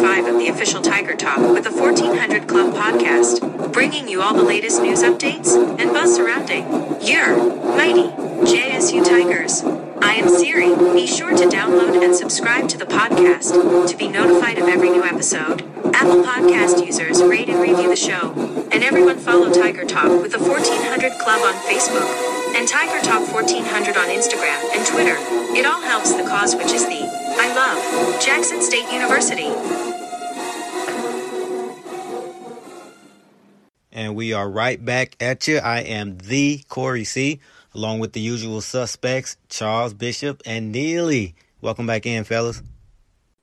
5 0.00 0.26
of 0.28 0.38
the 0.38 0.48
official 0.48 0.80
Tiger 0.80 1.14
Talk 1.14 1.38
with 1.52 1.64
the 1.64 1.70
1400 1.70 2.48
Club 2.48 2.72
podcast, 2.72 3.70
bringing 3.70 4.08
you 4.08 4.22
all 4.22 4.32
the 4.32 4.42
latest 4.42 4.80
news 4.80 5.02
updates 5.02 5.54
and 5.78 5.92
buzz 5.92 6.16
surrounding 6.16 6.64
your 7.02 7.36
mighty 7.76 8.08
JSU 8.48 9.04
Tigers. 9.04 9.62
I 10.00 10.14
am 10.14 10.30
Siri. 10.30 10.74
Be 10.94 11.06
sure 11.06 11.36
to 11.36 11.44
download 11.44 12.02
and 12.02 12.16
subscribe 12.16 12.66
to 12.70 12.78
the 12.78 12.86
podcast 12.86 13.88
to 13.88 13.96
be 13.96 14.08
notified 14.08 14.58
of 14.58 14.68
every 14.68 14.88
new 14.88 15.04
episode. 15.04 15.60
Apple 15.94 16.24
Podcast 16.24 16.84
users 16.84 17.22
rate 17.22 17.50
and 17.50 17.60
review 17.60 17.90
the 17.90 17.96
show. 17.96 18.32
And 18.72 18.82
everyone 18.82 19.18
follow 19.18 19.52
Tiger 19.52 19.84
Talk 19.84 20.22
with 20.22 20.32
the 20.32 20.38
1400 20.38 21.18
Club 21.18 21.42
on 21.42 21.54
Facebook 21.68 22.08
and 22.56 22.66
Tiger 22.66 23.04
Talk 23.04 23.30
1400 23.30 23.96
on 23.98 24.08
Instagram 24.08 24.64
and 24.74 24.86
Twitter. 24.86 25.16
It 25.54 25.66
all 25.66 25.82
helps 25.82 26.14
the 26.14 26.22
cause, 26.22 26.56
which 26.56 26.72
is 26.72 26.86
the 26.86 27.20
I 27.42 27.54
love 27.54 28.20
Jackson 28.20 28.60
State 28.60 28.92
University. 28.92 29.89
And 33.92 34.14
we 34.14 34.32
are 34.32 34.48
right 34.48 34.82
back 34.82 35.16
at 35.20 35.48
you. 35.48 35.58
I 35.58 35.80
am 35.80 36.18
the 36.18 36.62
Corey 36.68 37.04
C, 37.04 37.40
along 37.74 37.98
with 37.98 38.12
the 38.12 38.20
usual 38.20 38.60
suspects, 38.60 39.36
Charles 39.48 39.94
Bishop 39.94 40.42
and 40.46 40.70
Neely. 40.70 41.34
Welcome 41.60 41.86
back 41.86 42.06
in, 42.06 42.22
fellas. 42.24 42.62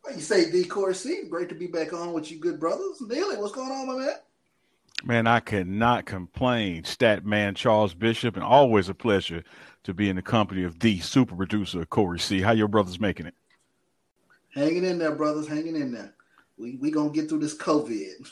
Well, 0.06 0.16
you 0.16 0.22
say 0.22 0.50
the 0.50 0.64
Corey 0.64 0.96
C. 0.96 1.24
Great 1.30 1.50
to 1.50 1.56
be 1.56 1.68
back 1.68 1.92
on 1.92 2.14
with 2.14 2.32
you 2.32 2.40
good 2.40 2.62
brothers. 2.62 3.02
Neely, 3.02 3.36
what's 3.36 3.54
going 3.54 3.72
on, 3.72 3.88
my 3.88 4.06
man? 4.06 4.16
Man, 5.04 5.28
I 5.28 5.42
cannot 5.42 6.06
complain. 6.06 6.86
Stat 6.86 7.26
man 7.26 7.54
Charles 7.54 7.94
Bishop, 7.94 8.36
and 8.36 8.44
always 8.44 8.88
a 8.88 8.94
pleasure 8.94 9.44
to 9.84 9.94
be 9.94 10.10
in 10.10 10.16
the 10.16 10.22
company 10.22 10.64
of 10.64 10.80
the 10.80 11.00
super 11.02 11.36
producer 11.36 11.86
Corey 11.86 12.20
C. 12.20 12.42
How 12.42 12.52
your 12.52 12.70
brothers 12.70 13.00
making 13.00 13.26
it? 13.26 13.36
Hanging 14.56 14.86
in 14.86 14.98
there, 14.98 15.14
brothers, 15.14 15.48
hanging 15.48 15.76
in 15.76 15.92
there. 15.92 16.14
We 16.58 16.76
we 16.78 16.90
gonna 16.90 17.12
get 17.12 17.30
through 17.30 17.40
this 17.40 17.56
COVID. 17.56 18.30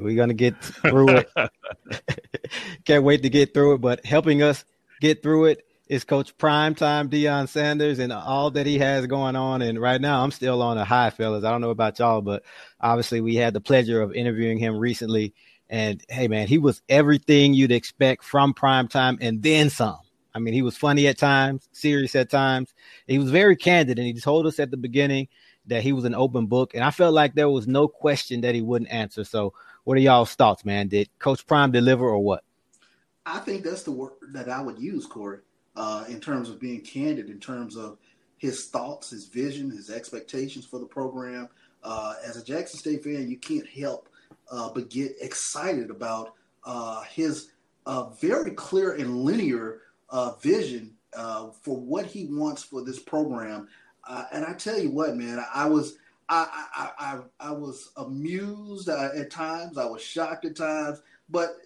We're 0.00 0.16
gonna 0.16 0.34
get 0.34 0.60
through 0.62 1.08
it. 1.08 1.30
Can't 2.84 3.04
wait 3.04 3.22
to 3.22 3.30
get 3.30 3.54
through 3.54 3.74
it. 3.74 3.80
But 3.80 4.04
helping 4.04 4.42
us 4.42 4.64
get 5.00 5.22
through 5.22 5.46
it 5.46 5.64
is 5.88 6.04
Coach 6.04 6.36
Primetime 6.36 7.08
Deion 7.08 7.48
Sanders 7.48 7.98
and 7.98 8.12
all 8.12 8.50
that 8.52 8.66
he 8.66 8.78
has 8.78 9.06
going 9.06 9.36
on. 9.36 9.62
And 9.62 9.80
right 9.80 10.00
now, 10.00 10.22
I'm 10.22 10.32
still 10.32 10.62
on 10.62 10.78
a 10.78 10.84
high, 10.84 11.10
fellas. 11.10 11.44
I 11.44 11.50
don't 11.50 11.60
know 11.60 11.70
about 11.70 11.98
y'all, 11.98 12.22
but 12.22 12.42
obviously, 12.80 13.20
we 13.20 13.36
had 13.36 13.54
the 13.54 13.60
pleasure 13.60 14.00
of 14.00 14.14
interviewing 14.14 14.58
him 14.58 14.76
recently. 14.76 15.32
And 15.70 16.02
hey, 16.08 16.26
man, 16.26 16.48
he 16.48 16.58
was 16.58 16.82
everything 16.88 17.54
you'd 17.54 17.72
expect 17.72 18.24
from 18.24 18.52
Primetime 18.52 19.18
and 19.20 19.42
then 19.42 19.70
some. 19.70 19.98
I 20.34 20.38
mean, 20.38 20.54
he 20.54 20.62
was 20.62 20.76
funny 20.76 21.06
at 21.06 21.18
times, 21.18 21.68
serious 21.72 22.16
at 22.16 22.30
times. 22.30 22.74
He 23.06 23.18
was 23.18 23.30
very 23.30 23.54
candid, 23.54 23.98
and 23.98 24.06
he 24.06 24.14
told 24.14 24.46
us 24.46 24.58
at 24.58 24.70
the 24.70 24.76
beginning 24.76 25.28
that 25.66 25.82
he 25.82 25.92
was 25.92 26.04
an 26.04 26.14
open 26.14 26.46
book. 26.46 26.74
And 26.74 26.82
I 26.82 26.90
felt 26.90 27.14
like 27.14 27.34
there 27.34 27.48
was 27.48 27.66
no 27.66 27.88
question 27.88 28.40
that 28.42 28.54
he 28.54 28.62
wouldn't 28.62 28.90
answer. 28.90 29.24
So, 29.24 29.54
what 29.84 29.96
are 29.96 30.00
y'all's 30.00 30.34
thoughts, 30.34 30.64
man? 30.64 30.88
Did 30.88 31.08
Coach 31.18 31.46
Prime 31.46 31.72
deliver 31.72 32.08
or 32.08 32.18
what? 32.18 32.44
I 33.26 33.38
think 33.38 33.64
that's 33.64 33.82
the 33.82 33.92
word 33.92 34.12
that 34.32 34.48
I 34.48 34.60
would 34.60 34.78
use, 34.78 35.06
Corey, 35.06 35.38
uh, 35.76 36.04
in 36.08 36.20
terms 36.20 36.48
of 36.48 36.60
being 36.60 36.80
candid, 36.80 37.30
in 37.30 37.38
terms 37.38 37.76
of 37.76 37.98
his 38.38 38.66
thoughts, 38.66 39.10
his 39.10 39.26
vision, 39.26 39.70
his 39.70 39.90
expectations 39.90 40.66
for 40.66 40.78
the 40.78 40.86
program. 40.86 41.48
Uh, 41.84 42.14
as 42.24 42.36
a 42.36 42.44
Jackson 42.44 42.78
State 42.78 43.04
fan, 43.04 43.28
you 43.28 43.36
can't 43.36 43.68
help 43.68 44.08
uh, 44.50 44.70
but 44.72 44.90
get 44.90 45.14
excited 45.20 45.90
about 45.90 46.34
uh, 46.64 47.02
his 47.02 47.52
uh, 47.86 48.10
very 48.10 48.52
clear 48.52 48.92
and 48.94 49.24
linear 49.24 49.80
uh, 50.10 50.32
vision 50.36 50.94
for 51.62 51.76
what 51.76 52.06
he 52.06 52.26
wants 52.26 52.62
for 52.62 52.82
this 52.82 52.98
program. 52.98 53.68
Uh, 54.12 54.26
and 54.32 54.44
I 54.44 54.52
tell 54.52 54.78
you 54.78 54.90
what, 54.90 55.16
man, 55.16 55.38
I, 55.38 55.64
I 55.64 55.66
was 55.66 55.96
I, 56.28 56.68
I, 56.74 56.90
I, 56.98 57.48
I 57.48 57.50
was 57.50 57.92
amused 57.96 58.90
uh, 58.90 59.08
at 59.16 59.30
times. 59.30 59.78
I 59.78 59.86
was 59.86 60.02
shocked 60.02 60.44
at 60.44 60.54
times, 60.54 61.00
but 61.30 61.56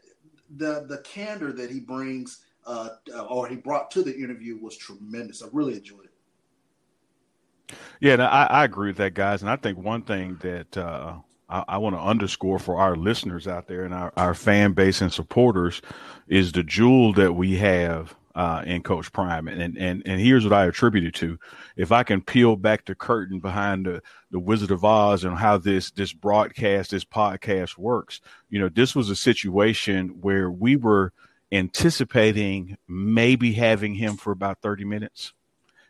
the 0.56 0.86
the 0.88 0.98
candor 0.98 1.52
that 1.52 1.70
he 1.72 1.80
brings 1.80 2.44
uh, 2.64 2.90
or 3.28 3.48
he 3.48 3.56
brought 3.56 3.90
to 3.92 4.02
the 4.02 4.16
interview 4.16 4.58
was 4.58 4.76
tremendous. 4.76 5.42
I 5.42 5.48
really 5.52 5.74
enjoyed 5.74 6.04
it. 6.04 7.76
Yeah, 8.00 8.14
no, 8.14 8.26
I, 8.26 8.44
I 8.44 8.64
agree 8.64 8.90
with 8.90 8.98
that, 8.98 9.14
guys. 9.14 9.42
And 9.42 9.50
I 9.50 9.56
think 9.56 9.78
one 9.78 10.02
thing 10.02 10.38
that 10.40 10.76
uh, 10.76 11.14
I, 11.48 11.64
I 11.66 11.78
want 11.78 11.96
to 11.96 12.00
underscore 12.00 12.60
for 12.60 12.76
our 12.76 12.94
listeners 12.94 13.48
out 13.48 13.66
there 13.66 13.84
and 13.84 13.92
our, 13.92 14.12
our 14.16 14.34
fan 14.34 14.72
base 14.72 15.00
and 15.00 15.12
supporters 15.12 15.82
is 16.28 16.52
the 16.52 16.62
jewel 16.62 17.12
that 17.14 17.32
we 17.34 17.56
have 17.56 18.14
uh, 18.36 18.62
in 18.66 18.82
Coach 18.82 19.10
Prime. 19.12 19.48
And, 19.48 19.76
and 19.78 20.02
and 20.04 20.20
here's 20.20 20.44
what 20.44 20.52
I 20.52 20.66
attribute 20.66 21.04
it 21.04 21.14
to. 21.14 21.38
If 21.74 21.91
I 21.91 22.02
can 22.02 22.20
peel 22.20 22.54
back 22.54 22.84
the 22.84 22.94
curtain 22.94 23.41
behind 23.41 23.86
the, 23.86 24.02
the 24.30 24.38
Wizard 24.38 24.70
of 24.70 24.84
Oz 24.84 25.24
and 25.24 25.36
how 25.36 25.56
this 25.56 25.91
this 25.91 26.12
broadcast, 26.12 26.91
this 26.91 27.04
podcast 27.04 27.78
works, 27.78 28.20
you 28.50 28.60
know, 28.60 28.69
this 28.69 28.94
was 28.94 29.08
a 29.08 29.16
situation 29.16 30.20
where 30.20 30.50
we 30.50 30.76
were 30.76 31.12
anticipating 31.50 32.76
maybe 32.86 33.52
having 33.52 33.94
him 33.94 34.16
for 34.16 34.32
about 34.32 34.60
30 34.60 34.84
minutes. 34.84 35.32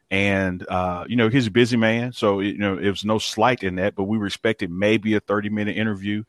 And 0.08 0.64
uh, 0.68 1.04
you 1.08 1.16
know, 1.16 1.28
he's 1.28 1.48
a 1.48 1.50
busy 1.50 1.76
man, 1.76 2.12
so 2.12 2.38
you 2.38 2.58
know, 2.58 2.78
it 2.78 2.90
was 2.90 3.04
no 3.04 3.18
slight 3.18 3.64
in 3.64 3.74
that, 3.74 3.96
but 3.96 4.04
we 4.04 4.18
respected 4.18 4.70
maybe 4.70 5.14
a 5.14 5.20
30 5.20 5.48
minute 5.50 5.76
interview. 5.76 6.22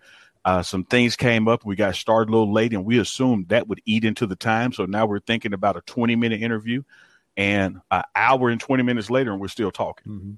Uh, 0.48 0.64
some 0.64 0.86
things 0.86 1.18
came 1.18 1.50
up. 1.50 1.66
We 1.66 1.76
got 1.76 1.94
started 1.96 2.30
a 2.30 2.32
little 2.32 2.54
late, 2.54 2.72
and 2.72 2.86
we 2.86 3.00
assumed 3.00 3.50
that 3.50 3.68
would 3.68 3.82
eat 3.86 4.06
into 4.06 4.26
the 4.26 4.38
time. 4.38 4.72
So 4.72 4.86
now 4.86 5.06
we're 5.06 5.20
thinking 5.20 5.52
about 5.52 5.76
a 5.76 5.82
20 5.82 6.16
minute 6.16 6.42
interview, 6.42 6.84
and 7.36 7.82
an 7.92 8.04
hour 8.16 8.48
and 8.48 8.58
20 8.58 8.82
minutes 8.82 9.10
later, 9.10 9.34
and 9.34 9.42
we're 9.42 9.50
still 9.50 9.72
talking. 9.72 10.14
Mm-hmm. 10.14 10.32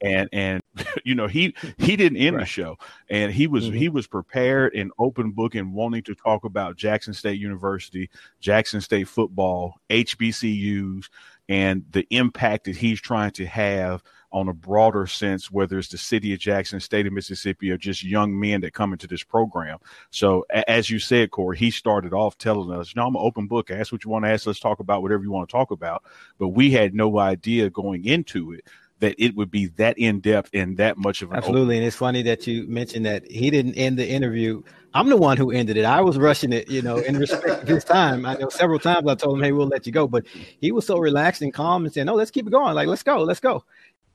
And 0.00 0.30
and 0.32 0.62
you 1.04 1.14
know 1.14 1.26
he 1.26 1.54
he 1.76 1.96
didn't 1.96 2.16
end 2.16 2.36
right. 2.36 2.44
the 2.44 2.46
show, 2.46 2.78
and 3.10 3.30
he 3.30 3.48
was 3.48 3.66
mm-hmm. 3.66 3.76
he 3.76 3.90
was 3.90 4.06
prepared 4.06 4.74
and 4.74 4.92
open 4.98 5.32
book 5.32 5.54
and 5.54 5.74
wanting 5.74 6.04
to 6.04 6.14
talk 6.14 6.44
about 6.44 6.76
Jackson 6.76 7.12
State 7.12 7.38
University, 7.38 8.08
Jackson 8.40 8.80
State 8.80 9.08
football, 9.08 9.74
HBCUs, 9.90 11.10
and 11.50 11.84
the 11.90 12.06
impact 12.08 12.64
that 12.64 12.76
he's 12.76 12.98
trying 12.98 13.32
to 13.32 13.44
have 13.44 14.02
on 14.32 14.48
a 14.48 14.52
broader 14.52 15.06
sense, 15.06 15.50
whether 15.50 15.78
it's 15.78 15.88
the 15.88 15.98
city 15.98 16.32
of 16.32 16.38
Jackson, 16.38 16.80
state 16.80 17.06
of 17.06 17.12
Mississippi, 17.12 17.70
or 17.70 17.76
just 17.76 18.02
young 18.04 18.38
men 18.38 18.60
that 18.60 18.74
come 18.74 18.92
into 18.92 19.06
this 19.06 19.22
program. 19.22 19.78
So, 20.10 20.46
as 20.68 20.88
you 20.90 20.98
said, 20.98 21.30
Corey, 21.30 21.58
he 21.58 21.70
started 21.70 22.12
off 22.12 22.38
telling 22.38 22.70
us, 22.70 22.94
"No, 22.94 23.06
I'm 23.06 23.16
an 23.16 23.22
open 23.22 23.46
book. 23.46 23.70
Ask 23.70 23.92
what 23.92 24.04
you 24.04 24.10
want 24.10 24.24
to 24.24 24.30
ask. 24.30 24.46
Let's 24.46 24.60
talk 24.60 24.80
about 24.80 25.02
whatever 25.02 25.22
you 25.22 25.30
want 25.30 25.48
to 25.48 25.52
talk 25.52 25.70
about." 25.70 26.04
But 26.38 26.48
we 26.48 26.70
had 26.70 26.94
no 26.94 27.18
idea 27.18 27.70
going 27.70 28.04
into 28.04 28.52
it 28.52 28.64
that 29.00 29.14
it 29.18 29.34
would 29.34 29.50
be 29.50 29.66
that 29.66 29.98
in 29.98 30.20
depth 30.20 30.50
and 30.52 30.76
that 30.76 30.96
much 30.96 31.22
of 31.22 31.30
an 31.30 31.36
absolutely. 31.36 31.76
And 31.76 31.86
it's 31.86 31.96
funny 31.96 32.22
that 32.22 32.46
you 32.46 32.66
mentioned 32.68 33.06
that 33.06 33.28
he 33.30 33.50
didn't 33.50 33.74
end 33.74 33.98
the 33.98 34.08
interview. 34.08 34.62
I'm 34.92 35.08
the 35.08 35.16
one 35.16 35.36
who 35.36 35.50
ended 35.50 35.76
it. 35.76 35.84
I 35.84 36.00
was 36.00 36.18
rushing 36.18 36.52
it, 36.52 36.68
you 36.68 36.82
know, 36.82 36.98
in 36.98 37.16
respect 37.16 37.62
of 37.62 37.68
his 37.68 37.84
time. 37.84 38.26
I 38.26 38.34
know 38.34 38.48
several 38.48 38.78
times 38.78 39.08
I 39.08 39.14
told 39.14 39.38
him, 39.38 39.44
"Hey, 39.44 39.52
we'll 39.52 39.68
let 39.68 39.86
you 39.86 39.92
go," 39.92 40.06
but 40.06 40.26
he 40.60 40.72
was 40.72 40.86
so 40.86 40.98
relaxed 40.98 41.42
and 41.42 41.52
calm 41.54 41.84
and 41.84 41.94
said, 41.94 42.06
"No, 42.06 42.14
let's 42.14 42.30
keep 42.30 42.46
it 42.46 42.50
going. 42.50 42.74
Like, 42.74 42.88
let's 42.88 43.02
go, 43.02 43.22
let's 43.22 43.40
go." 43.40 43.64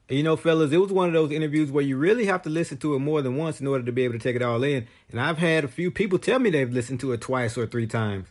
You 0.08 0.22
know, 0.22 0.36
fellas, 0.36 0.72
it 0.72 0.78
was 0.78 0.92
one 0.92 1.08
of 1.08 1.14
those 1.14 1.32
interviews 1.32 1.72
where 1.72 1.84
you 1.84 1.98
really 1.98 2.26
have 2.26 2.44
to 2.44 2.50
listen 2.50 2.78
to 2.78 2.94
it 2.96 3.00
more 3.00 3.24
than 3.24 3.38
once 3.38 3.60
in 3.60 3.66
order 3.66 3.84
to 3.84 3.92
be 3.92 4.04
able 4.04 4.14
to 4.14 4.20
take 4.20 4.36
it 4.36 4.44
all 4.44 4.64
in. 4.64 4.88
And 5.10 5.20
I've 5.20 5.40
had 5.40 5.64
a 5.64 5.68
few 5.68 5.90
people 5.90 6.20
tell 6.20 6.38
me 6.38 6.52
they've 6.52 6.72
listened 6.72 7.00
to 7.00 7.12
it 7.14 7.22
twice 7.22 7.58
or 7.58 7.66
three 7.66 7.88
times. 7.88 8.28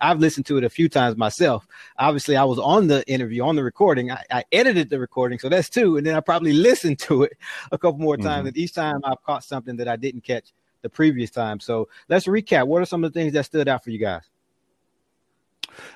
I've 0.00 0.20
listened 0.20 0.46
to 0.46 0.58
it 0.58 0.64
a 0.64 0.70
few 0.70 0.88
times 0.88 1.16
myself. 1.16 1.66
Obviously, 1.98 2.36
I 2.36 2.44
was 2.44 2.58
on 2.58 2.86
the 2.86 3.06
interview, 3.08 3.44
on 3.44 3.56
the 3.56 3.64
recording. 3.64 4.10
I, 4.10 4.24
I 4.30 4.44
edited 4.52 4.90
the 4.90 4.98
recording, 4.98 5.38
so 5.38 5.48
that's 5.48 5.70
two. 5.70 5.96
And 5.96 6.06
then 6.06 6.14
I 6.14 6.20
probably 6.20 6.52
listened 6.52 6.98
to 7.00 7.24
it 7.24 7.32
a 7.72 7.78
couple 7.78 8.00
more 8.00 8.16
times. 8.16 8.40
Mm-hmm. 8.40 8.48
And 8.48 8.56
each 8.58 8.74
time 8.74 9.00
I've 9.04 9.22
caught 9.22 9.44
something 9.44 9.76
that 9.76 9.88
I 9.88 9.96
didn't 9.96 10.22
catch 10.22 10.52
the 10.82 10.90
previous 10.90 11.30
time. 11.30 11.60
So 11.60 11.88
let's 12.08 12.26
recap. 12.26 12.66
What 12.66 12.82
are 12.82 12.86
some 12.86 13.04
of 13.04 13.12
the 13.12 13.18
things 13.18 13.32
that 13.32 13.44
stood 13.44 13.68
out 13.68 13.84
for 13.84 13.90
you 13.90 13.98
guys? 13.98 14.22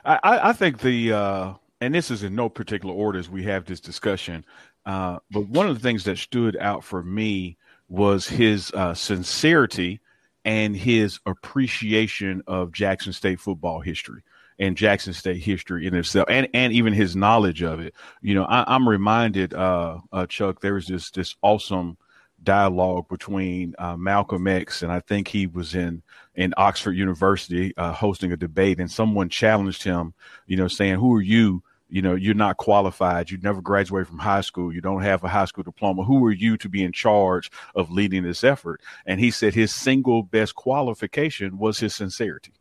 I, 0.05 0.19
I 0.22 0.52
think 0.52 0.81
the 0.81 1.12
uh, 1.12 1.55
and 1.81 1.94
this 1.94 2.11
is 2.11 2.22
in 2.22 2.34
no 2.34 2.49
particular 2.49 2.94
order 2.94 3.19
as 3.19 3.31
we 3.31 3.44
have 3.44 3.64
this 3.64 3.81
discussion, 3.81 4.44
uh, 4.91 5.21
but 5.31 5.47
one 5.47 5.69
of 5.69 5.75
the 5.75 5.81
things 5.81 6.03
that 6.03 6.19
stood 6.19 6.57
out 6.57 6.83
for 6.83 7.01
me 7.01 7.57
was 7.89 8.27
his 8.27 8.73
uh, 8.73 8.93
sincerity 8.93 10.01
and 10.45 10.77
his 10.77 11.21
appreciation 11.27 12.43
of 12.49 12.73
Jackson 12.73 13.13
State 13.13 13.39
football 13.39 13.79
history 13.79 14.23
and 14.59 14.77
Jackson 14.77 15.13
State 15.13 15.41
history 15.41 15.87
in 15.87 15.95
itself, 15.95 16.27
and 16.29 16.49
and 16.55 16.73
even 16.73 16.93
his 16.93 17.15
knowledge 17.15 17.63
of 17.63 17.79
it. 17.79 17.95
You 18.21 18.35
know, 18.35 18.43
I, 18.43 18.75
am 18.75 18.89
reminded, 18.89 19.55
uh, 19.55 19.99
uh, 20.13 20.27
Chuck, 20.27 20.61
there 20.61 20.75
was 20.75 20.89
this 20.89 21.13
this 21.13 21.37
awesome 21.41 21.97
dialogue 22.43 23.07
between 23.09 23.77
uh, 23.79 23.97
Malcolm 23.97 24.49
X 24.49 24.83
and 24.83 24.91
I 24.91 24.99
think 24.99 25.29
he 25.29 25.47
was 25.47 25.77
in 25.77 26.03
in 26.35 26.53
Oxford 26.57 26.97
University 26.97 27.73
uh, 27.77 27.93
hosting 27.93 28.33
a 28.33 28.37
debate, 28.37 28.81
and 28.81 28.91
someone 28.91 29.29
challenged 29.29 29.85
him, 29.85 30.15
you 30.49 30.57
know, 30.57 30.67
saying, 30.67 30.97
"Who 30.97 31.15
are 31.15 31.23
you?" 31.23 31.63
You 31.91 32.03
know, 32.03 32.15
you're 32.15 32.35
not 32.35 32.57
qualified. 32.57 33.31
You 33.31 33.39
never 33.39 33.61
graduated 33.61 34.09
from 34.09 34.19
high 34.19 34.43
school. 34.43 34.73
You 34.73 34.81
don't 34.81 35.03
have 35.03 35.25
a 35.25 35.29
high 35.29 35.47
school 35.47 35.65
diploma. 35.65 36.05
Who 36.05 36.25
are 36.25 36.33
you 36.33 36.57
to 36.59 36.69
be 36.69 36.83
in 36.85 36.93
charge 36.93 37.51
of 37.75 37.91
leading 37.91 38.23
this 38.23 38.45
effort? 38.45 38.81
And 39.07 39.21
he 39.21 39.31
said 39.31 39.55
his 39.55 39.75
single 39.75 40.23
best 40.23 40.55
qualification 40.55 41.59
was 41.59 41.81
his 41.81 41.95
sincerity 41.95 42.53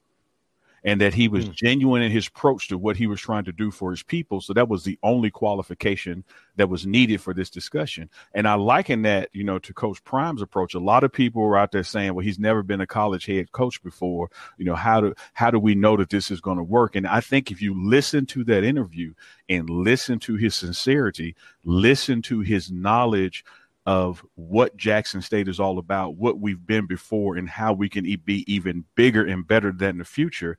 and 0.83 1.01
that 1.01 1.13
he 1.13 1.27
was 1.27 1.45
mm. 1.45 1.53
genuine 1.53 2.01
in 2.01 2.11
his 2.11 2.27
approach 2.27 2.67
to 2.69 2.77
what 2.77 2.97
he 2.97 3.07
was 3.07 3.19
trying 3.19 3.45
to 3.45 3.51
do 3.51 3.71
for 3.71 3.91
his 3.91 4.03
people. 4.03 4.41
So 4.41 4.53
that 4.53 4.69
was 4.69 4.83
the 4.83 4.97
only 5.03 5.29
qualification 5.29 6.23
that 6.55 6.69
was 6.69 6.85
needed 6.85 7.21
for 7.21 7.33
this 7.33 7.49
discussion. 7.49 8.09
And 8.33 8.47
I 8.47 8.55
liken 8.55 9.03
that, 9.03 9.29
you 9.33 9.43
know, 9.43 9.59
to 9.59 9.73
Coach 9.73 10.03
Prime's 10.03 10.41
approach. 10.41 10.73
A 10.73 10.79
lot 10.79 11.03
of 11.03 11.11
people 11.11 11.41
were 11.41 11.57
out 11.57 11.71
there 11.71 11.83
saying, 11.83 12.13
well, 12.13 12.25
he's 12.25 12.39
never 12.39 12.63
been 12.63 12.81
a 12.81 12.87
college 12.87 13.25
head 13.25 13.51
coach 13.51 13.81
before. 13.81 14.29
You 14.57 14.65
know, 14.65 14.75
how 14.75 15.01
do 15.01 15.13
how 15.33 15.51
do 15.51 15.59
we 15.59 15.75
know 15.75 15.97
that 15.97 16.09
this 16.09 16.31
is 16.31 16.41
going 16.41 16.57
to 16.57 16.63
work? 16.63 16.95
And 16.95 17.07
I 17.07 17.21
think 17.21 17.51
if 17.51 17.61
you 17.61 17.73
listen 17.81 18.25
to 18.27 18.43
that 18.45 18.63
interview 18.63 19.13
and 19.47 19.69
listen 19.69 20.19
to 20.19 20.35
his 20.35 20.55
sincerity, 20.55 21.35
listen 21.63 22.21
to 22.23 22.41
his 22.41 22.71
knowledge 22.71 23.43
of 23.85 24.23
what 24.35 24.77
Jackson 24.77 25.21
State 25.21 25.47
is 25.47 25.59
all 25.59 25.79
about, 25.79 26.15
what 26.15 26.39
we've 26.39 26.65
been 26.65 26.85
before, 26.85 27.37
and 27.37 27.49
how 27.49 27.73
we 27.73 27.89
can 27.89 28.03
be 28.25 28.43
even 28.51 28.85
bigger 28.95 29.25
and 29.25 29.47
better 29.47 29.71
than 29.71 29.97
the 29.97 30.05
future. 30.05 30.57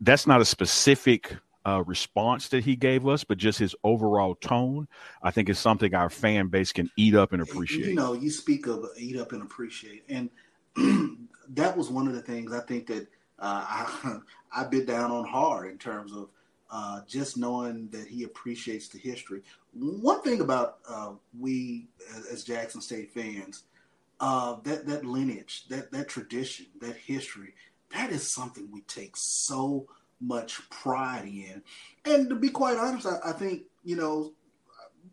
That's 0.00 0.26
not 0.26 0.40
a 0.40 0.44
specific 0.44 1.36
uh, 1.64 1.82
response 1.86 2.48
that 2.48 2.64
he 2.64 2.76
gave 2.76 3.06
us, 3.06 3.24
but 3.24 3.38
just 3.38 3.58
his 3.58 3.74
overall 3.84 4.34
tone, 4.34 4.88
I 5.22 5.30
think 5.30 5.48
is 5.48 5.58
something 5.58 5.94
our 5.94 6.10
fan 6.10 6.48
base 6.48 6.72
can 6.72 6.90
eat 6.96 7.14
up 7.14 7.32
and 7.32 7.42
appreciate. 7.42 7.88
You 7.88 7.94
know, 7.94 8.14
you 8.14 8.30
speak 8.30 8.66
of 8.66 8.86
eat 8.96 9.16
up 9.16 9.32
and 9.32 9.42
appreciate, 9.42 10.04
and 10.08 10.30
that 11.50 11.76
was 11.76 11.90
one 11.90 12.08
of 12.08 12.14
the 12.14 12.22
things 12.22 12.52
I 12.52 12.60
think 12.60 12.86
that 12.88 13.06
uh, 13.38 13.64
I 13.68 14.18
I 14.54 14.64
bit 14.64 14.86
down 14.86 15.10
on 15.10 15.24
hard 15.26 15.70
in 15.70 15.78
terms 15.78 16.12
of 16.12 16.28
uh, 16.72 17.02
just 17.06 17.36
knowing 17.36 17.88
that 17.90 18.08
he 18.08 18.24
appreciates 18.24 18.88
the 18.88 18.98
history. 18.98 19.42
One 19.74 20.22
thing 20.22 20.40
about 20.40 20.78
uh, 20.88 21.12
we 21.38 21.86
as 22.32 22.44
Jackson 22.44 22.80
State 22.80 23.12
fans, 23.12 23.64
uh, 24.20 24.56
that 24.64 24.86
that 24.86 25.04
lineage, 25.04 25.68
that 25.68 25.92
that 25.92 26.08
tradition, 26.08 26.66
that 26.80 26.96
history, 26.96 27.54
that 27.94 28.10
is 28.10 28.32
something 28.32 28.68
we 28.72 28.80
take 28.82 29.16
so 29.16 29.86
much 30.20 30.68
pride 30.70 31.26
in. 31.26 31.62
And 32.06 32.30
to 32.30 32.36
be 32.36 32.48
quite 32.48 32.78
honest, 32.78 33.06
I, 33.06 33.18
I 33.30 33.32
think 33.32 33.64
you 33.84 33.96
know 33.96 34.32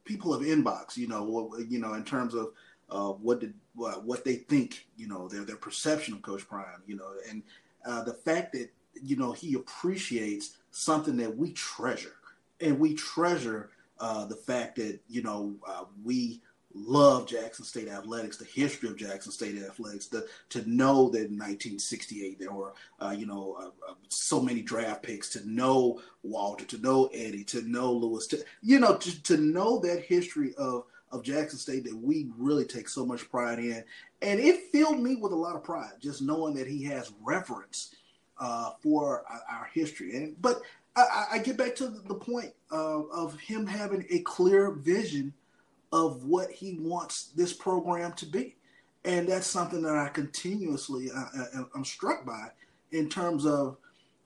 people 0.06 0.32
have 0.32 0.48
inbox, 0.48 0.96
you 0.96 1.08
know, 1.08 1.54
you 1.68 1.80
know, 1.80 1.94
in 1.94 2.06
terms 2.06 2.34
of 2.34 2.54
uh, 2.90 3.10
what 3.10 3.42
did 3.42 3.54
what 3.76 4.24
they 4.24 4.36
think, 4.36 4.88
you 4.98 5.08
know, 5.08 5.28
their 5.28 5.44
their 5.44 5.58
perception 5.58 6.14
of 6.14 6.22
Coach 6.22 6.48
Prime, 6.48 6.82
you 6.88 6.96
know, 6.96 7.12
and 7.30 7.44
uh, 7.86 8.04
the 8.04 8.14
fact 8.14 8.54
that 8.54 8.70
you 9.04 9.16
know 9.16 9.32
he 9.32 9.56
appreciates 9.56 10.58
something 10.72 11.18
that 11.18 11.36
we 11.36 11.52
treasure, 11.54 12.16
and 12.62 12.80
we 12.80 12.94
treasure 12.94 13.70
uh, 14.00 14.26
the 14.26 14.36
fact 14.36 14.78
that 14.78 15.00
you 15.08 15.22
know 15.22 15.56
uh, 15.68 15.86
we 16.04 16.42
love 16.74 17.28
Jackson 17.28 17.66
State 17.66 17.88
athletics, 17.88 18.38
the 18.38 18.46
history 18.46 18.90
of 18.90 18.98
Jackson 18.98 19.32
State 19.32 19.62
athletics, 19.62 20.08
the, 20.08 20.28
to 20.50 20.70
know 20.70 21.10
that 21.10 21.28
in 21.28 21.38
1968 21.38 22.40
there 22.40 22.52
were, 22.52 22.74
uh, 23.00 23.14
you 23.18 23.26
know, 23.26 23.58
uh, 23.60 23.92
uh, 23.92 23.96
so 24.10 24.40
many 24.40 24.62
draft 24.62 25.04
picks, 25.04 25.30
to 25.30 25.50
know 25.50 26.02
Walter, 26.24 26.66
to 26.66 26.78
know 26.80 27.08
Eddie, 27.08 27.44
to 27.46 27.62
know 27.64 27.92
Lewis, 27.92 28.28
to, 28.28 28.44
you 28.62 28.80
know, 28.80 28.96
to, 28.98 29.24
to 29.24 29.38
know 29.38 29.80
that 29.80 30.04
history 30.04 30.54
of, 30.58 30.86
of 31.12 31.24
Jackson 31.24 31.58
State 31.58 31.84
that 31.86 31.96
we 31.96 32.28
really 32.38 32.66
take 32.66 32.88
so 32.88 33.06
much 33.06 33.30
pride 33.30 33.60
in. 33.60 33.84
And 34.22 34.40
it 34.40 34.72
filled 34.72 35.02
me 35.02 35.16
with 35.16 35.32
a 35.32 35.38
lot 35.38 35.56
of 35.56 35.64
pride, 35.64 35.94
just 36.00 36.22
knowing 36.22 36.54
that 36.56 36.68
he 36.68 36.84
has 36.84 37.12
reverence 37.24 37.96
uh, 38.40 38.72
for 38.82 39.24
our, 39.28 39.70
history. 39.74 40.16
And 40.16 40.42
but 40.42 40.62
I, 40.96 41.26
I, 41.34 41.38
get 41.40 41.58
back 41.58 41.76
to 41.76 41.88
the 41.88 42.16
point 42.16 42.54
of 42.72 43.40
him 43.40 43.68
having 43.68 44.06
a 44.10 44.20
clear 44.20 44.72
vision 44.72 45.34
of 45.92 46.24
what 46.24 46.50
he 46.52 46.78
wants 46.80 47.32
this 47.36 47.54
program 47.54 48.14
to 48.14 48.26
be, 48.26 48.56
and 49.06 49.28
that's 49.28 49.48
something 49.48 49.82
that 49.84 49.96
I 49.96 50.10
continuously 50.10 51.10
I, 51.16 51.64
I'm 51.76 51.86
struck 51.86 52.26
by 52.26 52.48
in 52.92 53.10
terms 53.10 53.46
of. 53.46 53.78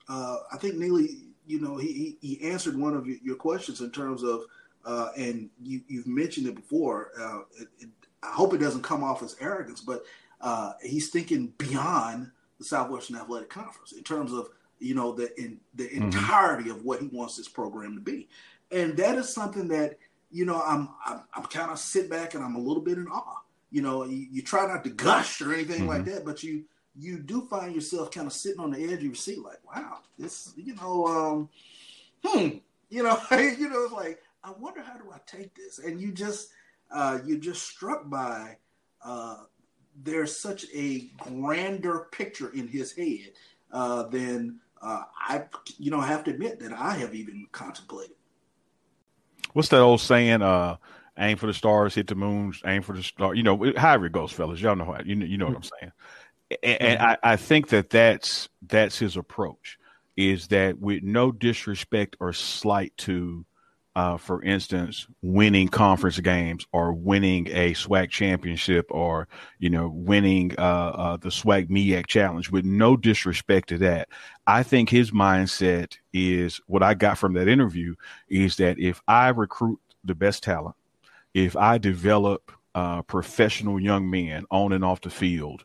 Uh, 0.06 0.36
I 0.52 0.58
think 0.58 0.74
Neely, 0.74 1.24
you 1.46 1.60
know, 1.60 1.76
he, 1.76 2.16
he 2.20 2.40
answered 2.42 2.76
one 2.76 2.94
of 2.94 3.06
your 3.06 3.36
questions 3.36 3.80
in 3.80 3.90
terms 3.90 4.22
of, 4.22 4.44
uh, 4.84 5.10
and 5.16 5.48
you, 5.62 5.80
have 5.96 6.06
mentioned 6.06 6.46
it 6.46 6.54
before. 6.54 7.10
Uh, 7.18 7.40
it, 7.60 7.68
it, 7.80 7.88
I 8.22 8.32
hope 8.32 8.54
it 8.54 8.58
doesn't 8.58 8.82
come 8.82 9.02
off 9.02 9.22
as 9.22 9.36
arrogance, 9.40 9.80
but 9.80 10.04
uh, 10.40 10.72
he's 10.82 11.10
thinking 11.10 11.52
beyond 11.58 12.30
the 12.58 12.64
Southwestern 12.64 13.16
Athletic 13.16 13.50
Conference 13.50 13.92
in 13.92 14.02
terms 14.02 14.32
of 14.32 14.48
you 14.78 14.94
know 14.94 15.12
the 15.12 15.38
in 15.40 15.60
the 15.74 15.84
mm-hmm. 15.84 16.04
entirety 16.04 16.70
of 16.70 16.84
what 16.84 17.00
he 17.00 17.08
wants 17.08 17.36
this 17.36 17.48
program 17.48 17.94
to 17.94 18.00
be, 18.00 18.28
and 18.70 18.96
that 18.96 19.16
is 19.16 19.32
something 19.32 19.68
that 19.68 19.98
you 20.30 20.44
know 20.44 20.60
I'm 20.60 20.88
I'm, 21.04 21.22
I'm 21.34 21.44
kind 21.44 21.70
of 21.70 21.78
sit 21.78 22.10
back 22.10 22.34
and 22.34 22.44
I'm 22.44 22.56
a 22.56 22.60
little 22.60 22.82
bit 22.82 22.98
in 22.98 23.08
awe. 23.08 23.40
You 23.70 23.82
know, 23.82 24.04
you, 24.04 24.26
you 24.30 24.42
try 24.42 24.66
not 24.66 24.84
to 24.84 24.90
gush 24.90 25.40
or 25.40 25.52
anything 25.52 25.80
mm-hmm. 25.80 25.88
like 25.88 26.04
that, 26.04 26.24
but 26.24 26.42
you 26.42 26.64
you 26.96 27.18
do 27.18 27.42
find 27.42 27.74
yourself 27.74 28.10
kind 28.10 28.26
of 28.26 28.32
sitting 28.32 28.60
on 28.60 28.70
the 28.70 28.82
edge 28.84 28.92
of 28.98 29.02
your 29.02 29.14
seat, 29.14 29.40
like, 29.40 29.58
wow, 29.64 29.98
this 30.18 30.52
you 30.56 30.74
know, 30.76 31.06
um, 31.06 31.48
hmm, 32.24 32.58
you 32.88 33.02
know, 33.02 33.20
you 33.32 33.68
know, 33.68 33.84
it's 33.84 33.92
like 33.92 34.20
I 34.42 34.52
wonder 34.58 34.82
how 34.82 34.94
do 34.94 35.10
I 35.12 35.18
take 35.26 35.54
this, 35.54 35.78
and 35.78 36.00
you 36.00 36.12
just 36.12 36.50
uh, 36.92 37.18
you're 37.24 37.38
just 37.38 37.62
struck 37.62 38.08
by 38.08 38.56
uh, 39.04 39.38
there's 40.02 40.36
such 40.36 40.66
a 40.74 41.10
grander 41.18 42.08
picture 42.10 42.50
in 42.50 42.66
his 42.68 42.92
head 42.92 43.32
uh, 43.72 44.04
than 44.04 44.58
uh, 44.82 45.02
I, 45.16 45.44
you 45.78 45.90
know, 45.90 46.00
have 46.00 46.24
to 46.24 46.30
admit 46.30 46.60
that 46.60 46.72
I 46.72 46.94
have 46.94 47.14
even 47.14 47.46
contemplated. 47.52 48.16
What's 49.52 49.68
that 49.68 49.80
old 49.80 50.00
saying? 50.00 50.42
Uh, 50.42 50.76
aim 51.18 51.36
for 51.36 51.46
the 51.46 51.54
stars, 51.54 51.94
hit 51.94 52.08
the 52.08 52.14
moon, 52.14 52.52
aim 52.66 52.82
for 52.82 52.94
the 52.94 53.02
star. 53.02 53.34
You 53.34 53.42
know, 53.42 53.72
however 53.76 54.06
it 54.06 54.12
goes, 54.12 54.32
fellas. 54.32 54.60
Y'all 54.60 54.76
know 54.76 54.84
how 54.84 55.00
you 55.04 55.14
know, 55.14 55.26
you 55.26 55.38
know 55.38 55.46
what 55.46 55.56
I'm 55.56 55.62
saying. 55.62 55.92
And, 56.62 56.82
and 56.82 57.02
I, 57.02 57.16
I 57.22 57.36
think 57.36 57.68
that 57.68 57.90
that's 57.90 58.48
that's 58.66 58.98
his 58.98 59.16
approach. 59.16 59.78
Is 60.16 60.48
that 60.48 60.78
with 60.78 61.02
no 61.02 61.32
disrespect 61.32 62.16
or 62.20 62.32
slight 62.32 62.96
to 62.98 63.44
uh, 63.96 64.16
for 64.16 64.42
instance, 64.42 65.06
winning 65.22 65.68
conference 65.68 66.18
games 66.18 66.66
or 66.72 66.92
winning 66.92 67.46
a 67.48 67.72
SWAC 67.74 68.10
championship 68.10 68.86
or, 68.90 69.28
you 69.60 69.70
know, 69.70 69.88
winning 69.88 70.52
uh, 70.58 70.62
uh, 70.62 71.16
the 71.16 71.28
SWAC 71.28 71.68
MEAC 71.68 72.06
challenge 72.06 72.50
with 72.50 72.64
no 72.64 72.96
disrespect 72.96 73.68
to 73.68 73.78
that. 73.78 74.08
I 74.46 74.64
think 74.64 74.88
his 74.88 75.12
mindset 75.12 75.96
is 76.12 76.60
what 76.66 76.82
I 76.82 76.94
got 76.94 77.18
from 77.18 77.34
that 77.34 77.46
interview 77.46 77.94
is 78.28 78.56
that 78.56 78.78
if 78.80 79.00
I 79.06 79.28
recruit 79.28 79.78
the 80.02 80.14
best 80.14 80.42
talent, 80.42 80.74
if 81.32 81.56
I 81.56 81.78
develop 81.78 82.50
uh, 82.74 83.02
professional 83.02 83.78
young 83.78 84.10
men 84.10 84.44
on 84.50 84.72
and 84.72 84.84
off 84.84 85.02
the 85.02 85.10
field, 85.10 85.64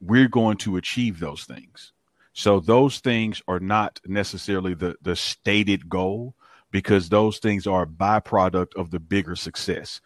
we're 0.00 0.28
going 0.28 0.58
to 0.58 0.76
achieve 0.76 1.20
those 1.20 1.44
things. 1.44 1.92
So 2.34 2.60
those 2.60 2.98
things 2.98 3.42
are 3.46 3.60
not 3.60 4.00
necessarily 4.06 4.74
the 4.74 4.96
the 5.02 5.16
stated 5.16 5.88
goal, 5.88 6.34
because 6.72 7.08
those 7.08 7.38
things 7.38 7.68
are 7.68 7.82
a 7.82 7.86
byproduct 7.86 8.74
of 8.74 8.90
the 8.90 8.98
bigger 8.98 9.36
success. 9.36 10.00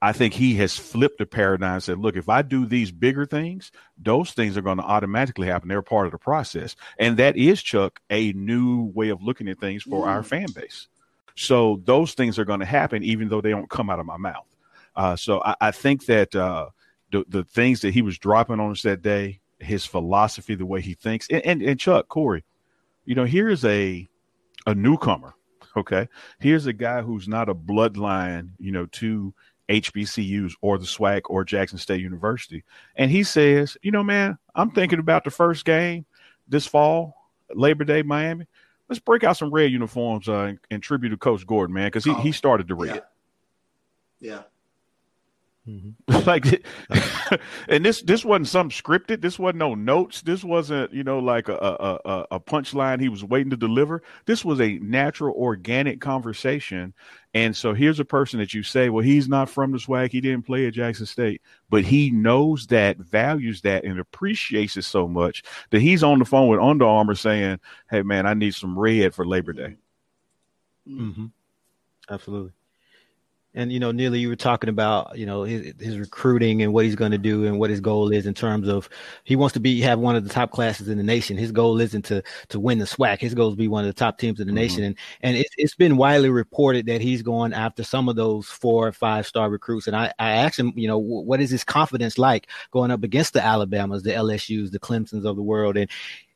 I 0.00 0.12
think 0.12 0.32
he 0.32 0.54
has 0.54 0.76
flipped 0.76 1.18
the 1.18 1.26
paradigm 1.26 1.74
and 1.74 1.82
said, 1.82 1.98
look, 1.98 2.16
if 2.16 2.28
I 2.28 2.42
do 2.42 2.64
these 2.64 2.92
bigger 2.92 3.26
things, 3.26 3.72
those 4.00 4.30
things 4.30 4.56
are 4.56 4.62
going 4.62 4.78
to 4.78 4.84
automatically 4.84 5.48
happen. 5.48 5.68
They're 5.68 5.82
part 5.82 6.06
of 6.06 6.12
the 6.12 6.18
process. 6.18 6.76
And 7.00 7.16
that 7.16 7.36
is, 7.36 7.60
Chuck, 7.60 8.00
a 8.08 8.32
new 8.34 8.84
way 8.94 9.08
of 9.08 9.22
looking 9.22 9.48
at 9.48 9.58
things 9.58 9.82
for 9.82 10.06
mm. 10.06 10.08
our 10.08 10.22
fan 10.22 10.46
base. 10.54 10.86
So 11.34 11.82
those 11.84 12.14
things 12.14 12.38
are 12.38 12.44
going 12.44 12.60
to 12.60 12.66
happen 12.66 13.02
even 13.02 13.28
though 13.28 13.40
they 13.40 13.50
don't 13.50 13.68
come 13.68 13.90
out 13.90 13.98
of 13.98 14.06
my 14.06 14.16
mouth. 14.16 14.46
Uh, 14.94 15.16
so 15.16 15.42
I, 15.44 15.56
I, 15.60 15.70
think 15.72 16.06
that 16.06 16.34
uh, 16.34 16.70
the, 17.10 17.24
the 17.28 17.44
things 17.44 17.80
that 17.82 17.92
he 17.92 18.02
was 18.02 18.18
dropping 18.18 18.60
on 18.60 18.70
us 18.70 18.82
that 18.82 19.02
day, 19.02 19.40
his 19.58 19.84
philosophy, 19.84 20.54
the 20.54 20.66
way 20.66 20.80
he 20.80 20.94
thinks, 20.94 21.28
and, 21.28 21.44
and, 21.44 21.62
and 21.62 21.78
Chuck, 21.78 22.08
Corey, 22.08 22.44
you 23.04 23.14
know, 23.14 23.24
here's 23.24 23.64
a 23.64 24.08
a 24.66 24.74
newcomer. 24.74 25.34
Okay, 25.78 26.08
here's 26.40 26.66
a 26.66 26.72
guy 26.72 27.02
who's 27.02 27.28
not 27.28 27.48
a 27.48 27.54
bloodline, 27.54 28.50
you 28.58 28.72
know, 28.72 28.86
to 28.86 29.32
HBCUs 29.68 30.52
or 30.60 30.78
the 30.78 30.86
SWAC 30.86 31.22
or 31.26 31.44
Jackson 31.44 31.78
State 31.78 32.00
University, 32.00 32.64
and 32.96 33.10
he 33.10 33.22
says, 33.22 33.76
you 33.82 33.90
know, 33.90 34.02
man, 34.02 34.38
I'm 34.54 34.70
thinking 34.70 34.98
about 34.98 35.24
the 35.24 35.30
first 35.30 35.64
game 35.64 36.06
this 36.48 36.66
fall, 36.66 37.14
Labor 37.54 37.84
Day, 37.84 38.02
Miami. 38.02 38.46
Let's 38.88 39.00
break 39.00 39.22
out 39.22 39.36
some 39.36 39.50
red 39.50 39.70
uniforms 39.70 40.28
uh, 40.28 40.44
and, 40.44 40.58
and 40.70 40.82
tribute 40.82 41.10
to 41.10 41.18
Coach 41.18 41.46
Gorden, 41.46 41.70
man, 41.70 41.88
because 41.88 42.04
he, 42.04 42.10
oh, 42.10 42.14
he 42.14 42.32
started 42.32 42.68
the 42.68 42.74
red. 42.74 43.02
Yeah. 44.20 44.30
yeah. 44.32 44.42
Mm-hmm. 45.68 46.26
like, 46.26 46.64
and 47.68 47.84
this 47.84 48.00
this 48.02 48.24
wasn't 48.24 48.48
some 48.48 48.70
scripted. 48.70 49.20
This 49.20 49.38
wasn't 49.38 49.58
no 49.58 49.74
notes. 49.74 50.22
This 50.22 50.42
wasn't 50.42 50.92
you 50.92 51.04
know 51.04 51.18
like 51.18 51.48
a 51.48 51.56
a, 51.56 52.26
a 52.30 52.40
punchline 52.40 53.00
he 53.00 53.10
was 53.10 53.22
waiting 53.22 53.50
to 53.50 53.56
deliver. 53.56 54.02
This 54.24 54.44
was 54.44 54.60
a 54.60 54.78
natural, 54.78 55.36
organic 55.36 56.00
conversation. 56.00 56.94
And 57.34 57.54
so 57.54 57.74
here's 57.74 58.00
a 58.00 58.04
person 58.06 58.38
that 58.40 58.54
you 58.54 58.62
say, 58.62 58.88
well, 58.88 59.04
he's 59.04 59.28
not 59.28 59.50
from 59.50 59.70
the 59.72 59.78
SWAC. 59.78 60.10
He 60.10 60.22
didn't 60.22 60.46
play 60.46 60.66
at 60.66 60.72
Jackson 60.72 61.04
State, 61.04 61.42
but 61.68 61.84
he 61.84 62.10
knows 62.10 62.66
that, 62.68 62.96
values 62.96 63.60
that, 63.60 63.84
and 63.84 64.00
appreciates 64.00 64.78
it 64.78 64.82
so 64.84 65.06
much 65.06 65.42
that 65.68 65.82
he's 65.82 66.02
on 66.02 66.18
the 66.18 66.24
phone 66.24 66.48
with 66.48 66.60
Under 66.60 66.86
Armour 66.86 67.14
saying, 67.14 67.60
"Hey, 67.90 68.02
man, 68.02 68.26
I 68.26 68.32
need 68.32 68.54
some 68.54 68.78
red 68.78 69.14
for 69.14 69.26
Labor 69.26 69.52
Day." 69.52 69.76
Mm-hmm. 70.88 71.26
Absolutely. 72.08 72.52
And 73.58 73.72
you 73.72 73.80
know, 73.80 73.90
Neely, 73.90 74.20
you 74.20 74.28
were 74.28 74.36
talking 74.36 74.70
about 74.70 75.18
you 75.18 75.26
know 75.26 75.42
his, 75.42 75.74
his 75.80 75.98
recruiting 75.98 76.62
and 76.62 76.72
what 76.72 76.84
he's 76.84 76.94
going 76.94 77.10
to 77.10 77.18
do 77.18 77.44
and 77.44 77.58
what 77.58 77.70
his 77.70 77.80
goal 77.80 78.12
is 78.12 78.24
in 78.24 78.32
terms 78.32 78.68
of 78.68 78.88
he 79.24 79.34
wants 79.34 79.54
to 79.54 79.60
be 79.60 79.80
have 79.80 79.98
one 79.98 80.14
of 80.14 80.22
the 80.22 80.30
top 80.30 80.52
classes 80.52 80.88
in 80.88 80.96
the 80.96 81.02
nation. 81.02 81.36
His 81.36 81.50
goal 81.50 81.80
isn't 81.80 82.04
to 82.04 82.22
to 82.50 82.60
win 82.60 82.78
the 82.78 82.84
SWAC. 82.84 83.18
His 83.18 83.34
goal 83.34 83.48
is 83.48 83.54
to 83.54 83.58
be 83.58 83.66
one 83.66 83.82
of 83.84 83.88
the 83.88 83.98
top 83.98 84.18
teams 84.18 84.38
in 84.38 84.46
the 84.46 84.52
mm-hmm. 84.52 84.60
nation. 84.60 84.84
And 84.84 84.96
and 85.22 85.36
it's 85.36 85.50
it's 85.58 85.74
been 85.74 85.96
widely 85.96 86.30
reported 86.30 86.86
that 86.86 87.00
he's 87.00 87.22
going 87.22 87.52
after 87.52 87.82
some 87.82 88.08
of 88.08 88.14
those 88.14 88.46
four 88.46 88.86
or 88.86 88.92
five 88.92 89.26
star 89.26 89.50
recruits. 89.50 89.88
And 89.88 89.96
I 89.96 90.12
I 90.20 90.30
asked 90.30 90.56
him, 90.56 90.72
you 90.76 90.86
know, 90.86 90.98
what 90.98 91.40
is 91.40 91.50
his 91.50 91.64
confidence 91.64 92.16
like 92.16 92.46
going 92.70 92.92
up 92.92 93.02
against 93.02 93.32
the 93.32 93.44
Alabamas, 93.44 94.04
the 94.04 94.12
LSU's, 94.12 94.70
the 94.70 94.78
Clemson's 94.78 95.24
of 95.24 95.34
the 95.34 95.42
world? 95.42 95.76
And 95.76 95.90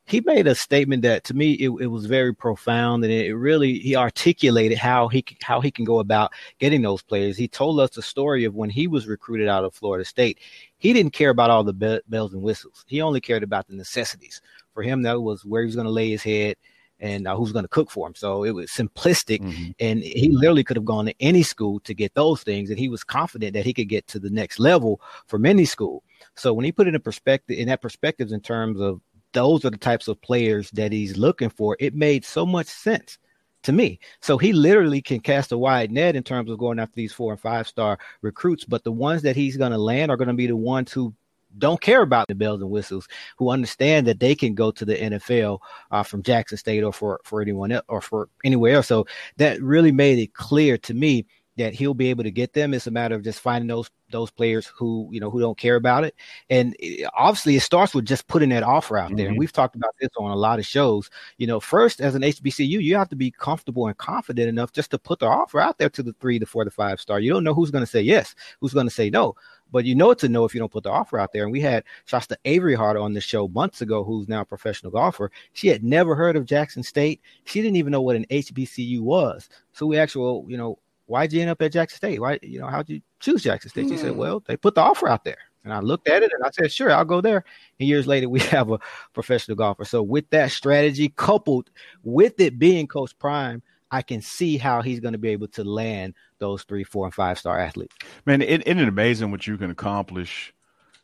he 0.05 0.21
made 0.21 0.47
a 0.47 0.55
statement 0.55 1.01
that 1.03 1.23
to 1.25 1.33
me 1.33 1.53
it, 1.53 1.69
it, 1.79 1.87
was 1.87 2.05
very 2.05 2.35
profound 2.35 3.03
and 3.03 3.13
it 3.13 3.33
really 3.35 3.79
he 3.79 3.95
articulated 3.95 4.77
how 4.77 5.07
he 5.07 5.23
how 5.41 5.61
he 5.61 5.71
can 5.71 5.85
go 5.85 5.99
about 5.99 6.31
getting 6.59 6.81
those 6.81 7.01
players. 7.01 7.37
He 7.37 7.47
told 7.47 7.79
us 7.79 7.91
the 7.91 8.01
story 8.01 8.43
of 8.43 8.53
when 8.53 8.69
he 8.69 8.87
was 8.87 9.07
recruited 9.07 9.47
out 9.47 9.63
of 9.63 9.73
Florida 9.73 10.05
State. 10.05 10.39
He 10.77 10.91
didn't 10.91 11.13
care 11.13 11.29
about 11.29 11.49
all 11.49 11.63
the 11.63 11.73
be- 11.73 12.01
bells 12.09 12.33
and 12.33 12.43
whistles. 12.43 12.83
He 12.87 13.01
only 13.01 13.21
cared 13.21 13.43
about 13.43 13.67
the 13.67 13.75
necessities. 13.75 14.41
For 14.73 14.83
him, 14.83 15.03
that 15.03 15.21
was 15.21 15.45
where 15.45 15.61
he 15.61 15.67
was 15.67 15.75
going 15.75 15.85
to 15.85 15.91
lay 15.91 16.09
his 16.09 16.23
head 16.23 16.57
and 16.99 17.27
uh, 17.27 17.35
who's 17.35 17.51
going 17.51 17.65
to 17.65 17.69
cook 17.69 17.89
for 17.91 18.07
him. 18.07 18.15
So 18.15 18.43
it 18.43 18.51
was 18.51 18.69
simplistic, 18.71 19.39
mm-hmm. 19.39 19.71
and 19.79 20.01
he 20.01 20.29
literally 20.29 20.63
could 20.63 20.77
have 20.77 20.85
gone 20.85 21.05
to 21.05 21.15
any 21.19 21.43
school 21.43 21.79
to 21.81 21.93
get 21.93 22.13
those 22.13 22.43
things, 22.43 22.69
and 22.69 22.79
he 22.79 22.89
was 22.89 23.03
confident 23.03 23.53
that 23.53 23.65
he 23.65 23.73
could 23.73 23.89
get 23.89 24.07
to 24.07 24.19
the 24.19 24.29
next 24.29 24.59
level 24.59 24.99
from 25.27 25.45
any 25.45 25.65
school. 25.65 26.03
So 26.35 26.53
when 26.53 26.65
he 26.65 26.71
put 26.71 26.87
it 26.87 26.95
in 26.95 27.01
perspective, 27.01 27.57
in 27.57 27.67
that 27.67 27.81
perspectives 27.81 28.31
in 28.31 28.41
terms 28.41 28.79
of 28.79 29.01
those 29.33 29.65
are 29.65 29.69
the 29.69 29.77
types 29.77 30.07
of 30.07 30.21
players 30.21 30.71
that 30.71 30.91
he's 30.91 31.17
looking 31.17 31.49
for. 31.49 31.75
It 31.79 31.95
made 31.95 32.25
so 32.25 32.45
much 32.45 32.67
sense 32.67 33.17
to 33.63 33.71
me. 33.71 33.99
So 34.21 34.37
he 34.37 34.53
literally 34.53 35.01
can 35.01 35.19
cast 35.19 35.51
a 35.51 35.57
wide 35.57 35.91
net 35.91 36.15
in 36.15 36.23
terms 36.23 36.49
of 36.49 36.57
going 36.57 36.79
after 36.79 36.95
these 36.95 37.13
four 37.13 37.31
and 37.33 37.41
five 37.41 37.67
star 37.67 37.97
recruits, 38.21 38.65
but 38.65 38.83
the 38.83 38.91
ones 38.91 39.21
that 39.23 39.35
he's 39.35 39.57
going 39.57 39.71
to 39.71 39.77
land 39.77 40.11
are 40.11 40.17
going 40.17 40.27
to 40.27 40.33
be 40.33 40.47
the 40.47 40.55
ones 40.55 40.91
who 40.91 41.13
don't 41.57 41.81
care 41.81 42.01
about 42.01 42.27
the 42.27 42.35
bells 42.35 42.61
and 42.61 42.71
whistles, 42.71 43.07
who 43.37 43.49
understand 43.49 44.07
that 44.07 44.19
they 44.19 44.35
can 44.35 44.55
go 44.55 44.71
to 44.71 44.85
the 44.85 44.95
NFL 44.95 45.59
uh, 45.91 46.03
from 46.03 46.23
Jackson 46.23 46.57
State 46.57 46.83
or 46.83 46.91
for 46.91 47.21
for 47.23 47.41
anyone 47.41 47.71
else 47.71 47.85
or 47.87 48.01
for 48.01 48.29
anywhere 48.43 48.75
else. 48.75 48.87
So 48.87 49.05
that 49.37 49.61
really 49.61 49.91
made 49.91 50.19
it 50.19 50.33
clear 50.33 50.77
to 50.79 50.93
me 50.93 51.25
that 51.57 51.73
he'll 51.73 51.93
be 51.93 52.09
able 52.09 52.23
to 52.23 52.31
get 52.31 52.53
them. 52.53 52.73
It's 52.73 52.87
a 52.87 52.91
matter 52.91 53.15
of 53.15 53.23
just 53.23 53.39
finding 53.39 53.67
those 53.67 53.89
those 54.11 54.31
players 54.31 54.67
who 54.67 55.09
you 55.11 55.19
know 55.19 55.29
who 55.29 55.39
don't 55.39 55.57
care 55.57 55.75
about 55.75 56.03
it. 56.03 56.15
And 56.49 56.75
it, 56.79 57.07
obviously, 57.15 57.55
it 57.55 57.61
starts 57.61 57.93
with 57.93 58.05
just 58.05 58.27
putting 58.27 58.49
that 58.49 58.63
offer 58.63 58.97
out 58.97 59.07
mm-hmm. 59.07 59.17
there. 59.17 59.27
And 59.27 59.33
mm-hmm. 59.35 59.39
we've 59.39 59.51
talked 59.51 59.75
about 59.75 59.95
this 59.99 60.09
on 60.17 60.31
a 60.31 60.35
lot 60.35 60.59
of 60.59 60.65
shows. 60.65 61.09
You 61.37 61.47
know, 61.47 61.59
first 61.59 62.01
as 62.01 62.15
an 62.15 62.21
HBCU, 62.21 62.81
you 62.81 62.95
have 62.95 63.09
to 63.09 63.15
be 63.15 63.31
comfortable 63.31 63.87
and 63.87 63.97
confident 63.97 64.49
enough 64.49 64.71
just 64.71 64.91
to 64.91 64.99
put 64.99 65.19
the 65.19 65.27
offer 65.27 65.59
out 65.59 65.77
there 65.77 65.89
to 65.89 66.03
the 66.03 66.13
three, 66.13 66.39
the 66.39 66.45
four, 66.45 66.63
the 66.65 66.71
five 66.71 66.99
star. 66.99 67.19
You 67.19 67.33
don't 67.33 67.43
know 67.43 67.53
who's 67.53 67.71
going 67.71 67.83
to 67.83 67.91
say 67.91 68.01
yes, 68.01 68.35
who's 68.59 68.73
going 68.73 68.87
to 68.87 68.93
say 68.93 69.09
no. 69.09 69.35
But 69.71 69.85
you 69.85 69.95
know 69.95 70.11
it's 70.11 70.23
a 70.23 70.29
no 70.29 70.45
if 70.45 70.53
you 70.53 70.59
don't 70.59 70.71
put 70.71 70.83
the 70.83 70.91
offer 70.91 71.17
out 71.17 71.33
there. 71.33 71.43
And 71.43 71.51
we 71.51 71.59
had 71.59 71.83
Shasta 72.05 72.37
Averyhardt 72.45 73.01
on 73.01 73.13
the 73.13 73.21
show 73.21 73.47
months 73.47 73.81
ago, 73.81 74.03
who's 74.03 74.27
now 74.27 74.41
a 74.41 74.45
professional 74.45 74.91
golfer. 74.91 75.31
She 75.53 75.67
had 75.67 75.83
never 75.83 76.13
heard 76.13 76.35
of 76.35 76.45
Jackson 76.45 76.83
State. 76.83 77.21
She 77.45 77.59
didn't 77.59 77.77
even 77.77 77.89
know 77.89 78.01
what 78.01 78.15
an 78.15 78.27
HBCU 78.29 78.99
was. 78.99 79.49
So 79.71 79.87
we 79.87 79.97
actually, 79.97 80.25
well, 80.25 80.45
you 80.47 80.57
know, 80.57 80.77
why'd 81.05 81.33
you 81.33 81.41
end 81.41 81.49
up 81.49 81.61
at 81.61 81.71
Jackson 81.71 81.97
State? 81.97 82.19
Why, 82.19 82.39
you 82.41 82.59
know, 82.59 82.67
how'd 82.67 82.89
you 82.89 83.01
choose 83.19 83.43
Jackson 83.43 83.69
State? 83.69 83.89
She 83.89 83.97
said, 83.97 84.13
hmm. 84.13 84.17
well, 84.17 84.43
they 84.45 84.57
put 84.57 84.75
the 84.75 84.81
offer 84.81 85.07
out 85.07 85.23
there. 85.23 85.37
And 85.63 85.73
I 85.73 85.79
looked 85.79 86.09
at 86.09 86.23
it 86.23 86.31
and 86.33 86.43
I 86.43 86.49
said, 86.51 86.71
sure, 86.71 86.91
I'll 86.91 87.05
go 87.05 87.21
there. 87.21 87.43
And 87.79 87.87
years 87.87 88.05
later, 88.05 88.27
we 88.27 88.39
have 88.51 88.71
a 88.71 88.79
professional 89.13 89.55
golfer. 89.55 89.85
So 89.85 90.03
with 90.03 90.29
that 90.31 90.51
strategy 90.51 91.13
coupled 91.15 91.69
with 92.03 92.39
it 92.39 92.59
being 92.59 92.87
Coach 92.87 93.17
Prime, 93.17 93.61
I 93.91 94.01
can 94.01 94.21
see 94.21 94.57
how 94.57 94.81
he's 94.81 94.99
going 94.99 95.11
to 95.11 95.19
be 95.19 95.29
able 95.29 95.47
to 95.49 95.63
land 95.63 96.15
those 96.39 96.63
three, 96.63 96.83
four, 96.83 97.05
and 97.05 97.13
five 97.13 97.37
star 97.37 97.59
athletes. 97.59 97.95
Man, 98.25 98.41
it, 98.41 98.65
isn't 98.67 98.79
it 98.79 98.87
amazing 98.87 99.29
what 99.29 99.45
you 99.45 99.55
can 99.55 99.69
accomplish 99.69 100.53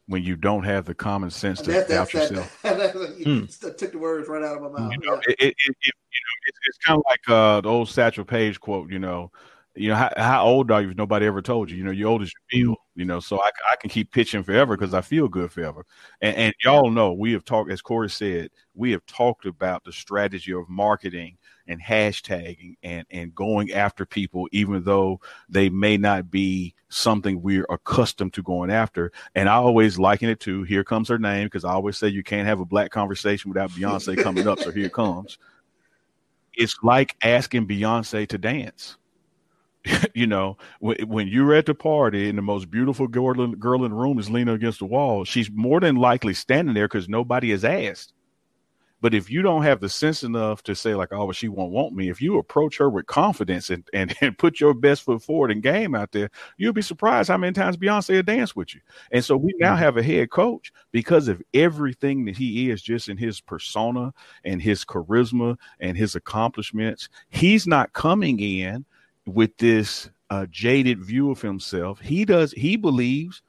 when 0.08 0.24
you 0.24 0.36
don't 0.36 0.64
have 0.64 0.86
the 0.86 0.96
common 0.96 1.30
sense 1.30 1.62
to 1.62 1.72
that, 1.72 1.88
doubt 1.88 2.12
that, 2.12 2.32
yourself? 2.32 2.60
That, 2.64 2.78
that, 2.78 3.16
you 3.20 3.42
hmm. 3.42 3.46
took 3.46 3.92
the 3.92 3.98
words 4.00 4.28
right 4.28 4.44
out 4.44 4.58
of 4.58 4.64
my 4.64 4.80
mouth. 4.80 4.92
You 4.92 5.08
know, 5.08 5.22
it, 5.28 5.36
it, 5.40 5.56
you 5.66 5.72
know 5.72 5.92
it's, 6.48 6.58
it's 6.68 6.78
kind 6.80 6.98
of 6.98 7.04
like 7.08 7.30
uh, 7.30 7.62
the 7.62 7.70
old 7.70 7.90
Satchel 7.90 8.26
Paige 8.26 8.60
quote, 8.60 8.92
you 8.92 9.00
know, 9.00 9.32
you 9.80 9.88
know, 9.88 9.96
how, 9.96 10.12
how 10.18 10.46
old 10.46 10.72
are 10.72 10.82
you 10.82 10.90
if 10.90 10.98
nobody 10.98 11.26
ever 11.26 11.42
told 11.42 11.72
you? 11.72 11.78
You 11.78 11.86
know, 11.86 11.92
you're 11.92 12.10
old 12.10 12.22
as 12.22 12.34
you 12.52 12.66
feel, 12.66 12.76
you 12.96 13.06
know, 13.06 13.22
so 13.22 13.42
I, 13.42 13.50
I 13.72 13.76
can 13.78 13.90
keep 13.90 14.12
pitching 14.12 14.44
forever 14.44 14.76
because 14.76 14.94
I 14.94 15.00
feel 15.00 15.30
good 15.30 15.54
forever. 15.54 15.86
And, 16.20 16.36
and 16.36 16.54
y'all 16.66 16.90
know 16.90 17.14
we 17.14 17.32
have 17.32 17.46
talked, 17.46 17.72
as 17.72 17.82
Corey 17.82 18.10
said, 18.10 18.50
we 18.76 18.92
have 18.92 19.06
talked 19.06 19.46
about 19.46 19.86
the 19.86 19.94
strategy 19.94 20.52
of 20.52 20.68
marketing 20.68 21.38
and 21.66 21.82
hashtagging 21.82 22.76
and, 22.84 23.08
and 23.10 23.34
going 23.34 23.72
after 23.72 24.06
people, 24.06 24.50
even 24.52 24.84
though 24.84 25.22
they 25.48 25.70
may 25.70 25.96
not 25.96 26.30
be 26.30 26.76
something 26.90 27.42
we're 27.42 27.66
accustomed 27.70 28.34
to 28.34 28.44
going 28.44 28.70
after. 28.70 29.14
And 29.34 29.48
I 29.48 29.56
always 29.56 29.98
liken 29.98 30.28
it 30.28 30.42
to 30.42 30.64
here 30.64 30.84
comes 30.84 31.08
her 31.08 31.20
name 31.20 31.46
because 31.46 31.64
I 31.64 31.72
always 31.72 31.98
say 31.98 32.10
you 32.10 32.24
can't 32.24 32.48
have 32.48 32.60
a 32.60 32.66
black 32.66 32.92
conversation 32.92 33.50
without 33.50 33.70
Beyonce 33.72 34.22
coming 34.22 34.46
up. 34.46 34.60
So 34.60 34.72
here 34.72 34.88
it 34.88 34.94
comes. 34.94 35.38
It's 36.54 36.76
like 36.84 37.16
asking 37.24 37.68
Beyonce 37.68 38.28
to 38.28 38.38
dance 38.38 38.98
you 40.14 40.28
know, 40.28 40.58
when, 40.80 40.98
when 41.08 41.28
you're 41.28 41.54
at 41.54 41.66
the 41.66 41.76
party 41.76 42.30
and 42.30 42.38
the 42.38 42.44
most 42.44 42.70
beautiful 42.70 43.08
girl 43.08 43.42
in, 43.42 43.56
girl 43.56 43.86
in 43.86 43.92
the 43.92 43.98
room 43.98 44.20
is 44.20 44.30
leaning 44.30 44.54
against 44.54 44.80
the 44.80 44.86
wall, 44.86 45.24
she's 45.24 45.50
more 45.52 45.80
than 45.80 45.96
likely 45.96 46.34
standing 46.34 46.74
there 46.74 46.88
because 46.88 47.10
nobody 47.10 47.52
has 47.52 47.64
asked. 47.64 48.14
But 49.02 49.14
if 49.14 49.30
you 49.30 49.42
don't 49.42 49.64
have 49.64 49.80
the 49.80 49.88
sense 49.88 50.24
enough 50.24 50.62
to 50.64 50.76
say 50.76 50.94
like, 50.94 51.14
oh, 51.14 51.26
well, 51.26 51.32
she 51.32 51.48
won't 51.48 51.72
want 51.72 51.96
me, 51.96 52.10
if 52.10 52.22
you 52.22 52.38
approach 52.38 52.78
her 52.78 52.90
with 52.90 53.06
confidence 53.06 53.70
and, 53.70 53.88
and, 53.94 54.14
and 54.22 54.38
put 54.38 54.60
your 54.60 54.74
best 54.74 55.04
foot 55.04 55.24
forward 55.24 55.52
and 55.52 55.64
game 55.64 55.96
out 55.96 56.12
there, 56.12 56.30
you'll 56.58 56.74
be 56.74 56.82
surprised 56.82 57.30
how 57.30 57.38
many 57.38 57.54
times 57.54 57.78
Beyonce 57.78 58.16
will 58.16 58.24
dance 58.24 58.56
with 58.56 58.76
you. 58.76 58.82
And 59.12 59.24
so 59.24 59.38
we 59.38 59.54
now 59.58 59.74
mm-hmm. 59.74 59.84
have 59.84 59.98
a 59.98 60.04
head 60.04 60.32
coach 60.32 60.74
because 60.92 61.28
of 61.28 61.42
everything 61.54 62.26
that 62.26 62.36
he 62.36 62.70
is 62.70 62.82
just 62.82 63.08
in 63.08 63.18
his 63.18 63.40
persona 63.40 64.14
and 64.44 64.62
his 64.62 64.84
charisma 64.84 65.58
and 65.80 65.98
his 65.98 66.16
accomplishments. 66.16 67.08
He's 67.30 67.66
not 67.66 67.94
coming 67.94 68.40
in 68.40 68.86
with 69.30 69.58
this 69.58 70.10
uh, 70.30 70.46
jaded 70.50 71.00
view 71.00 71.32
of 71.32 71.42
himself. 71.42 72.00
He 72.00 72.26
does. 72.26 72.52
He 72.52 72.76
believes 72.76 73.42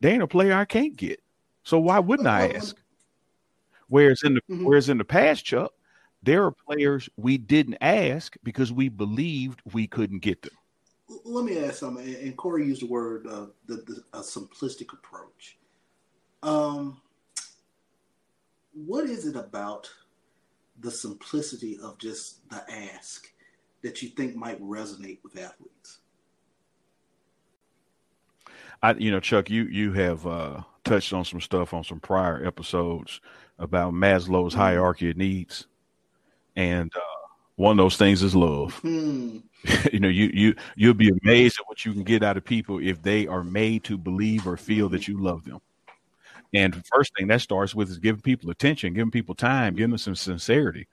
they 0.00 0.12
ain't 0.12 0.22
a 0.22 0.26
player 0.26 0.54
I 0.54 0.64
can't 0.64 0.96
get. 0.96 1.20
So 1.62 1.78
why 1.78 1.98
wouldn't 1.98 2.28
I 2.28 2.48
ask? 2.48 2.76
Whereas 3.88 4.22
in 4.22 4.34
the 4.34 4.40
mm-hmm. 4.42 4.64
whereas 4.64 4.88
in 4.88 4.98
the 4.98 5.04
past, 5.04 5.44
Chuck, 5.44 5.72
there 6.22 6.44
are 6.44 6.52
players 6.52 7.08
we 7.16 7.38
didn't 7.38 7.78
ask 7.80 8.36
because 8.42 8.72
we 8.72 8.88
believed 8.88 9.60
we 9.72 9.86
couldn't 9.86 10.20
get 10.20 10.42
them. 10.42 10.52
Let 11.24 11.44
me 11.44 11.58
ask 11.58 11.78
something. 11.78 12.14
And 12.14 12.36
Corey 12.36 12.66
used 12.66 12.82
the 12.82 12.86
word 12.86 13.26
uh, 13.26 13.46
the, 13.66 13.76
the 13.76 14.02
a 14.12 14.20
simplistic 14.20 14.92
approach. 14.92 15.58
Um, 16.42 17.00
what 18.72 19.04
is 19.04 19.26
it 19.26 19.36
about 19.36 19.90
the 20.78 20.90
simplicity 20.90 21.78
of 21.82 21.98
just 21.98 22.48
the 22.48 22.62
ask 22.70 23.30
that 23.82 24.02
you 24.02 24.08
think 24.10 24.36
might 24.36 24.60
resonate 24.60 25.18
with 25.22 25.38
athletes? 25.38 25.98
I, 28.82 28.92
you 28.94 29.10
know, 29.10 29.20
Chuck, 29.20 29.50
you 29.50 29.64
you 29.64 29.92
have 29.92 30.26
uh, 30.26 30.62
touched 30.84 31.12
on 31.12 31.24
some 31.24 31.40
stuff 31.40 31.74
on 31.74 31.84
some 31.84 32.00
prior 32.00 32.44
episodes 32.44 33.20
about 33.58 33.92
Maslow's 33.92 34.52
mm-hmm. 34.52 34.60
hierarchy 34.60 35.10
of 35.10 35.16
needs, 35.16 35.66
and 36.56 36.90
uh, 36.94 37.28
one 37.56 37.78
of 37.78 37.84
those 37.84 37.96
things 37.96 38.22
is 38.22 38.34
love. 38.34 38.80
Mm-hmm. 38.82 39.38
you 39.92 40.00
know, 40.00 40.08
you 40.08 40.30
you 40.32 40.54
you'll 40.76 40.94
be 40.94 41.12
amazed 41.22 41.58
at 41.60 41.68
what 41.68 41.84
you 41.84 41.92
can 41.92 42.04
get 42.04 42.22
out 42.22 42.38
of 42.38 42.44
people 42.44 42.78
if 42.78 43.02
they 43.02 43.26
are 43.26 43.44
made 43.44 43.84
to 43.84 43.98
believe 43.98 44.46
or 44.46 44.56
feel 44.56 44.88
that 44.88 45.06
you 45.06 45.20
love 45.20 45.44
them. 45.44 45.60
And 46.52 46.72
the 46.72 46.82
first 46.92 47.12
thing 47.16 47.28
that 47.28 47.42
starts 47.42 47.74
with 47.74 47.90
is 47.90 47.98
giving 47.98 48.22
people 48.22 48.50
attention, 48.50 48.94
giving 48.94 49.10
people 49.10 49.34
time, 49.34 49.74
giving 49.74 49.90
them 49.90 49.98
some 49.98 50.16
sincerity 50.16 50.88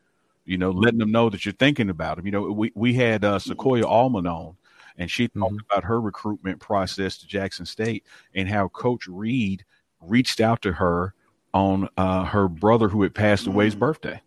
You 0.47 0.57
know, 0.57 0.71
letting 0.71 0.97
them 0.97 1.11
know 1.11 1.29
that 1.29 1.45
you're 1.45 1.53
thinking 1.53 1.89
about 1.89 2.17
them. 2.17 2.25
You 2.25 2.31
know, 2.31 2.41
we 2.43 2.71
we 2.73 2.93
had 2.93 3.23
uh, 3.23 3.37
Sequoia 3.37 3.85
Allman 3.85 4.25
on, 4.25 4.55
and 4.97 5.11
she 5.11 5.27
talked 5.27 5.53
mm-hmm. 5.53 5.57
about 5.69 5.83
her 5.83 6.01
recruitment 6.01 6.59
process 6.59 7.17
to 7.19 7.27
Jackson 7.27 7.65
State 7.65 8.05
and 8.33 8.49
how 8.49 8.69
Coach 8.69 9.07
Reed 9.07 9.65
reached 10.01 10.39
out 10.39 10.61
to 10.63 10.73
her 10.73 11.13
on 11.53 11.89
uh, 11.97 12.25
her 12.25 12.47
brother 12.47 12.87
who 12.87 13.03
had 13.03 13.13
passed 13.13 13.45
away's 13.45 13.73
mm-hmm. 13.73 13.79
birthday, 13.81 14.21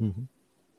mm-hmm. 0.00 0.22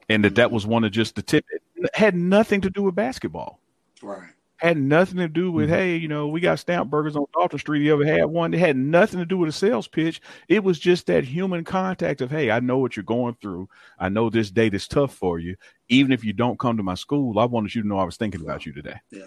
and 0.09 0.23
that 0.25 0.35
that 0.35 0.51
was 0.51 0.67
one 0.67 0.83
of 0.83 0.91
just 0.91 1.15
the 1.15 1.21
tip. 1.21 1.45
It 1.49 1.89
had 1.95 2.15
nothing 2.15 2.61
to 2.61 2.69
do 2.69 2.83
with 2.83 2.93
basketball. 2.93 3.59
Right 4.03 4.31
had 4.61 4.77
nothing 4.77 5.17
to 5.17 5.27
do 5.27 5.51
with, 5.51 5.69
mm-hmm. 5.69 5.75
hey, 5.75 5.95
you 5.95 6.07
know, 6.07 6.27
we 6.27 6.39
got 6.39 6.59
stamp 6.59 6.89
burgers 6.89 7.15
on 7.15 7.25
Dalton 7.33 7.57
Street. 7.57 7.83
You 7.83 7.93
ever 7.93 8.05
had 8.05 8.25
one? 8.25 8.53
It 8.53 8.59
had 8.59 8.77
nothing 8.77 9.19
to 9.19 9.25
do 9.25 9.37
with 9.37 9.49
a 9.49 9.53
sales 9.53 9.87
pitch. 9.87 10.21
It 10.47 10.63
was 10.63 10.79
just 10.79 11.07
that 11.07 11.23
human 11.23 11.63
contact 11.63 12.21
of, 12.21 12.29
hey, 12.29 12.51
I 12.51 12.59
know 12.59 12.77
what 12.77 12.95
you're 12.95 13.03
going 13.03 13.35
through. 13.41 13.69
I 13.97 14.09
know 14.09 14.29
this 14.29 14.51
date 14.51 14.75
is 14.75 14.87
tough 14.87 15.15
for 15.15 15.39
you. 15.39 15.55
Even 15.89 16.11
if 16.11 16.23
you 16.23 16.31
don't 16.31 16.59
come 16.59 16.77
to 16.77 16.83
my 16.83 16.93
school, 16.93 17.39
I 17.39 17.45
wanted 17.45 17.73
you 17.73 17.81
to 17.81 17.87
know 17.87 17.97
I 17.97 18.03
was 18.03 18.17
thinking 18.17 18.41
about 18.41 18.65
you 18.65 18.71
today. 18.71 18.99
Yeah. 19.09 19.25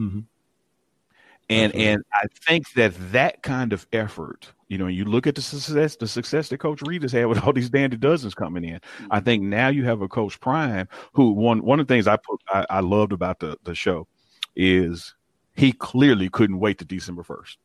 Mm-hmm. 0.00 0.20
And 1.48 1.66
Absolutely. 1.66 1.92
and 1.92 2.04
I 2.12 2.26
think 2.44 2.72
that 2.72 3.12
that 3.12 3.42
kind 3.42 3.72
of 3.72 3.86
effort, 3.92 4.52
you 4.68 4.78
know, 4.78 4.88
you 4.88 5.04
look 5.04 5.28
at 5.28 5.36
the 5.36 5.42
success, 5.42 5.94
the 5.94 6.08
success 6.08 6.48
that 6.48 6.58
Coach 6.58 6.82
Reed 6.82 7.02
has 7.02 7.12
had 7.12 7.26
with 7.26 7.40
all 7.44 7.52
these 7.52 7.70
dandy 7.70 7.96
dozens 7.96 8.34
coming 8.34 8.64
in. 8.64 8.76
Mm-hmm. 8.76 9.06
I 9.10 9.20
think 9.20 9.44
now 9.44 9.68
you 9.68 9.84
have 9.84 10.00
a 10.00 10.08
Coach 10.08 10.40
Prime 10.40 10.88
who 11.12 11.32
one 11.32 11.62
one 11.62 11.78
of 11.78 11.86
the 11.86 11.94
things 11.94 12.08
I 12.08 12.16
put 12.16 12.40
I, 12.48 12.66
I 12.68 12.80
loved 12.80 13.12
about 13.12 13.38
the 13.38 13.56
the 13.62 13.74
show 13.74 14.08
is 14.56 15.14
he 15.54 15.72
clearly 15.72 16.28
couldn't 16.28 16.58
wait 16.58 16.78
to 16.78 16.84
December 16.84 17.22
1st. 17.22 17.56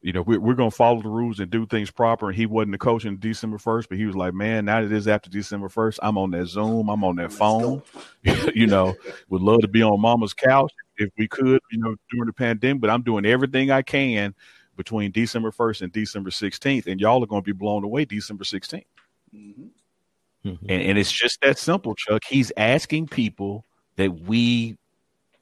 You 0.00 0.12
know, 0.12 0.22
we're, 0.22 0.38
we're 0.38 0.54
going 0.54 0.70
to 0.70 0.76
follow 0.76 1.02
the 1.02 1.08
rules 1.08 1.40
and 1.40 1.50
do 1.50 1.66
things 1.66 1.90
proper. 1.90 2.28
And 2.28 2.36
he 2.36 2.46
wasn't 2.46 2.72
the 2.72 2.78
coach 2.78 3.04
in 3.04 3.18
December 3.18 3.58
1st, 3.58 3.88
but 3.88 3.98
he 3.98 4.06
was 4.06 4.14
like, 4.14 4.32
man, 4.32 4.64
now 4.64 4.80
that 4.80 4.86
it 4.86 4.92
is 4.92 5.08
after 5.08 5.28
December 5.28 5.68
1st, 5.68 5.98
I'm 6.02 6.16
on 6.16 6.30
that 6.32 6.46
Zoom, 6.46 6.88
I'm 6.88 7.02
on 7.02 7.16
that 7.16 7.32
phone. 7.32 7.82
you 8.54 8.68
know, 8.68 8.94
would 9.28 9.42
love 9.42 9.60
to 9.60 9.68
be 9.68 9.82
on 9.82 10.00
mama's 10.00 10.34
couch 10.34 10.72
if 10.98 11.10
we 11.18 11.26
could, 11.26 11.60
you 11.70 11.78
know, 11.78 11.96
during 12.10 12.26
the 12.26 12.32
pandemic, 12.32 12.80
but 12.80 12.90
I'm 12.90 13.02
doing 13.02 13.26
everything 13.26 13.70
I 13.70 13.82
can 13.82 14.34
between 14.76 15.10
December 15.10 15.50
1st 15.50 15.82
and 15.82 15.92
December 15.92 16.30
16th. 16.30 16.86
And 16.86 17.00
y'all 17.00 17.22
are 17.22 17.26
going 17.26 17.42
to 17.42 17.46
be 17.46 17.52
blown 17.52 17.82
away 17.82 18.04
December 18.04 18.44
16th. 18.44 18.84
Mm-hmm. 19.34 19.64
Mm-hmm. 20.48 20.66
And, 20.68 20.82
and 20.82 20.98
it's 20.98 21.10
just 21.10 21.40
that 21.40 21.58
simple, 21.58 21.96
Chuck. 21.96 22.22
He's 22.24 22.52
asking 22.56 23.08
people 23.08 23.64
that 23.96 24.20
we 24.20 24.78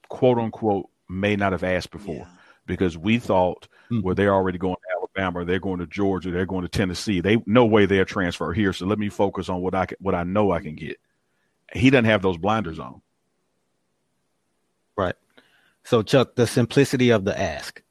quote 0.08 0.38
unquote 0.38 0.88
may 1.08 1.36
not 1.36 1.52
have 1.52 1.64
asked 1.64 1.90
before 1.90 2.14
yeah. 2.14 2.26
because 2.66 2.96
we 2.96 3.18
thought 3.18 3.68
mm-hmm. 3.90 4.00
well 4.02 4.14
they're 4.14 4.34
already 4.34 4.58
going 4.58 4.75
to 4.75 4.96
Alabama, 5.16 5.44
they're 5.44 5.60
going 5.60 5.78
to 5.80 5.86
Georgia, 5.86 6.30
they're 6.30 6.46
going 6.46 6.62
to 6.62 6.68
Tennessee. 6.68 7.20
They 7.20 7.38
no 7.46 7.64
way 7.64 7.86
they'll 7.86 8.04
transfer 8.04 8.52
here. 8.52 8.72
So 8.72 8.86
let 8.86 8.98
me 8.98 9.08
focus 9.08 9.48
on 9.48 9.60
what 9.60 9.75
I 9.75 9.86
can, 9.86 9.96
what 10.00 10.14
I 10.14 10.25
know 10.25 10.52
I 10.52 10.60
can 10.60 10.75
get. 10.75 10.98
He 11.72 11.90
doesn't 11.90 12.04
have 12.04 12.22
those 12.22 12.36
blinders 12.36 12.78
on. 12.78 13.00
Right. 14.96 15.14
So 15.84 16.02
Chuck, 16.02 16.34
the 16.34 16.46
simplicity 16.46 17.10
of 17.10 17.25
the 17.25 17.38
ask. 17.38 17.82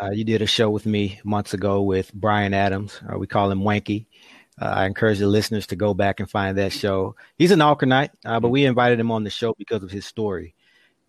Uh, 0.00 0.10
you 0.10 0.24
did 0.24 0.42
a 0.42 0.46
show 0.46 0.70
with 0.70 0.86
me 0.86 1.20
months 1.22 1.54
ago 1.54 1.82
with 1.82 2.12
Brian 2.14 2.54
Adams. 2.54 3.00
Uh, 3.08 3.18
we 3.18 3.26
call 3.26 3.50
him 3.50 3.60
Wanky. 3.60 4.06
Uh, 4.60 4.66
I 4.66 4.86
encourage 4.86 5.18
the 5.18 5.26
listeners 5.26 5.66
to 5.68 5.76
go 5.76 5.94
back 5.94 6.20
and 6.20 6.28
find 6.28 6.58
that 6.58 6.72
show. 6.72 7.14
He's 7.36 7.50
an 7.50 7.60
Alcornite, 7.60 8.10
uh, 8.24 8.40
but 8.40 8.48
we 8.48 8.64
invited 8.64 8.98
him 8.98 9.10
on 9.10 9.24
the 9.24 9.30
show 9.30 9.54
because 9.56 9.82
of 9.82 9.90
his 9.90 10.06
story. 10.06 10.54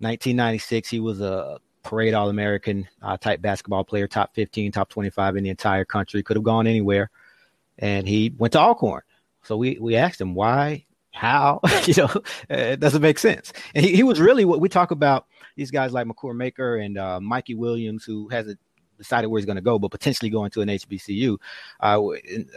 1996, 0.03 0.89
he 0.89 0.99
was 0.99 1.21
a 1.21 1.59
parade 1.83 2.13
All 2.13 2.29
American 2.29 2.87
uh, 3.01 3.17
type 3.17 3.41
basketball 3.41 3.83
player, 3.83 4.07
top 4.07 4.33
15, 4.35 4.71
top 4.71 4.89
25 4.89 5.37
in 5.37 5.43
the 5.43 5.49
entire 5.49 5.85
country. 5.85 6.23
Could 6.23 6.37
have 6.37 6.43
gone 6.43 6.67
anywhere, 6.67 7.09
and 7.79 8.07
he 8.07 8.33
went 8.37 8.53
to 8.53 8.59
Alcorn. 8.59 9.01
So 9.43 9.57
we 9.57 9.77
we 9.79 9.95
asked 9.95 10.21
him 10.21 10.35
why, 10.35 10.85
how, 11.11 11.59
you 11.85 11.93
know, 11.95 12.09
it 12.49 12.79
doesn't 12.79 13.01
make 13.01 13.19
sense. 13.19 13.53
And 13.75 13.85
he, 13.85 13.95
he 13.95 14.03
was 14.03 14.19
really 14.19 14.45
what 14.45 14.59
we 14.59 14.69
talk 14.69 14.91
about. 14.91 15.27
These 15.55 15.71
guys 15.71 15.93
like 15.93 16.07
Makur 16.07 16.35
Maker 16.35 16.77
and 16.77 16.97
uh, 16.97 17.19
Mikey 17.19 17.55
Williams, 17.55 18.03
who 18.03 18.27
hasn't 18.29 18.59
decided 18.97 19.27
where 19.27 19.39
he's 19.39 19.45
going 19.45 19.57
to 19.57 19.61
go, 19.61 19.77
but 19.77 19.91
potentially 19.91 20.29
going 20.29 20.49
to 20.51 20.61
an 20.61 20.69
HBCU. 20.69 21.37
Uh, 21.79 22.01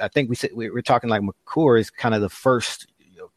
I 0.00 0.08
think 0.08 0.30
we 0.30 0.36
said 0.36 0.50
we, 0.54 0.70
we're 0.70 0.82
talking 0.82 1.10
like 1.10 1.22
Makur 1.22 1.78
is 1.78 1.90
kind 1.90 2.14
of 2.14 2.20
the 2.20 2.30
first 2.30 2.86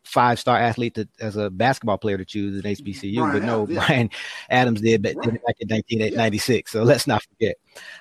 five 0.03 0.39
star 0.39 0.57
athlete 0.57 0.95
to, 0.95 1.07
as 1.19 1.35
a 1.35 1.49
basketball 1.49 1.97
player 1.97 2.17
to 2.17 2.25
choose 2.25 2.63
an 2.63 2.71
HBCU, 2.71 3.15
Bryan 3.15 3.33
but 3.33 3.43
no, 3.43 3.63
Adams. 3.63 3.77
Bryan 3.77 4.09
Adams 4.49 4.81
did 4.81 5.01
back, 5.01 5.15
right. 5.17 5.25
back 5.25 5.55
in 5.59 5.69
1996. 5.69 6.71
So 6.71 6.83
let's 6.83 7.07
not 7.07 7.23
forget. 7.23 7.55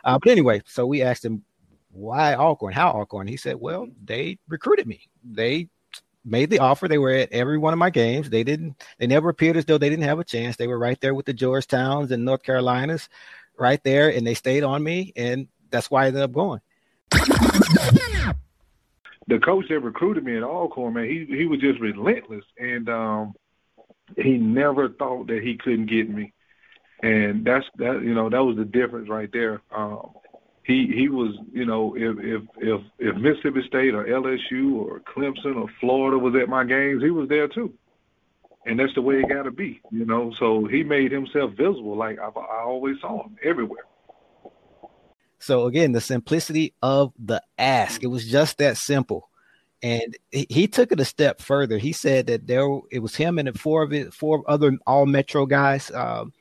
Uh, 0.04 0.18
but 0.18 0.30
anyway, 0.30 0.62
so 0.66 0.86
we 0.86 1.02
asked 1.02 1.24
him 1.24 1.44
why 1.90 2.34
Alcorn, 2.34 2.72
how 2.72 2.90
Alcorn. 2.90 3.26
He 3.26 3.36
said, 3.36 3.56
well, 3.56 3.88
they 4.04 4.38
recruited 4.48 4.86
me. 4.86 5.08
They 5.24 5.68
made 6.24 6.50
the 6.50 6.58
offer. 6.58 6.88
They 6.88 6.98
were 6.98 7.12
at 7.12 7.32
every 7.32 7.58
one 7.58 7.72
of 7.72 7.78
my 7.78 7.90
games. 7.90 8.30
They 8.30 8.44
didn't, 8.44 8.82
they 8.98 9.06
never 9.06 9.28
appeared 9.28 9.56
as 9.56 9.64
though 9.64 9.78
they 9.78 9.88
didn't 9.88 10.04
have 10.04 10.18
a 10.18 10.24
chance. 10.24 10.56
They 10.56 10.66
were 10.66 10.78
right 10.78 11.00
there 11.00 11.14
with 11.14 11.26
the 11.26 11.34
Georgetowns 11.34 12.10
and 12.10 12.24
North 12.24 12.42
Carolinas, 12.42 13.08
right 13.58 13.82
there, 13.82 14.10
and 14.10 14.26
they 14.26 14.34
stayed 14.34 14.62
on 14.62 14.82
me, 14.82 15.12
and 15.16 15.48
that's 15.70 15.90
why 15.90 16.04
I 16.04 16.06
ended 16.08 16.22
up 16.22 16.32
going 16.32 16.60
the 19.28 19.38
coach 19.38 19.66
that 19.68 19.80
recruited 19.80 20.24
me 20.24 20.36
at 20.36 20.42
Alcorn, 20.42 20.94
man, 20.94 21.04
he 21.04 21.26
he 21.26 21.46
was 21.46 21.60
just 21.60 21.78
relentless, 21.80 22.44
and 22.58 22.88
um, 22.88 23.34
he 24.16 24.38
never 24.38 24.88
thought 24.88 25.26
that 25.28 25.42
he 25.42 25.56
couldn't 25.56 25.86
get 25.86 26.08
me, 26.08 26.32
and 27.02 27.44
that's 27.44 27.66
that. 27.76 28.02
You 28.02 28.14
know, 28.14 28.30
that 28.30 28.42
was 28.42 28.56
the 28.56 28.64
difference 28.64 29.08
right 29.08 29.30
there. 29.32 29.60
Um, 29.74 30.12
he 30.64 30.86
he 30.86 31.08
was, 31.08 31.36
you 31.52 31.66
know, 31.66 31.94
if 31.94 32.18
if 32.18 32.42
if 32.56 32.80
if 32.98 33.16
Mississippi 33.16 33.62
State 33.66 33.94
or 33.94 34.04
LSU 34.04 34.74
or 34.74 35.00
Clemson 35.00 35.56
or 35.56 35.68
Florida 35.78 36.18
was 36.18 36.34
at 36.40 36.48
my 36.48 36.64
games, 36.64 37.02
he 37.02 37.10
was 37.10 37.28
there 37.28 37.48
too, 37.48 37.74
and 38.64 38.80
that's 38.80 38.94
the 38.94 39.02
way 39.02 39.16
it 39.16 39.28
got 39.28 39.42
to 39.42 39.50
be, 39.50 39.80
you 39.90 40.06
know. 40.06 40.32
So 40.38 40.64
he 40.64 40.82
made 40.82 41.12
himself 41.12 41.52
visible, 41.52 41.96
like 41.96 42.18
I, 42.18 42.28
I 42.28 42.62
always 42.62 42.96
saw 43.00 43.24
him 43.24 43.36
everywhere. 43.44 43.84
So 45.38 45.66
again, 45.66 45.92
the 45.92 46.00
simplicity 46.00 46.74
of 46.82 47.12
the 47.18 47.42
ask. 47.58 48.02
It 48.02 48.08
was 48.08 48.26
just 48.26 48.58
that 48.58 48.76
simple. 48.76 49.28
And 49.82 50.16
he, 50.32 50.66
took 50.66 50.90
it 50.90 50.98
a 50.98 51.04
step 51.04 51.40
further. 51.40 51.78
He 51.78 51.92
said 51.92 52.26
that 52.26 52.48
there 52.48 52.66
it 52.90 52.98
was 52.98 53.14
him 53.14 53.38
and 53.38 53.58
four 53.58 53.84
of 53.84 53.92
it, 53.92 54.12
four 54.12 54.42
other 54.48 54.76
all 54.88 55.06
metro 55.06 55.46
guys 55.46 55.92
um, 55.92 56.32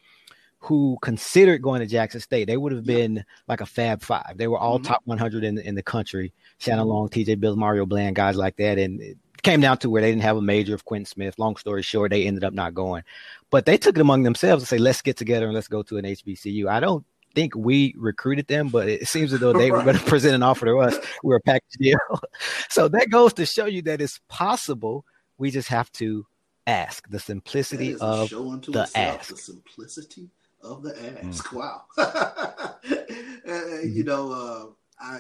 who 0.58 0.98
considered 1.04 1.62
going 1.62 1.82
to 1.82 1.86
Jackson 1.86 2.20
State. 2.20 2.46
They 2.46 2.58
would 2.58 2.72
have 2.72 2.84
been 2.84 3.24
like 3.48 3.62
a 3.62 3.68
Fab 3.68 4.02
Five. 4.02 4.38
They 4.38 4.48
were 4.48 4.58
all 4.58 4.80
mm-hmm. 4.80 4.88
top 4.88 5.02
100 5.06 5.44
in 5.44 5.60
in 5.60 5.76
the 5.76 5.84
country. 5.84 6.34
Shannon 6.58 6.86
mm-hmm. 6.86 6.90
Long, 6.90 7.10
T.J. 7.10 7.36
Bills, 7.36 7.58
Mario 7.58 7.86
Bland, 7.86 8.16
guys 8.16 8.38
like 8.38 8.56
that. 8.58 8.80
And 8.80 9.00
it 9.00 9.18
came 9.44 9.62
down 9.62 9.78
to 9.80 9.90
where 9.90 10.02
they 10.02 10.10
didn't 10.10 10.24
have 10.24 10.38
a 10.38 10.42
major 10.42 10.74
of 10.74 10.86
Quentin 10.86 11.06
Smith. 11.06 11.38
Long 11.38 11.56
story 11.58 11.84
short, 11.84 12.10
they 12.10 12.26
ended 12.26 12.44
up 12.44 12.54
not 12.54 12.74
going. 12.74 13.04
But 13.52 13.68
they 13.68 13.78
took 13.78 13.98
it 13.98 14.02
among 14.02 14.24
themselves 14.24 14.64
and 14.64 14.68
say, 14.68 14.80
let's 14.80 15.04
get 15.04 15.16
together 15.16 15.46
and 15.46 15.54
let's 15.54 15.68
go 15.68 15.84
to 15.84 15.98
an 15.98 16.06
HBCU. 16.06 16.68
I 16.68 16.80
don't 16.80 17.06
think 17.36 17.56
we 17.56 17.94
recruited 17.98 18.48
them, 18.48 18.70
but 18.70 18.90
it 18.90 19.08
seems 19.08 19.34
as 19.34 19.40
though 19.40 19.54
they 19.54 19.72
were 19.72 19.84
going 19.84 19.98
to 19.98 20.04
present 20.04 20.36
an 20.36 20.44
offer 20.44 20.66
to 20.66 20.78
us. 20.78 20.98
We're 21.24 21.38
a 21.38 21.42
package 21.42 21.78
deal. 21.80 22.00
so 22.70 22.88
that 22.90 23.10
goes 23.10 23.34
to 23.34 23.46
show 23.46 23.66
you 23.66 23.82
that 23.84 24.02
it's 24.02 24.20
possible. 24.28 25.06
We 25.38 25.52
just 25.52 25.70
have 25.70 25.92
to 25.94 26.26
ask 26.66 27.10
the 27.10 27.20
simplicity 27.20 27.96
of 27.96 28.30
the 28.30 28.84
itself, 28.84 28.92
ask. 28.96 29.30
The 29.30 29.38
simplicity 29.38 30.30
of 30.62 30.84
the 30.84 30.92
ask. 31.24 31.48
Mm. 31.48 31.54
Wow. 31.54 31.82
uh, 31.98 32.76
mm-hmm. 32.96 33.90
You 33.90 34.04
know, 34.04 34.32
uh, 34.32 34.66
I. 35.04 35.20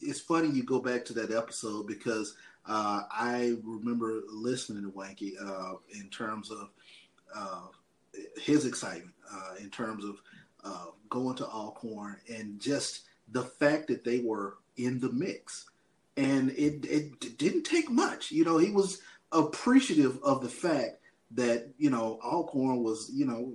It's 0.00 0.18
funny 0.18 0.48
you 0.48 0.64
go 0.64 0.80
back 0.80 1.04
to 1.04 1.12
that 1.12 1.30
episode 1.30 1.86
because 1.86 2.34
uh, 2.66 3.02
I 3.08 3.54
remember 3.62 4.22
listening 4.28 4.82
to 4.82 4.90
Wanky 4.90 5.34
uh, 5.40 5.74
in 5.94 6.08
terms 6.10 6.50
of 6.50 6.70
uh, 7.34 7.66
his 8.36 8.66
excitement, 8.66 9.14
uh, 9.32 9.54
in 9.60 9.70
terms 9.70 10.04
of 10.04 10.20
uh, 10.66 10.86
going 11.08 11.36
to 11.36 11.46
Alcorn 11.46 12.16
and 12.28 12.60
just 12.60 13.02
the 13.30 13.42
fact 13.42 13.88
that 13.88 14.04
they 14.04 14.18
were 14.18 14.58
in 14.76 15.00
the 15.00 15.12
mix. 15.12 15.66
And 16.16 16.50
it, 16.50 16.84
it 16.84 17.38
didn't 17.38 17.64
take 17.64 17.90
much. 17.90 18.30
You 18.32 18.44
know, 18.44 18.58
he 18.58 18.70
was 18.70 19.00
appreciative 19.32 20.18
of 20.22 20.42
the 20.42 20.48
fact 20.48 20.98
that, 21.32 21.68
you 21.78 21.90
know, 21.90 22.18
Alcorn 22.24 22.82
was, 22.82 23.10
you 23.12 23.26
know, 23.26 23.52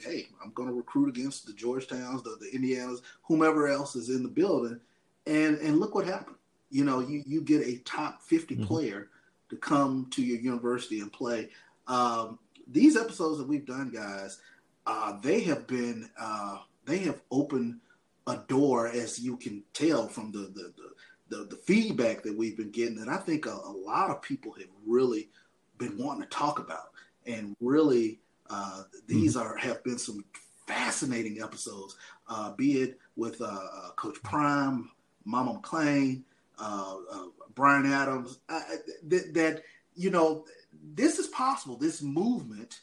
hey, 0.00 0.26
I'm 0.42 0.52
going 0.52 0.68
to 0.68 0.74
recruit 0.74 1.08
against 1.08 1.46
the 1.46 1.52
Georgetowns, 1.52 2.22
the, 2.22 2.36
the 2.40 2.56
Indianas, 2.56 3.00
whomever 3.22 3.68
else 3.68 3.96
is 3.96 4.08
in 4.08 4.22
the 4.22 4.28
building. 4.28 4.78
And, 5.26 5.58
and 5.58 5.80
look 5.80 5.94
what 5.94 6.06
happened. 6.06 6.36
You 6.70 6.84
know, 6.84 7.00
you, 7.00 7.22
you 7.26 7.40
get 7.42 7.66
a 7.66 7.78
top 7.78 8.22
50 8.22 8.54
mm-hmm. 8.54 8.64
player 8.64 9.08
to 9.50 9.56
come 9.56 10.08
to 10.10 10.22
your 10.22 10.38
university 10.38 11.00
and 11.00 11.12
play. 11.12 11.50
Um, 11.86 12.38
these 12.66 12.96
episodes 12.96 13.38
that 13.38 13.48
we've 13.48 13.66
done, 13.66 13.90
guys, 13.90 14.40
uh, 14.86 15.18
they 15.20 15.40
have 15.40 15.66
been 15.66 16.08
uh, 16.18 16.58
they 16.84 16.98
have 16.98 17.20
opened 17.30 17.80
a 18.26 18.38
door, 18.48 18.88
as 18.88 19.18
you 19.18 19.36
can 19.36 19.62
tell 19.72 20.08
from 20.08 20.32
the 20.32 20.38
the, 20.38 20.72
the, 20.76 21.36
the, 21.36 21.44
the 21.44 21.56
feedback 21.56 22.22
that 22.22 22.36
we've 22.36 22.56
been 22.56 22.70
getting, 22.70 22.98
and 22.98 23.10
I 23.10 23.16
think 23.16 23.46
a, 23.46 23.50
a, 23.50 23.72
lot 23.72 24.10
of 24.10 24.22
people 24.22 24.52
have 24.52 24.68
really 24.86 25.28
been 25.78 25.96
wanting 25.98 26.22
to 26.22 26.28
talk 26.28 26.58
about, 26.58 26.92
and 27.26 27.56
really 27.60 28.20
uh, 28.50 28.82
these 29.06 29.36
mm-hmm. 29.36 29.46
are 29.46 29.56
have 29.56 29.82
been 29.84 29.98
some 29.98 30.24
fascinating 30.66 31.40
episodes, 31.42 31.96
uh, 32.28 32.52
be 32.52 32.80
it 32.82 32.98
with 33.16 33.40
uh, 33.40 33.90
Coach 33.96 34.22
Prime, 34.22 34.90
Mama 35.24 35.60
McClain, 35.60 36.22
uh, 36.58 36.96
Bryan 37.54 37.86
Adams, 37.86 38.38
that 38.48 39.62
you 39.94 40.10
know, 40.10 40.44
this 40.94 41.18
is 41.18 41.26
possible. 41.28 41.76
This 41.76 42.02
movement 42.02 42.80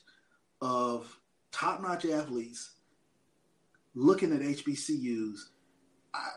of 0.62 1.19
top-notch 1.52 2.06
athletes 2.06 2.72
looking 3.96 4.34
at 4.34 4.42
HBCUs. 4.42 5.38
I, 6.14 6.28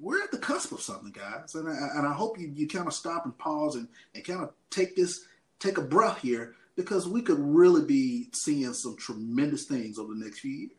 we're 0.00 0.22
at 0.22 0.30
the 0.30 0.38
cusp 0.38 0.72
of 0.72 0.80
something, 0.80 1.12
guys, 1.12 1.54
and 1.54 1.68
I, 1.68 1.98
and 1.98 2.06
I 2.06 2.12
hope 2.12 2.38
you, 2.38 2.52
you 2.54 2.68
kind 2.68 2.86
of 2.86 2.92
stop 2.92 3.24
and 3.24 3.36
pause 3.38 3.76
and, 3.76 3.88
and 4.14 4.24
kind 4.24 4.42
of 4.42 4.52
take 4.70 4.94
this, 4.94 5.24
take 5.58 5.78
a 5.78 5.82
breath 5.82 6.20
here, 6.20 6.54
because 6.76 7.08
we 7.08 7.22
could 7.22 7.38
really 7.38 7.82
be 7.82 8.28
seeing 8.32 8.72
some 8.74 8.96
tremendous 8.96 9.64
things 9.64 9.98
over 9.98 10.12
the 10.12 10.24
next 10.24 10.40
few 10.40 10.50
years. 10.50 10.70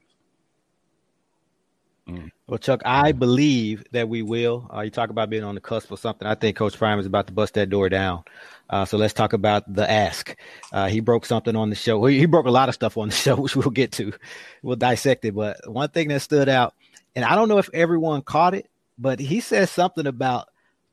Mm. 2.07 2.31
Well, 2.47 2.57
Chuck, 2.57 2.81
I 2.85 3.11
believe 3.11 3.83
that 3.91 4.07
we 4.07 4.21
will. 4.21 4.69
Uh, 4.73 4.81
you 4.81 4.91
talk 4.91 5.09
about 5.09 5.29
being 5.29 5.43
on 5.43 5.55
the 5.55 5.61
cusp 5.61 5.91
of 5.91 5.99
something. 5.99 6.27
I 6.27 6.35
think 6.35 6.55
Coach 6.55 6.77
Prime 6.77 6.99
is 6.99 7.05
about 7.05 7.27
to 7.27 7.33
bust 7.33 7.55
that 7.55 7.69
door 7.69 7.89
down. 7.89 8.23
Uh, 8.69 8.85
so 8.85 8.97
let's 8.97 9.13
talk 9.13 9.33
about 9.33 9.71
the 9.73 9.89
ask. 9.89 10.35
Uh, 10.71 10.87
he 10.87 10.99
broke 10.99 11.25
something 11.25 11.55
on 11.55 11.69
the 11.69 11.75
show. 11.75 12.03
He 12.05 12.25
broke 12.25 12.45
a 12.45 12.51
lot 12.51 12.69
of 12.69 12.75
stuff 12.75 12.97
on 12.97 13.09
the 13.09 13.15
show, 13.15 13.35
which 13.35 13.55
we'll 13.55 13.69
get 13.69 13.91
to. 13.93 14.13
We'll 14.61 14.75
dissect 14.75 15.25
it. 15.25 15.35
But 15.35 15.57
one 15.69 15.89
thing 15.89 16.09
that 16.09 16.21
stood 16.21 16.49
out, 16.49 16.73
and 17.15 17.25
I 17.25 17.35
don't 17.35 17.49
know 17.49 17.57
if 17.57 17.69
everyone 17.73 18.21
caught 18.21 18.53
it, 18.53 18.69
but 18.97 19.19
he 19.19 19.39
said 19.39 19.69
something 19.69 20.07
about 20.07 20.49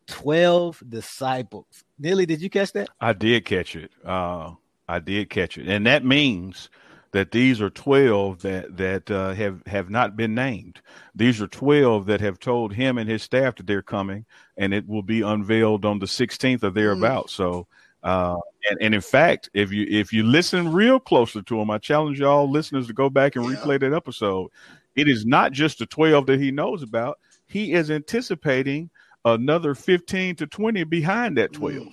12 0.09 0.83
disciples. 0.89 1.67
Neely, 1.99 2.27
did 2.27 2.41
you 2.41 2.51
catch 2.51 2.73
that? 2.73 2.89
I 3.01 3.13
did 3.13 3.45
catch 3.45 3.77
it. 3.77 3.91
Uh, 4.05 4.53
I 4.89 4.99
did 4.99 5.31
catch 5.31 5.59
it. 5.59 5.69
And 5.69 5.87
that 5.87 6.05
means– 6.05 6.71
that 7.15 7.31
these 7.31 7.61
are 7.61 7.71
12 7.71 8.43
that 8.43 8.77
that 8.77 9.09
uh, 9.09 9.33
have 9.35 9.63
have 9.67 9.89
not 9.89 10.17
been 10.17 10.35
named. 10.35 10.81
These 11.15 11.41
are 11.41 11.47
12 11.47 12.07
that 12.07 12.21
have 12.21 12.41
told 12.41 12.75
him 12.75 12.99
and 12.99 13.09
his 13.09 13.23
staff 13.23 13.55
that 13.55 13.69
they're 13.69 13.83
coming, 13.83 14.27
and 14.57 14.75
it 14.75 14.89
will 14.89 15.05
be 15.05 15.23
unveiled 15.23 15.85
on 15.85 16.01
the 16.01 16.07
16th 16.07 16.65
or 16.65 16.71
thereabout. 16.71 17.27
Mm. 17.27 17.31
So, 17.31 17.67
uh, 18.03 18.37
and, 18.69 18.79
and 18.81 18.95
in 18.97 19.01
fact, 19.01 19.49
if 19.55 19.73
you 19.73 19.87
if 19.89 20.13
you 20.13 20.25
listen 20.25 20.73
real 20.73 20.99
closely 20.99 21.45
to 21.45 21.61
him, 21.61 21.71
I 21.71 21.79
challenge 21.79 22.19
y'all 22.19 22.51
listeners 22.51 22.89
to 22.89 22.93
go 22.93 23.09
back 23.09 23.37
and 23.37 23.47
replay 23.47 23.79
that 23.79 23.95
episode. 23.95 24.51
It 24.97 25.09
is 25.09 25.25
not 25.25 25.53
just 25.53 25.79
the 25.79 25.87
12 25.87 26.27
that 26.27 26.41
he 26.41 26.51
knows 26.51 26.83
about. 26.83 27.21
He 27.47 27.75
is 27.75 27.93
anticipating 27.93 28.91
another 29.25 29.77
15 29.77 30.35
to 30.37 30.49
20 30.49 30.83
behind 30.83 31.39
that 31.39 31.53
12. 31.53 31.77
Mm. 31.77 31.93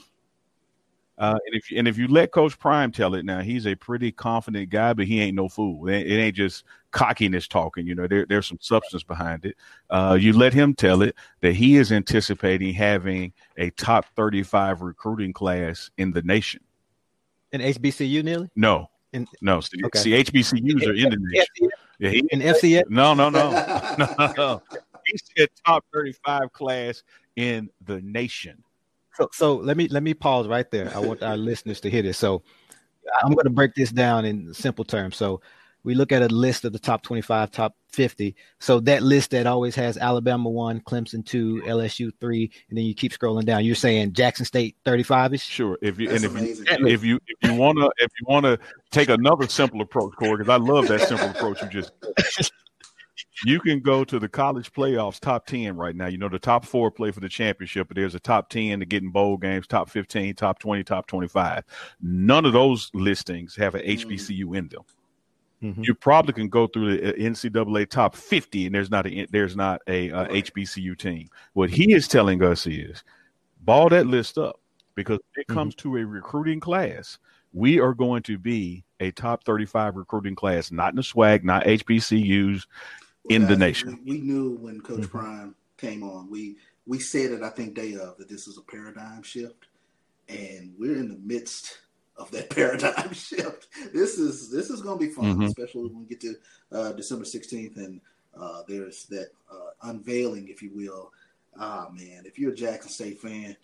Uh, 1.17 1.37
and 1.45 1.55
if 1.55 1.65
and 1.75 1.87
if 1.87 1.97
you 1.97 2.07
let 2.07 2.31
Coach 2.31 2.57
Prime 2.57 2.91
tell 2.91 3.13
it 3.13 3.25
now, 3.25 3.41
he's 3.41 3.67
a 3.67 3.75
pretty 3.75 4.11
confident 4.11 4.69
guy, 4.69 4.93
but 4.93 5.05
he 5.05 5.21
ain't 5.21 5.35
no 5.35 5.47
fool. 5.47 5.87
It, 5.87 6.07
it 6.07 6.17
ain't 6.17 6.35
just 6.35 6.63
cockiness 6.91 7.47
talking. 7.47 7.85
You 7.85 7.95
know, 7.95 8.07
there, 8.07 8.25
there's 8.27 8.47
some 8.47 8.57
substance 8.61 9.03
behind 9.03 9.45
it. 9.45 9.55
Uh, 9.89 10.17
you 10.19 10.33
let 10.33 10.53
him 10.53 10.73
tell 10.73 11.01
it 11.01 11.15
that 11.41 11.53
he 11.53 11.77
is 11.77 11.91
anticipating 11.91 12.73
having 12.73 13.33
a 13.57 13.69
top 13.71 14.05
35 14.15 14.81
recruiting 14.81 15.33
class 15.33 15.91
in 15.97 16.11
the 16.11 16.21
nation. 16.23 16.61
In 17.51 17.61
HBCU, 17.61 18.23
Neely? 18.23 18.49
No, 18.55 18.89
in, 19.13 19.27
no. 19.41 19.59
See, 19.59 19.83
okay. 19.85 19.99
see, 19.99 20.11
HBCUs 20.11 20.87
are 20.87 20.93
in 20.93 21.09
the 21.09 21.17
nation. 21.19 21.69
Yeah, 21.99 22.09
he, 22.09 22.27
in 22.31 22.39
FCS? 22.39 22.89
No, 22.89 23.13
no, 23.13 23.29
no, 23.29 23.51
no, 23.97 24.33
no. 24.37 24.61
He 25.05 25.19
said 25.37 25.49
top 25.65 25.85
35 25.93 26.51
class 26.53 27.03
in 27.35 27.69
the 27.85 28.01
nation. 28.01 28.63
So, 29.15 29.29
so 29.33 29.55
let 29.55 29.77
me 29.77 29.87
let 29.87 30.03
me 30.03 30.13
pause 30.13 30.47
right 30.47 30.69
there. 30.71 30.91
I 30.95 30.99
want 30.99 31.21
our 31.23 31.37
listeners 31.51 31.81
to 31.81 31.89
hear 31.89 32.01
this. 32.01 32.17
So, 32.17 32.43
I'm 33.23 33.33
going 33.33 33.45
to 33.45 33.49
break 33.51 33.73
this 33.75 33.91
down 33.91 34.25
in 34.25 34.53
simple 34.53 34.85
terms. 34.85 35.17
So, 35.17 35.41
we 35.83 35.95
look 35.95 36.11
at 36.11 36.21
a 36.21 36.27
list 36.27 36.65
of 36.65 36.73
the 36.73 36.79
top 36.79 37.01
25, 37.03 37.51
top 37.51 37.75
50. 37.89 38.35
So 38.59 38.79
that 38.81 39.03
list 39.03 39.31
that 39.31 39.47
always 39.47 39.75
has 39.75 39.97
Alabama 39.97 40.49
one, 40.49 40.79
Clemson 40.81 41.25
two, 41.25 41.61
LSU 41.65 42.11
three, 42.19 42.51
and 42.69 42.77
then 42.77 42.85
you 42.85 42.93
keep 42.93 43.11
scrolling 43.11 43.45
down. 43.45 43.65
You're 43.65 43.75
saying 43.75 44.13
Jackson 44.13 44.45
State 44.45 44.75
35 44.85 45.33
is 45.33 45.43
sure. 45.43 45.77
If 45.81 45.99
you 45.99 46.09
That's 46.09 46.23
and 46.23 46.37
if 46.37 46.41
you, 46.41 46.65
if 46.87 47.03
you 47.03 47.19
if 47.27 47.49
you 47.49 47.55
wanna 47.55 47.89
if 47.97 48.11
you 48.19 48.25
wanna 48.27 48.57
take 48.91 49.09
another 49.09 49.47
simple 49.47 49.81
approach, 49.81 50.13
Corey, 50.15 50.37
because 50.37 50.49
I 50.49 50.57
love 50.57 50.87
that 50.87 51.01
simple 51.01 51.29
approach 51.29 51.61
you 51.61 51.69
just 51.69 51.93
you 53.45 53.59
can 53.59 53.79
go 53.79 54.03
to 54.03 54.19
the 54.19 54.29
college 54.29 54.71
playoffs 54.71 55.19
top 55.19 55.45
10 55.45 55.75
right 55.75 55.95
now. 55.95 56.07
You 56.07 56.17
know, 56.17 56.29
the 56.29 56.39
top 56.39 56.65
four 56.65 56.91
play 56.91 57.11
for 57.11 57.19
the 57.19 57.29
championship, 57.29 57.87
but 57.87 57.95
there's 57.95 58.15
a 58.15 58.19
top 58.19 58.49
10 58.49 58.79
to 58.79 58.85
get 58.85 59.03
in 59.03 59.09
bowl 59.09 59.37
games, 59.37 59.67
top 59.67 59.89
15, 59.89 60.35
top 60.35 60.59
20, 60.59 60.83
top 60.83 61.07
25. 61.07 61.63
None 62.01 62.45
of 62.45 62.53
those 62.53 62.89
listings 62.93 63.55
have 63.55 63.75
an 63.75 63.81
HBCU 63.81 64.43
mm-hmm. 64.43 64.55
in 64.55 64.67
them. 64.69 64.81
Mm-hmm. 65.63 65.83
You 65.83 65.93
probably 65.93 66.33
can 66.33 66.49
go 66.49 66.67
through 66.67 66.97
the 66.97 67.09
uh, 67.09 67.17
NCAA 67.17 67.89
top 67.89 68.15
50 68.15 68.65
and 68.65 68.73
there's 68.73 68.89
not 68.89 69.05
a 69.05 69.27
there's 69.29 69.55
not 69.55 69.81
a, 69.87 70.09
a 70.09 70.25
HBCU 70.27 70.97
team. 70.97 71.29
What 71.53 71.69
he 71.69 71.93
is 71.93 72.07
telling 72.07 72.43
us 72.43 72.65
is 72.65 73.03
ball 73.61 73.89
that 73.89 74.07
list 74.07 74.39
up 74.39 74.59
because 74.95 75.19
it 75.35 75.45
mm-hmm. 75.47 75.53
comes 75.53 75.75
to 75.75 75.97
a 75.97 76.05
recruiting 76.05 76.59
class, 76.59 77.19
we 77.53 77.79
are 77.79 77.93
going 77.93 78.23
to 78.23 78.39
be 78.39 78.83
a 78.99 79.11
top 79.11 79.43
35 79.43 79.97
recruiting 79.97 80.35
class, 80.35 80.71
not 80.71 80.91
in 80.91 80.95
the 80.95 81.01
SWAC, 81.01 81.43
not 81.43 81.65
HBCUs, 81.65 82.65
in 83.29 83.47
the 83.47 83.55
nation. 83.55 83.99
We, 84.03 84.13
we 84.13 84.21
knew 84.21 84.57
when 84.57 84.81
Coach 84.81 85.01
mm-hmm. 85.01 85.17
Prime 85.17 85.55
came 85.77 86.03
on. 86.03 86.29
We 86.29 86.57
we 86.85 86.99
said 86.99 87.31
it, 87.31 87.43
I 87.43 87.49
think, 87.49 87.75
day 87.75 87.93
of 87.93 88.17
that 88.17 88.29
this 88.29 88.47
is 88.47 88.57
a 88.57 88.61
paradigm 88.61 89.23
shift, 89.23 89.67
and 90.29 90.73
we're 90.77 90.97
in 90.97 91.09
the 91.09 91.19
midst 91.23 91.79
of 92.17 92.31
that 92.31 92.49
paradigm 92.55 93.13
shift. 93.13 93.67
This 93.93 94.17
is 94.17 94.49
this 94.49 94.69
is 94.69 94.81
going 94.81 94.99
to 94.99 95.05
be 95.05 95.11
fun, 95.11 95.33
mm-hmm. 95.33 95.43
especially 95.43 95.89
when 95.89 96.01
we 96.01 96.05
get 96.05 96.21
to 96.21 96.35
uh, 96.71 96.91
December 96.93 97.25
sixteenth, 97.25 97.77
and 97.77 98.01
uh, 98.39 98.63
there's 98.67 99.05
that 99.05 99.29
uh, 99.51 99.89
unveiling, 99.89 100.47
if 100.47 100.61
you 100.61 100.71
will. 100.73 101.11
Ah 101.59 101.89
man, 101.91 102.23
if 102.25 102.39
you're 102.39 102.53
a 102.53 102.55
Jackson 102.55 102.89
State 102.89 103.19
fan, 103.19 103.57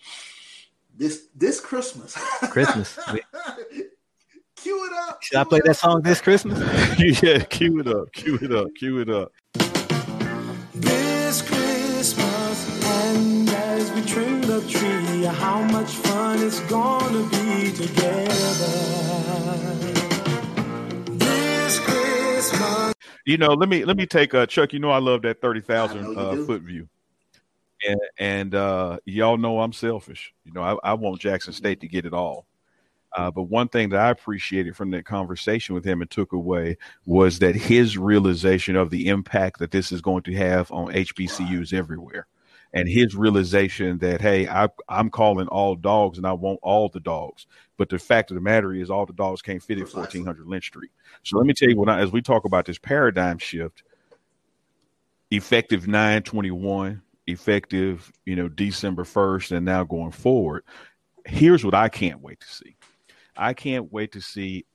this 0.95 1.27
this 1.35 1.59
Christmas, 1.59 2.13
Christmas. 2.49 2.97
Cue 4.57 4.85
it 4.85 4.93
up. 5.07 5.21
Should 5.21 5.37
I 5.37 5.43
play 5.43 5.61
that 5.65 5.75
song 5.75 6.01
this 6.01 6.19
Christmas? 6.19 6.57
yeah, 7.21 7.43
cue 7.43 7.79
it 7.79 7.87
up. 7.87 8.11
Cue 8.11 8.39
it 8.41 8.51
up. 8.51 8.67
Cue 8.75 8.99
it 8.99 9.09
up. 9.09 9.31
This 11.27 11.41
Christmas, 11.41 12.85
and 12.85 13.49
as 13.49 13.91
we 13.91 14.01
trim 14.03 14.43
the 14.43 14.61
tree, 14.61 15.25
how 15.25 15.61
much 15.61 15.89
fun 15.95 16.41
it's 16.41 16.61
gonna 16.61 17.21
be 17.23 17.73
together. 17.73 18.31
This 21.11 21.79
Christmas. 21.79 22.93
You 23.25 23.37
know, 23.37 23.49
let 23.55 23.67
me 23.67 23.83
let 23.83 23.97
me 23.97 24.05
take 24.05 24.33
uh 24.33 24.45
Chuck. 24.45 24.71
You 24.71 24.79
know, 24.79 24.89
I 24.89 24.99
love 24.99 25.21
that 25.23 25.41
thirty 25.41 25.59
thousand 25.59 26.17
uh, 26.17 26.45
foot 26.45 26.61
view. 26.61 26.87
And, 27.85 27.99
and 28.17 28.55
uh, 28.55 28.99
y'all 29.03 29.35
know 29.35 29.59
I'm 29.59 29.73
selfish. 29.73 30.33
You 30.45 30.53
know, 30.53 30.61
I, 30.61 30.91
I 30.91 30.93
want 30.93 31.19
Jackson 31.19 31.51
State 31.51 31.81
to 31.81 31.89
get 31.89 32.05
it 32.05 32.13
all. 32.13 32.45
Uh, 33.17 33.31
but 33.31 33.43
one 33.43 33.67
thing 33.67 33.89
that 33.89 33.99
I 33.99 34.11
appreciated 34.11 34.75
from 34.75 34.91
that 34.91 35.05
conversation 35.05 35.73
with 35.73 35.83
him 35.83 36.01
and 36.01 36.09
took 36.09 36.33
away 36.33 36.77
was 37.07 37.39
that 37.39 37.55
his 37.55 37.97
realization 37.97 38.75
of 38.75 38.91
the 38.91 39.07
impact 39.07 39.57
that 39.57 39.71
this 39.71 39.91
is 39.91 40.01
going 40.01 40.21
to 40.23 40.35
have 40.35 40.71
on 40.71 40.93
HBCUs 40.93 41.73
everywhere. 41.73 42.27
And 42.73 42.87
his 42.87 43.15
realization 43.15 43.97
that, 43.99 44.21
hey, 44.21 44.47
I, 44.47 44.69
I'm 44.87 45.09
calling 45.09 45.47
all 45.47 45.75
dogs 45.75 46.19
and 46.19 46.27
I 46.27 46.33
want 46.33 46.59
all 46.61 46.89
the 46.89 46.99
dogs. 46.99 47.47
But 47.75 47.89
the 47.89 47.97
fact 47.97 48.29
of 48.29 48.35
the 48.35 48.41
matter 48.41 48.71
is, 48.71 48.91
all 48.91 49.07
the 49.07 49.13
dogs 49.13 49.41
can't 49.41 49.63
fit 49.63 49.79
at 49.79 49.91
1400 49.91 50.45
Lynch 50.45 50.67
Street. 50.67 50.91
So 51.23 51.39
let 51.39 51.47
me 51.47 51.53
tell 51.55 51.69
you 51.69 51.77
what, 51.77 51.89
I, 51.89 52.01
as 52.01 52.11
we 52.11 52.21
talk 52.21 52.45
about 52.45 52.65
this 52.65 52.77
paradigm 52.77 53.39
shift, 53.39 53.81
effective 55.31 55.87
921, 55.87 57.01
effective, 57.25 58.11
you 58.25 58.35
know, 58.35 58.47
December 58.47 59.05
1st, 59.05 59.57
and 59.57 59.65
now 59.65 59.83
going 59.83 60.11
forward, 60.11 60.63
here's 61.25 61.65
what 61.65 61.73
I 61.73 61.89
can't 61.89 62.21
wait 62.21 62.41
to 62.41 62.47
see 62.47 62.76
I 63.37 63.53
can't 63.53 63.91
wait 63.91 64.11
to 64.13 64.21
see 64.21 64.65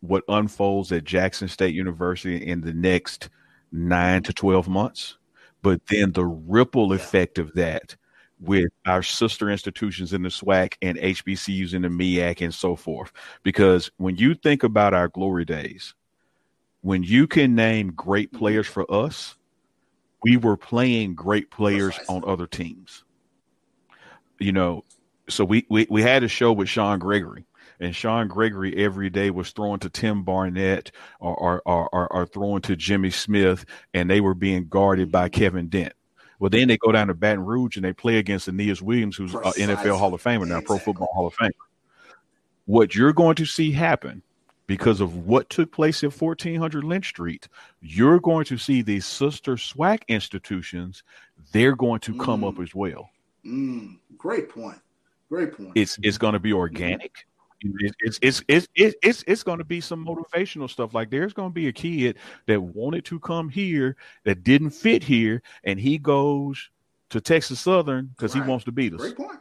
what 0.00 0.24
unfolds 0.28 0.92
at 0.92 1.04
Jackson 1.04 1.48
State 1.48 1.74
University 1.74 2.36
in 2.36 2.60
the 2.60 2.72
next 2.72 3.28
nine 3.70 4.22
to 4.22 4.32
12 4.32 4.68
months. 4.68 5.18
But 5.62 5.80
then 5.86 6.12
the 6.12 6.24
ripple 6.24 6.92
effect 6.92 7.38
of 7.38 7.54
that 7.54 7.96
with 8.40 8.72
our 8.86 9.02
sister 9.02 9.48
institutions 9.48 10.12
in 10.12 10.22
the 10.22 10.28
SWAC 10.28 10.74
and 10.82 10.98
HBCUs 10.98 11.74
in 11.74 11.82
the 11.82 11.88
MEAC 11.88 12.40
and 12.40 12.52
so 12.52 12.74
forth. 12.74 13.12
Because 13.44 13.90
when 13.98 14.16
you 14.16 14.34
think 14.34 14.64
about 14.64 14.94
our 14.94 15.08
glory 15.08 15.44
days, 15.44 15.94
when 16.80 17.04
you 17.04 17.28
can 17.28 17.54
name 17.54 17.92
great 17.92 18.30
mm-hmm. 18.30 18.38
players 18.38 18.66
for 18.66 18.90
us, 18.92 19.36
we 20.24 20.36
were 20.36 20.56
playing 20.56 21.14
great 21.14 21.50
players 21.50 21.98
on 22.08 22.24
other 22.26 22.46
teams. 22.46 23.04
You 24.38 24.52
know, 24.52 24.84
so 25.28 25.44
we, 25.44 25.64
we, 25.68 25.86
we 25.88 26.02
had 26.02 26.24
a 26.24 26.28
show 26.28 26.52
with 26.52 26.68
Sean 26.68 26.98
Gregory 26.98 27.46
and 27.82 27.94
Sean 27.94 28.28
Gregory 28.28 28.76
every 28.76 29.10
day 29.10 29.30
was 29.30 29.50
throwing 29.50 29.80
to 29.80 29.90
Tim 29.90 30.22
Barnett 30.22 30.92
or, 31.20 31.60
or, 31.66 31.88
or, 31.92 32.12
or 32.12 32.26
throwing 32.26 32.62
to 32.62 32.76
Jimmy 32.76 33.10
Smith, 33.10 33.64
and 33.92 34.08
they 34.08 34.20
were 34.20 34.34
being 34.34 34.68
guarded 34.68 35.10
by 35.10 35.28
Kevin 35.28 35.68
Dent. 35.68 35.92
Well, 36.38 36.50
then 36.50 36.68
they 36.68 36.78
go 36.78 36.92
down 36.92 37.08
to 37.08 37.14
Baton 37.14 37.44
Rouge 37.44 37.76
and 37.76 37.84
they 37.84 37.92
play 37.92 38.18
against 38.18 38.48
Aeneas 38.48 38.82
Williams, 38.82 39.16
who's 39.16 39.34
an 39.34 39.40
NFL 39.40 39.98
Hall 39.98 40.14
of 40.14 40.22
Famer 40.22 40.46
now, 40.46 40.60
Pro 40.60 40.78
Football 40.78 41.08
Hall 41.12 41.26
of 41.26 41.34
Famer. 41.36 41.50
What 42.66 42.94
you're 42.94 43.12
going 43.12 43.36
to 43.36 43.44
see 43.44 43.72
happen 43.72 44.22
because 44.66 45.00
of 45.00 45.26
what 45.26 45.50
took 45.50 45.72
place 45.72 46.02
at 46.02 46.12
1400 46.12 46.84
Lynch 46.84 47.08
Street, 47.08 47.48
you're 47.80 48.20
going 48.20 48.44
to 48.46 48.56
see 48.56 48.82
these 48.82 49.04
sister 49.06 49.56
SWAC 49.56 50.02
institutions, 50.08 51.02
they're 51.52 51.76
going 51.76 52.00
to 52.00 52.16
come 52.18 52.40
mm. 52.42 52.48
up 52.48 52.60
as 52.60 52.74
well. 52.74 53.10
Mm. 53.44 53.98
Great 54.16 54.48
point. 54.48 54.78
Great 55.28 55.56
point. 55.56 55.72
It's 55.74 55.98
it's 56.02 56.18
going 56.18 56.34
to 56.34 56.38
be 56.38 56.52
organic 56.52 57.26
It's 57.80 58.18
it's 58.20 58.42
it's 58.48 58.66
it's 58.74 58.96
it's, 59.02 59.24
it's 59.26 59.42
going 59.42 59.58
to 59.58 59.64
be 59.64 59.80
some 59.80 60.04
motivational 60.04 60.68
stuff. 60.68 60.94
Like 60.94 61.10
there's 61.10 61.32
going 61.32 61.50
to 61.50 61.54
be 61.54 61.68
a 61.68 61.72
kid 61.72 62.18
that 62.46 62.60
wanted 62.60 63.04
to 63.06 63.20
come 63.20 63.48
here 63.48 63.96
that 64.24 64.42
didn't 64.44 64.70
fit 64.70 65.02
here, 65.02 65.42
and 65.64 65.78
he 65.78 65.98
goes 65.98 66.70
to 67.10 67.20
Texas 67.20 67.60
Southern 67.60 68.06
because 68.16 68.34
Right. 68.34 68.44
he 68.44 68.50
wants 68.50 68.64
to 68.64 68.72
beat 68.72 68.94
us. 68.94 69.00
Great 69.00 69.16
point. 69.16 69.38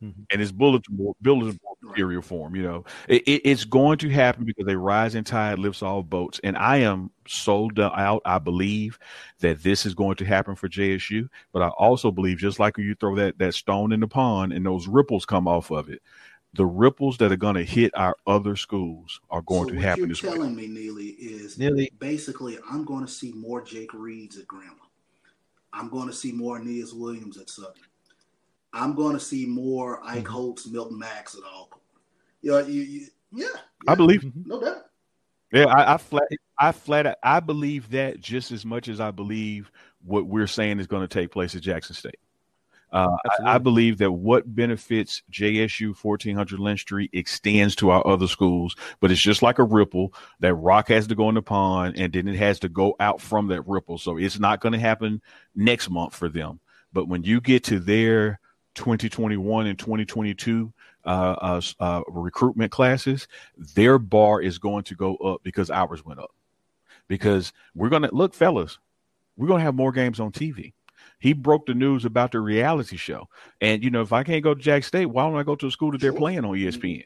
Mm-hmm. 0.00 0.22
and 0.30 0.40
it's 0.40 0.52
bulletin 0.52 0.94
board, 0.94 1.16
bulletin 1.20 1.58
board 1.60 1.76
material 1.82 2.22
form. 2.22 2.54
You 2.54 2.62
know, 2.62 2.84
it, 3.08 3.22
it, 3.22 3.42
it's 3.44 3.64
going 3.64 3.98
to 3.98 4.08
happen 4.08 4.44
because 4.44 4.72
a 4.72 4.78
rising 4.78 5.24
tide 5.24 5.58
lifts 5.58 5.82
all 5.82 6.04
boats, 6.04 6.38
and 6.44 6.56
I 6.56 6.76
am 6.76 7.10
sold 7.26 7.80
out. 7.80 8.22
I 8.24 8.38
believe 8.38 8.96
that 9.40 9.60
this 9.64 9.84
is 9.84 9.94
going 9.94 10.14
to 10.18 10.24
happen 10.24 10.54
for 10.54 10.68
JSU, 10.68 11.28
but 11.52 11.62
I 11.62 11.68
also 11.70 12.12
believe 12.12 12.38
just 12.38 12.60
like 12.60 12.78
you 12.78 12.94
throw 12.94 13.16
that 13.16 13.38
that 13.38 13.54
stone 13.54 13.90
in 13.90 13.98
the 13.98 14.06
pond 14.06 14.52
and 14.52 14.64
those 14.64 14.86
ripples 14.86 15.26
come 15.26 15.48
off 15.48 15.72
of 15.72 15.88
it, 15.88 16.00
the 16.58 16.66
ripples 16.66 17.16
that 17.18 17.30
are 17.30 17.36
going 17.36 17.54
to 17.54 17.62
hit 17.64 17.92
our 17.94 18.16
other 18.26 18.56
schools 18.56 19.20
are 19.30 19.42
going 19.42 19.62
so 19.62 19.68
to 19.70 19.76
what 19.76 19.84
happen 19.84 20.00
you're 20.00 20.08
this 20.08 20.22
way. 20.24 20.30
telling 20.32 20.56
me, 20.56 20.66
Neely, 20.66 21.06
is 21.06 21.56
Neely. 21.56 21.88
basically 22.00 22.58
I'm 22.68 22.84
going 22.84 23.06
to 23.06 23.10
see 23.10 23.30
more 23.32 23.62
Jake 23.62 23.94
Reeds 23.94 24.36
at 24.38 24.48
Grambling. 24.48 24.90
I'm 25.72 25.88
going 25.88 26.08
to 26.08 26.12
see 26.12 26.32
more 26.32 26.58
Aeneas 26.58 26.92
Williams 26.92 27.38
at 27.38 27.48
Southern. 27.48 27.74
I'm 28.72 28.96
going 28.96 29.14
to 29.14 29.20
see 29.20 29.46
more 29.46 30.00
Ike 30.04 30.24
Mm-hmm. 30.24 30.32
Holts, 30.32 30.66
Milton 30.68 30.98
Macks 30.98 31.36
at 31.36 31.44
Alcorn. 31.44 31.80
Yeah, 32.42 32.66
you, 32.66 32.82
you, 32.82 33.06
yeah, 33.30 33.46
I 33.86 33.94
believe. 33.94 34.24
no 34.44 34.60
doubt. 34.60 34.86
Yeah, 35.52 35.66
I, 35.66 35.94
I 35.94 35.96
flat, 35.96 36.28
I 36.58 36.72
flat, 36.72 37.18
I 37.22 37.38
believe 37.38 37.88
that 37.90 38.18
just 38.18 38.50
as 38.50 38.66
much 38.66 38.88
as 38.88 38.98
I 39.00 39.12
believe 39.12 39.70
what 40.04 40.26
we're 40.26 40.48
saying 40.48 40.80
is 40.80 40.88
going 40.88 41.06
to 41.06 41.08
take 41.08 41.30
place 41.30 41.54
at 41.54 41.62
Jackson 41.62 41.94
State. 41.94 42.18
Uh, 42.90 43.16
I, 43.40 43.54
I 43.54 43.58
believe 43.58 43.98
that 43.98 44.12
what 44.12 44.54
benefits 44.54 45.22
JSU 45.30 45.94
1400 46.00 46.58
Lynch 46.58 46.80
Street 46.80 47.10
extends 47.12 47.76
to 47.76 47.90
our 47.90 48.06
other 48.06 48.26
schools, 48.26 48.76
but 49.00 49.10
it's 49.10 49.20
just 49.20 49.42
like 49.42 49.58
a 49.58 49.64
ripple. 49.64 50.14
That 50.40 50.54
rock 50.54 50.88
has 50.88 51.06
to 51.08 51.14
go 51.14 51.28
in 51.28 51.34
the 51.34 51.42
pond, 51.42 51.96
and 51.98 52.12
then 52.12 52.28
it 52.28 52.36
has 52.36 52.58
to 52.60 52.68
go 52.68 52.96
out 52.98 53.20
from 53.20 53.48
that 53.48 53.66
ripple. 53.66 53.98
So 53.98 54.16
it's 54.16 54.38
not 54.38 54.60
going 54.60 54.72
to 54.72 54.78
happen 54.78 55.20
next 55.54 55.90
month 55.90 56.14
for 56.14 56.28
them. 56.28 56.60
But 56.92 57.08
when 57.08 57.22
you 57.22 57.40
get 57.40 57.64
to 57.64 57.78
their 57.78 58.40
2021 58.74 59.66
and 59.66 59.78
2022 59.78 60.72
uh, 61.04 61.08
uh, 61.08 61.60
uh, 61.80 62.02
recruitment 62.08 62.72
classes, 62.72 63.28
their 63.74 63.98
bar 63.98 64.40
is 64.40 64.58
going 64.58 64.84
to 64.84 64.94
go 64.94 65.16
up 65.16 65.42
because 65.42 65.70
ours 65.70 66.04
went 66.04 66.20
up. 66.20 66.30
Because 67.06 67.52
we're 67.74 67.88
going 67.88 68.02
to 68.02 68.14
look, 68.14 68.34
fellas, 68.34 68.78
we're 69.36 69.46
going 69.46 69.60
to 69.60 69.64
have 69.64 69.74
more 69.74 69.92
games 69.92 70.20
on 70.20 70.32
TV. 70.32 70.72
He 71.18 71.32
broke 71.32 71.66
the 71.66 71.74
news 71.74 72.04
about 72.04 72.32
the 72.32 72.40
reality 72.40 72.96
show. 72.96 73.28
And, 73.60 73.82
you 73.82 73.90
know, 73.90 74.02
if 74.02 74.12
I 74.12 74.22
can't 74.22 74.44
go 74.44 74.54
to 74.54 74.60
Jack 74.60 74.84
State, 74.84 75.06
why 75.06 75.24
don't 75.24 75.38
I 75.38 75.42
go 75.42 75.56
to 75.56 75.66
a 75.66 75.70
school 75.70 75.92
that 75.92 76.00
they're 76.00 76.12
playing 76.12 76.44
on 76.44 76.56
ESPN? 76.56 77.04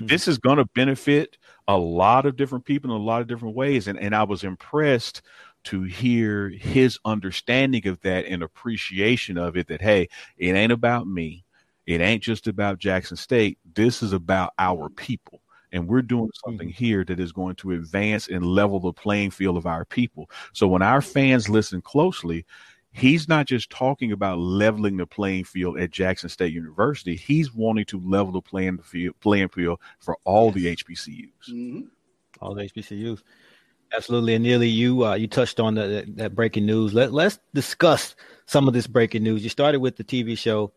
Mhm. 0.00 0.08
This 0.08 0.28
is 0.28 0.38
going 0.38 0.58
to 0.58 0.64
benefit 0.66 1.36
a 1.66 1.76
lot 1.76 2.26
of 2.26 2.36
different 2.36 2.64
people 2.64 2.94
in 2.94 3.00
a 3.00 3.04
lot 3.04 3.20
of 3.20 3.26
different 3.26 3.56
ways. 3.56 3.88
And, 3.88 3.98
and 3.98 4.14
I 4.14 4.22
was 4.22 4.44
impressed 4.44 5.22
to 5.64 5.82
hear 5.82 6.48
his 6.50 6.98
understanding 7.04 7.86
of 7.88 8.00
that 8.02 8.26
and 8.26 8.42
appreciation 8.42 9.36
of 9.36 9.56
it 9.56 9.66
that, 9.68 9.80
hey, 9.80 10.08
it 10.36 10.52
ain't 10.52 10.72
about 10.72 11.06
me. 11.08 11.44
It 11.86 12.00
ain't 12.00 12.22
just 12.22 12.46
about 12.46 12.78
Jackson 12.78 13.16
State. 13.16 13.58
This 13.74 14.02
is 14.02 14.12
about 14.12 14.52
our 14.58 14.88
people. 14.90 15.40
And 15.72 15.86
we're 15.86 16.02
doing 16.02 16.30
something 16.46 16.68
here 16.68 17.04
that 17.04 17.20
is 17.20 17.32
going 17.32 17.56
to 17.56 17.72
advance 17.72 18.28
and 18.28 18.44
level 18.44 18.80
the 18.80 18.92
playing 18.92 19.30
field 19.30 19.56
of 19.56 19.66
our 19.66 19.84
people. 19.84 20.30
So 20.52 20.66
when 20.68 20.80
our 20.80 21.02
fans 21.02 21.48
listen 21.48 21.82
closely, 21.82 22.46
he's 22.98 23.28
not 23.28 23.46
just 23.46 23.70
talking 23.70 24.12
about 24.12 24.38
leveling 24.38 24.96
the 24.96 25.06
playing 25.06 25.44
field 25.44 25.78
at 25.78 25.90
Jackson 25.90 26.28
State 26.28 26.52
University. 26.52 27.16
He's 27.16 27.54
wanting 27.54 27.84
to 27.86 28.00
level 28.00 28.32
the 28.32 28.42
playing 28.42 28.78
field, 28.78 29.14
playing 29.20 29.48
field 29.48 29.78
for 29.98 30.18
all 30.24 30.50
the 30.50 30.76
HBCUs. 30.76 31.30
hmm 31.46 31.80
all 32.40 32.54
the 32.54 32.64
HBCUs. 32.64 33.20
Absolutely, 33.92 34.34
and 34.34 34.44
Neely 34.44 34.68
you 34.68 35.04
uh, 35.04 35.14
you 35.14 35.26
touched 35.26 35.58
on 35.60 35.74
the, 35.74 35.86
that, 35.88 36.16
that 36.16 36.34
breaking 36.34 36.66
news. 36.66 36.92
Let 36.92 37.12
let's 37.12 37.38
discuss 37.54 38.14
some 38.46 38.68
of 38.68 38.74
this 38.74 38.86
breaking 38.86 39.22
news. 39.22 39.42
You 39.42 39.48
started 39.50 39.80
with 39.80 39.96
the 39.96 40.04
TV 40.04 40.36
show 40.36 40.72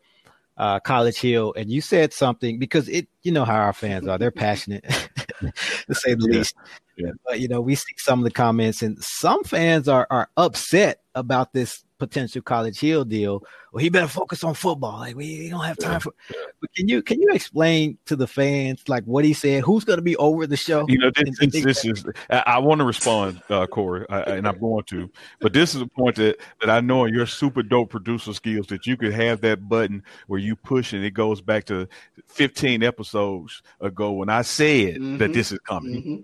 uh, 0.56 0.80
College 0.80 1.20
Hill, 1.20 1.52
and 1.56 1.70
you 1.70 1.80
said 1.82 2.12
something 2.14 2.58
because 2.58 2.88
it 2.88 3.06
you 3.22 3.30
know 3.30 3.44
how 3.44 3.56
our 3.56 3.74
fans 3.74 4.08
are. 4.08 4.16
They're 4.18 4.30
passionate, 4.30 4.84
to 5.40 5.94
say 5.94 6.14
the 6.14 6.26
Yeah. 6.30 6.38
least. 6.38 6.54
Yeah. 6.96 7.10
But 7.26 7.40
you 7.40 7.48
know, 7.48 7.60
we 7.60 7.74
see 7.74 7.92
some 7.98 8.20
of 8.20 8.24
the 8.24 8.30
comments, 8.30 8.82
and 8.82 8.98
some 9.02 9.44
fans 9.44 9.88
are 9.88 10.06
are 10.10 10.28
upset 10.38 11.01
about 11.14 11.52
this 11.52 11.84
potential 11.98 12.42
College 12.42 12.80
Hill 12.80 13.04
deal. 13.04 13.44
Well, 13.72 13.80
he 13.82 13.88
better 13.88 14.08
focus 14.08 14.42
on 14.42 14.54
football. 14.54 14.98
Like 14.98 15.14
we, 15.14 15.38
we 15.38 15.48
don't 15.50 15.64
have 15.64 15.78
time 15.78 16.00
for. 16.00 16.12
But 16.60 16.74
can 16.74 16.88
you 16.88 17.00
can 17.02 17.20
you 17.22 17.28
explain 17.32 17.96
to 18.06 18.16
the 18.16 18.26
fans 18.26 18.82
like 18.88 19.04
what 19.04 19.24
he 19.24 19.32
said? 19.32 19.62
Who's 19.62 19.84
going 19.84 19.98
to 19.98 20.02
be 20.02 20.16
over 20.16 20.46
the 20.46 20.56
show? 20.56 20.84
You 20.88 20.98
know, 20.98 21.10
this, 21.14 21.38
And- 21.40 21.52
this, 21.52 21.62
this 21.64 21.84
is. 21.84 22.04
I, 22.28 22.42
I 22.46 22.58
want 22.58 22.80
to 22.80 22.84
respond, 22.84 23.40
uh, 23.48 23.66
Corey, 23.66 24.04
I, 24.10 24.20
and 24.22 24.48
I'm 24.48 24.58
going 24.58 24.84
to. 24.84 25.08
But 25.40 25.52
this 25.52 25.74
is 25.74 25.80
a 25.82 25.86
point 25.86 26.16
that 26.16 26.38
that 26.60 26.70
I 26.70 26.80
know 26.80 27.04
in 27.04 27.14
your 27.14 27.26
super 27.26 27.62
dope 27.62 27.90
producer 27.90 28.32
skills 28.34 28.66
that 28.68 28.86
you 28.86 28.96
could 28.96 29.12
have 29.12 29.40
that 29.42 29.68
button 29.68 30.02
where 30.26 30.40
you 30.40 30.56
push 30.56 30.92
and 30.92 31.04
it 31.04 31.12
goes 31.12 31.40
back 31.40 31.64
to 31.66 31.88
15 32.28 32.82
episodes 32.82 33.62
ago 33.80 34.12
when 34.12 34.28
I 34.28 34.42
said 34.42 34.94
that 34.94 35.30
Mhm. 35.30 35.34
this 35.34 35.52
is 35.52 35.58
coming. 35.60 36.02
hmm 36.02 36.16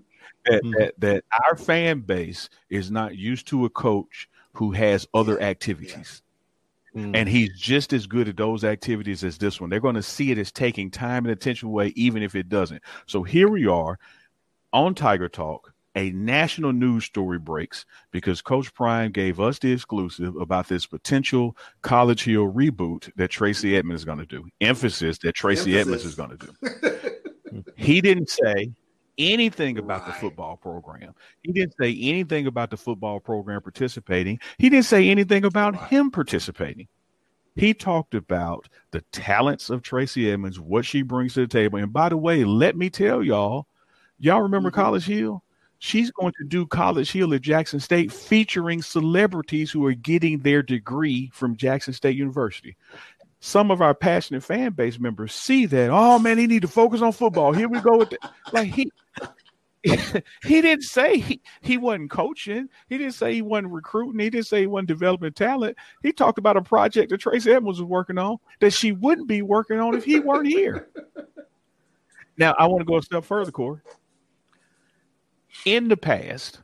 That, 0.45 0.63
Mhm. 0.65 0.73
that 0.79 0.95
that 0.99 1.25
our 1.47 1.57
fan 1.57 2.01
base 2.01 2.49
is 2.71 2.91
not 2.91 3.17
used 3.17 3.47
to 3.49 3.65
a 3.65 3.71
coach 3.71 4.29
who 4.59 4.73
has 4.73 5.07
other 5.15 5.41
activities. 5.41 6.21
Mm. 6.97 7.15
and 7.15 7.29
he's 7.29 7.57
just 7.57 7.93
as 7.93 8.07
good 8.07 8.29
at 8.29 8.37
those 8.39 8.65
activities 8.65 9.23
as 9.23 9.37
this 9.39 9.61
one. 9.61 9.69
They're 9.71 9.79
going 9.79 9.95
to 9.95 10.03
see 10.03 10.33
it 10.33 10.39
as 10.39 10.51
taking 10.51 10.91
time 10.91 11.27
and 11.27 11.33
attention 11.33 11.69
away, 11.69 11.93
even 11.95 12.23
if 12.23 12.35
it 12.35 12.49
doesn't. 12.49 12.83
So 13.07 13.23
here 13.23 13.49
we 13.49 13.67
are 13.67 13.99
on 14.73 14.95
Tiger 14.95 15.29
Talk. 15.29 15.73
A 15.95 16.11
national 16.11 16.73
news 16.73 17.05
story 17.05 17.39
breaks 17.39 17.85
because 18.11 18.41
Coach 18.41 18.73
Prime 18.73 19.13
gave 19.13 19.39
us 19.39 19.59
the 19.59 19.71
exclusive 19.71 20.35
about 20.37 20.67
this 20.67 20.87
potential 20.87 21.57
College 21.83 22.25
Hill 22.25 22.51
reboot 22.53 23.13
that 23.17 23.29
Tracy 23.29 23.77
Edmonds 23.77 24.03
is 24.03 24.05
going 24.05 24.19
to 24.19 24.27
do. 24.27 24.49
Emphasis 24.61 25.19
that 25.19 25.35
Tracy 25.35 25.79
Edmonds 25.79 26.05
is 26.05 26.15
going 26.15 26.37
to 26.37 26.37
do. 26.37 26.99
He 27.77 28.03
didn't 28.03 28.29
say 28.29 28.73
anything 29.19 29.79
about 29.79 30.07
the 30.07 30.13
football 30.13 30.57
program. 30.57 31.15
He 31.43 31.53
didn't 31.53 31.75
say 31.81 31.97
anything 32.01 32.47
about 32.47 32.71
the 32.71 32.77
football 32.77 33.21
program 33.21 33.61
participating. 33.63 34.39
He 34.59 34.69
didn't 34.71 34.87
say 34.87 35.09
anything 35.09 35.45
about 35.45 35.75
Right. 35.75 35.89
him 35.89 36.11
participating. 36.11 36.89
He 37.57 37.75
talked 37.75 38.15
about 38.15 38.69
the 38.93 39.01
talents 39.13 39.69
of 39.69 39.83
Tracy 39.83 40.31
Edmonds, 40.31 40.61
what 40.61 40.85
she 40.85 41.03
brings 41.03 41.35
to 41.35 41.41
the 41.41 41.47
table. 41.49 41.79
And 41.81 41.93
by 41.93 42.09
the 42.09 42.17
way, 42.17 42.45
let 42.45 42.77
me 42.77 42.89
tell 42.89 43.23
y'all, 43.23 43.67
y'all 44.21 44.43
remember 44.43 44.71
Mhm. 44.71 44.75
College 44.75 45.07
Hill? 45.07 45.43
She's 45.81 46.11
going 46.11 46.33
to 46.41 46.45
do 46.47 46.67
College 46.67 47.13
Hill 47.13 47.33
at 47.35 47.41
Jackson 47.43 47.79
State 47.79 48.11
featuring 48.11 48.83
celebrities 48.83 49.71
who 49.71 49.87
are 49.87 49.93
getting 49.93 50.41
their 50.41 50.61
degree 50.63 51.31
from 51.33 51.57
Jackson 51.57 51.93
State 51.93 52.17
University. 52.17 52.77
Some 53.41 53.71
of 53.71 53.81
our 53.81 53.95
passionate 53.95 54.43
fan 54.43 54.73
base 54.73 54.99
members 54.99 55.33
see 55.33 55.67
that, 55.67 55.91
oh 55.91 56.19
man, 56.19 56.39
he 56.39 56.47
need 56.47 56.63
to 56.63 56.69
focus 56.69 57.01
on 57.03 57.13
football. 57.13 57.53
Here 57.53 57.69
we 57.69 57.81
go 57.81 57.99
with 57.99 58.11
the, 58.11 58.19
like 58.53 58.69
he 58.69 58.91
he 59.83 60.61
didn't 60.61 60.83
say 60.83 61.19
he, 61.19 61.41
he 61.61 61.77
wasn't 61.77 62.11
coaching. 62.11 62.69
He 62.89 62.99
didn't 62.99 63.15
say 63.15 63.35
he 63.35 63.43
wasn't 63.43 63.73
recruiting. 63.73 64.19
He 64.19 64.31
didn't 64.31 64.47
say 64.47 64.61
he 64.61 64.67
wasn't 64.67 64.89
developing 64.89 65.33
talent. 65.33 65.77
He 66.03 66.13
talked 66.13 66.39
about 66.39 66.57
a 66.57 66.63
project 66.63 67.11
that 67.11 67.19
Tracy 67.19 67.53
Edmonds 67.53 67.81
was 67.81 67.89
working 67.89 68.19
on 68.19 68.39
that 68.61 68.73
she 68.73 68.93
wouldn't 68.93 69.29
be 69.29 69.43
working 69.43 69.79
on 69.79 69.95
if 69.95 70.05
he 70.05 70.19
weren't 70.19 70.49
here. 70.49 70.89
now, 72.37 72.55
I 72.59 72.67
want 72.67 72.81
to 72.81 72.85
go 72.85 72.99
a 72.99 73.03
step 73.03 73.25
further, 73.25 73.53
Corey. 73.53 73.81
In 75.65 75.89
the 75.89 75.97
past, 75.97 76.61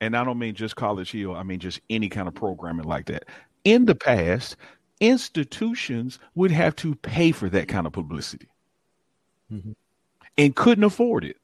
and 0.00 0.16
I 0.16 0.24
don't 0.24 0.38
mean 0.38 0.54
just 0.54 0.76
College 0.76 1.10
Hill, 1.10 1.34
I 1.34 1.42
mean 1.42 1.58
just 1.58 1.80
any 1.90 2.08
kind 2.08 2.28
of 2.28 2.34
programming 2.34 2.86
like 2.86 3.06
that. 3.06 3.24
In 3.64 3.86
the 3.86 3.94
past, 3.94 4.56
institutions 5.02 6.18
would 6.36 6.52
have 6.52 6.76
to 6.76 6.94
pay 6.94 7.32
for 7.32 7.48
that 7.48 7.66
kind 7.68 7.86
of 7.88 7.92
publicity 7.92 8.48
Mhm. 9.52 9.74
and 10.38 10.54
couldn't 10.56 10.84
afford 10.84 11.24
it. 11.24 11.36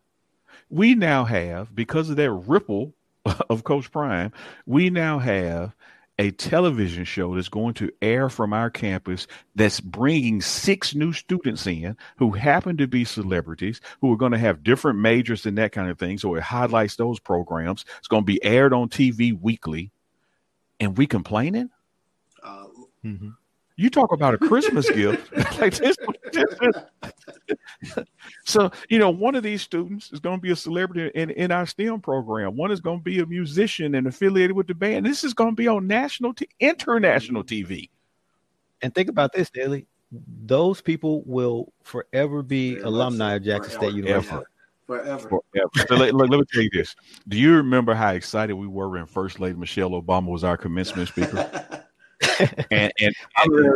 We 0.71 0.95
now 0.95 1.25
have 1.25 1.75
because 1.75 2.09
of 2.09 2.17
that 2.17 2.31
ripple 2.31 2.95
of 3.51 3.65
coach 3.65 3.91
prime 3.91 4.33
we 4.65 4.91
now 4.91 5.19
have 5.19 5.75
a 6.21 6.31
television 6.33 7.05
show 7.05 7.35
that's 7.35 7.49
going 7.49 7.75
to 7.75 7.91
air 8.03 8.29
from 8.29 8.53
our 8.53 8.71
campus 8.71 9.27
that's 9.55 9.81
bringing 9.81 10.41
six 10.41 10.95
new 10.95 11.13
students 11.13 11.67
in 11.67 11.97
who 12.17 12.31
happen 12.33 12.77
to 12.77 12.87
be 12.89 13.05
celebrities 13.05 13.81
who 14.01 14.13
are 14.13 14.17
going 14.17 14.33
to 14.33 14.39
have 14.39 14.63
different 14.65 14.99
majors 14.99 15.47
and 15.47 15.57
that 15.59 15.73
kind 15.73 15.89
of 15.91 15.99
thing. 15.99 16.17
So 16.19 16.35
it 16.35 16.43
highlights 16.43 16.97
those 16.97 17.21
programs. 17.21 17.85
It's 17.99 18.09
going 18.09 18.23
to 18.23 18.27
be 18.27 18.43
aired 18.45 18.73
on 18.73 18.89
tv 18.89 19.39
weekly. 19.41 19.91
And 20.81 20.97
we 20.97 21.07
complaining? 21.07 21.71
Uh, 22.43 22.67
Mhm. 23.05 23.37
You 23.79 23.89
talk 23.89 24.13
about 24.13 24.35
a 24.35 24.39
christmas 24.39 24.91
gift 24.95 25.33
like 25.61 25.75
this, 25.77 25.97
so 28.45 28.71
you 28.91 28.99
know 28.99 29.09
one 29.09 29.35
of 29.35 29.43
these 29.43 29.63
students 29.63 30.13
is 30.13 30.21
going 30.21 30.37
to 30.37 30.43
be 30.43 30.51
a 30.51 30.57
celebrity 30.57 31.11
in, 31.15 31.31
in 31.31 31.51
our 31.51 31.65
stem 31.65 32.01
program 32.01 32.57
one 32.57 32.71
is 32.71 32.81
going 32.81 32.99
to 32.99 33.05
be 33.05 33.21
a 33.21 33.27
musician 33.27 33.95
and 33.95 34.07
affiliated 34.07 34.55
with 34.55 34.67
the 34.67 34.75
band 34.75 35.07
this 35.07 35.25
is 35.25 35.33
going 35.33 35.51
to 35.51 35.57
be 35.57 35.69
on 35.69 35.87
national 35.87 36.35
t- 36.35 36.49
international 36.61 37.43
tv 37.43 37.89
And 38.83 38.95
think 38.95 39.09
about 39.09 39.33
this, 39.33 39.49
Daly. 39.51 39.87
those 40.45 40.81
people 40.81 41.23
will 41.25 41.73
forever 41.83 42.43
be 42.43 42.75
Very 42.75 42.85
alumni 42.85 43.35
of 43.35 43.43
Jackson 43.45 43.73
Forever. 43.73 43.91
State 43.91 43.97
University. 43.97 44.35
Ever. 44.35 44.45
Forever. 44.87 45.29
forever. 45.29 45.87
So 45.89 45.97
let, 45.97 46.15
let, 46.15 46.31
let 46.31 46.39
me 46.41 46.47
tell 46.51 46.63
you 46.63 46.71
this. 46.73 46.97
Do 47.29 47.37
you 47.37 47.55
remember 47.57 47.95
how 47.95 48.13
excited 48.13 48.55
we 48.55 48.67
were 48.67 48.89
when 48.89 49.05
First 49.07 49.39
Lady 49.39 49.57
Michelle 49.57 49.91
Obama 49.91 50.29
was 50.29 50.45
our 50.45 50.57
commencement 50.57 51.09
speaker? 51.09 51.85
and 52.71 52.93
and, 53.01 53.15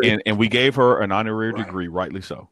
and, 0.05 0.23
and, 0.27 0.39
we 0.39 0.49
gave 0.49 0.75
her 0.77 1.01
an 1.01 1.13
honorary 1.13 1.53
Right. 1.53 1.65
degree, 1.65 1.89
rightly 1.89 2.21
so. 2.21 2.49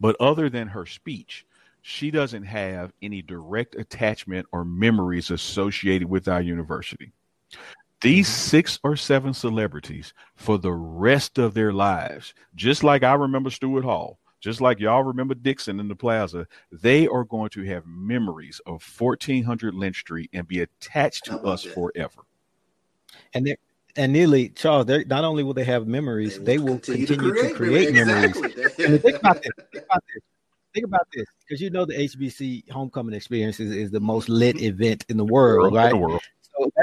But 0.00 0.16
other 0.20 0.48
than 0.48 0.68
her 0.68 0.86
speech, 0.86 1.46
she 1.82 2.10
doesn't 2.10 2.44
have 2.44 2.92
any 3.00 3.22
direct 3.22 3.76
attachment 3.76 4.46
or 4.52 4.64
memories 4.64 5.30
associated 5.30 6.08
with 6.08 6.28
our 6.28 6.42
university. 6.42 7.12
These 8.02 8.28
six 8.28 8.78
or 8.82 8.96
seven 8.96 9.32
celebrities, 9.32 10.12
for 10.34 10.58
the 10.58 10.72
rest 10.72 11.38
of 11.38 11.54
their 11.54 11.72
lives, 11.72 12.34
just 12.54 12.84
like 12.84 13.02
I 13.02 13.14
remember 13.14 13.50
Stuart 13.50 13.84
Hall, 13.84 14.18
just 14.40 14.60
like 14.60 14.80
y'all 14.80 15.02
remember 15.02 15.34
Dixon 15.34 15.80
in 15.80 15.88
the 15.88 15.96
plaza, 15.96 16.46
they 16.70 17.06
are 17.06 17.24
going 17.24 17.48
to 17.50 17.64
have 17.64 17.86
memories 17.86 18.60
of 18.66 18.82
1400 18.98 19.74
Lynch 19.74 20.00
Street 20.00 20.30
and 20.32 20.46
be 20.46 20.60
attached 20.60 21.24
to 21.24 21.38
us 21.40 21.62
that? 21.62 21.72
forever. 21.72 22.22
And 23.32 23.46
they 23.46 23.56
and 23.96 24.12
Neely 24.12 24.50
Charles, 24.50 24.86
they 24.86 25.04
not 25.04 25.24
only 25.24 25.42
will 25.42 25.54
they 25.54 25.64
have 25.64 25.86
memories, 25.86 26.38
they 26.40 26.58
will 26.58 26.78
continue, 26.78 27.32
to 27.34 27.54
create, 27.54 27.94
memories. 27.94 28.36
Exactly. 28.36 28.84
I 28.84 28.88
mean, 28.88 28.98
think 28.98 29.18
about 29.18 29.42
this. 29.42 29.52
Think 29.72 29.84
about 29.84 30.04
this. 30.14 30.22
Think 30.74 30.86
about 30.86 31.08
this, 31.14 31.26
because 31.46 31.60
you 31.62 31.70
know 31.70 31.86
the 31.86 31.94
HBC 31.94 32.70
homecoming 32.70 33.14
experience 33.14 33.60
is, 33.60 33.70
is 33.74 33.90
the 33.90 34.00
most 34.00 34.28
lit 34.28 34.56
mm-hmm. 34.56 34.66
event 34.66 35.06
in 35.08 35.16
the 35.16 35.24
world, 35.24 35.68
In 35.68 35.74
right? 35.74 35.90
the 35.90 35.96
world. 35.96 36.20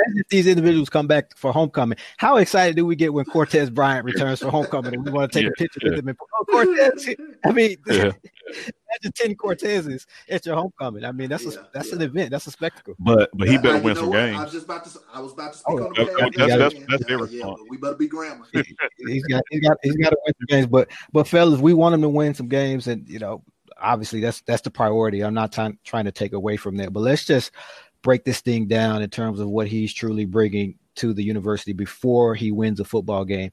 So 0.03 0.09
imagine 0.09 0.19
if 0.21 0.29
these 0.29 0.47
individuals 0.47 0.89
come 0.89 1.07
back 1.07 1.35
for 1.37 1.51
homecoming. 1.51 1.97
How 2.17 2.37
excited 2.37 2.75
do 2.75 2.85
we 2.85 2.95
get 2.95 3.13
when 3.13 3.25
Cortez 3.25 3.69
Bryant 3.69 4.05
returns 4.05 4.39
for 4.39 4.49
homecoming 4.49 4.93
and 4.95 5.05
we 5.05 5.11
want 5.11 5.31
to 5.31 5.39
take 5.39 5.45
Yeah, 5.45 5.51
a 5.51 5.53
picture 5.59 5.79
yeah. 5.83 5.89
with 5.91 5.99
him? 5.99 6.07
And, 6.09 6.17
oh, 6.39 6.45
Cortez! 6.45 7.09
I 7.45 7.51
mean, 7.51 7.77
Yeah. 7.87 8.11
imagine 8.53 9.11
ten 9.15 9.35
Cortezes 9.35 10.05
at 10.29 10.45
your 10.45 10.55
homecoming. 10.55 11.05
I 11.05 11.11
mean, 11.11 11.29
that's 11.29 11.45
a 11.45 11.67
that's 11.73 11.89
yeah. 11.89 11.95
an 11.95 12.01
event. 12.03 12.31
That's 12.31 12.47
a 12.47 12.51
spectacle. 12.51 12.95
But 12.99 13.29
but 13.33 13.47
he 13.47 13.57
better 13.57 13.77
you 13.77 13.83
win 13.83 13.95
some 13.95 14.09
what? 14.09 14.19
I 14.19 14.25
games. 14.31 14.43
was 14.43 14.51
just 14.53 14.65
about 14.65 14.85
to. 14.85 14.99
I 15.13 15.19
was 15.21 15.33
about 15.33 15.53
to 15.53 15.59
speak 15.59 15.79
Oh, 15.79 15.85
on 15.87 15.93
the 15.93 16.01
okay. 16.01 16.13
behalf 16.13 16.27
of 16.27 16.33
That's- 16.35 16.51
the 16.51 16.57
that's- 16.57 16.85
that's 16.89 17.05
their 17.05 17.17
Yeah, 17.17 17.25
yeah, 17.25 17.35
response. 17.37 17.59
but 17.61 17.69
we 17.69 17.77
better 17.77 17.95
be 17.95 18.07
grammar. 18.07 18.45
he's 18.53 19.23
got 19.25 19.41
he's 19.49 19.61
got 19.61 19.77
he's 19.83 19.95
got 19.97 20.09
to 20.09 20.17
win 20.25 20.33
some 20.39 20.45
games. 20.47 20.67
But 20.67 20.89
but 21.11 21.27
fellas, 21.27 21.59
we 21.59 21.73
want 21.73 21.95
him 21.95 22.01
to 22.01 22.09
win 22.09 22.33
some 22.33 22.47
games, 22.47 22.87
and 22.87 23.07
you 23.07 23.19
know, 23.19 23.43
obviously 23.81 24.19
that's 24.19 24.41
that's 24.41 24.61
the 24.61 24.71
priority. 24.71 25.21
I'm 25.23 25.33
not 25.33 25.51
trying 25.51 25.77
trying 25.83 26.05
to 26.05 26.11
take 26.11 26.33
away 26.33 26.57
from 26.57 26.77
that, 26.77 26.93
but 26.93 26.99
let's 27.01 27.25
just 27.25 27.51
break 28.03 28.23
this 28.23 28.41
thing 28.41 28.67
down 28.67 29.01
in 29.01 29.09
terms 29.09 29.39
of 29.39 29.49
what 29.49 29.67
he's 29.67 29.93
truly 29.93 30.25
bringing 30.25 30.75
to 30.95 31.13
the 31.13 31.23
university 31.23 31.73
before 31.73 32.35
he 32.35 32.51
wins 32.51 32.79
a 32.79 32.85
football 32.85 33.25
game. 33.25 33.51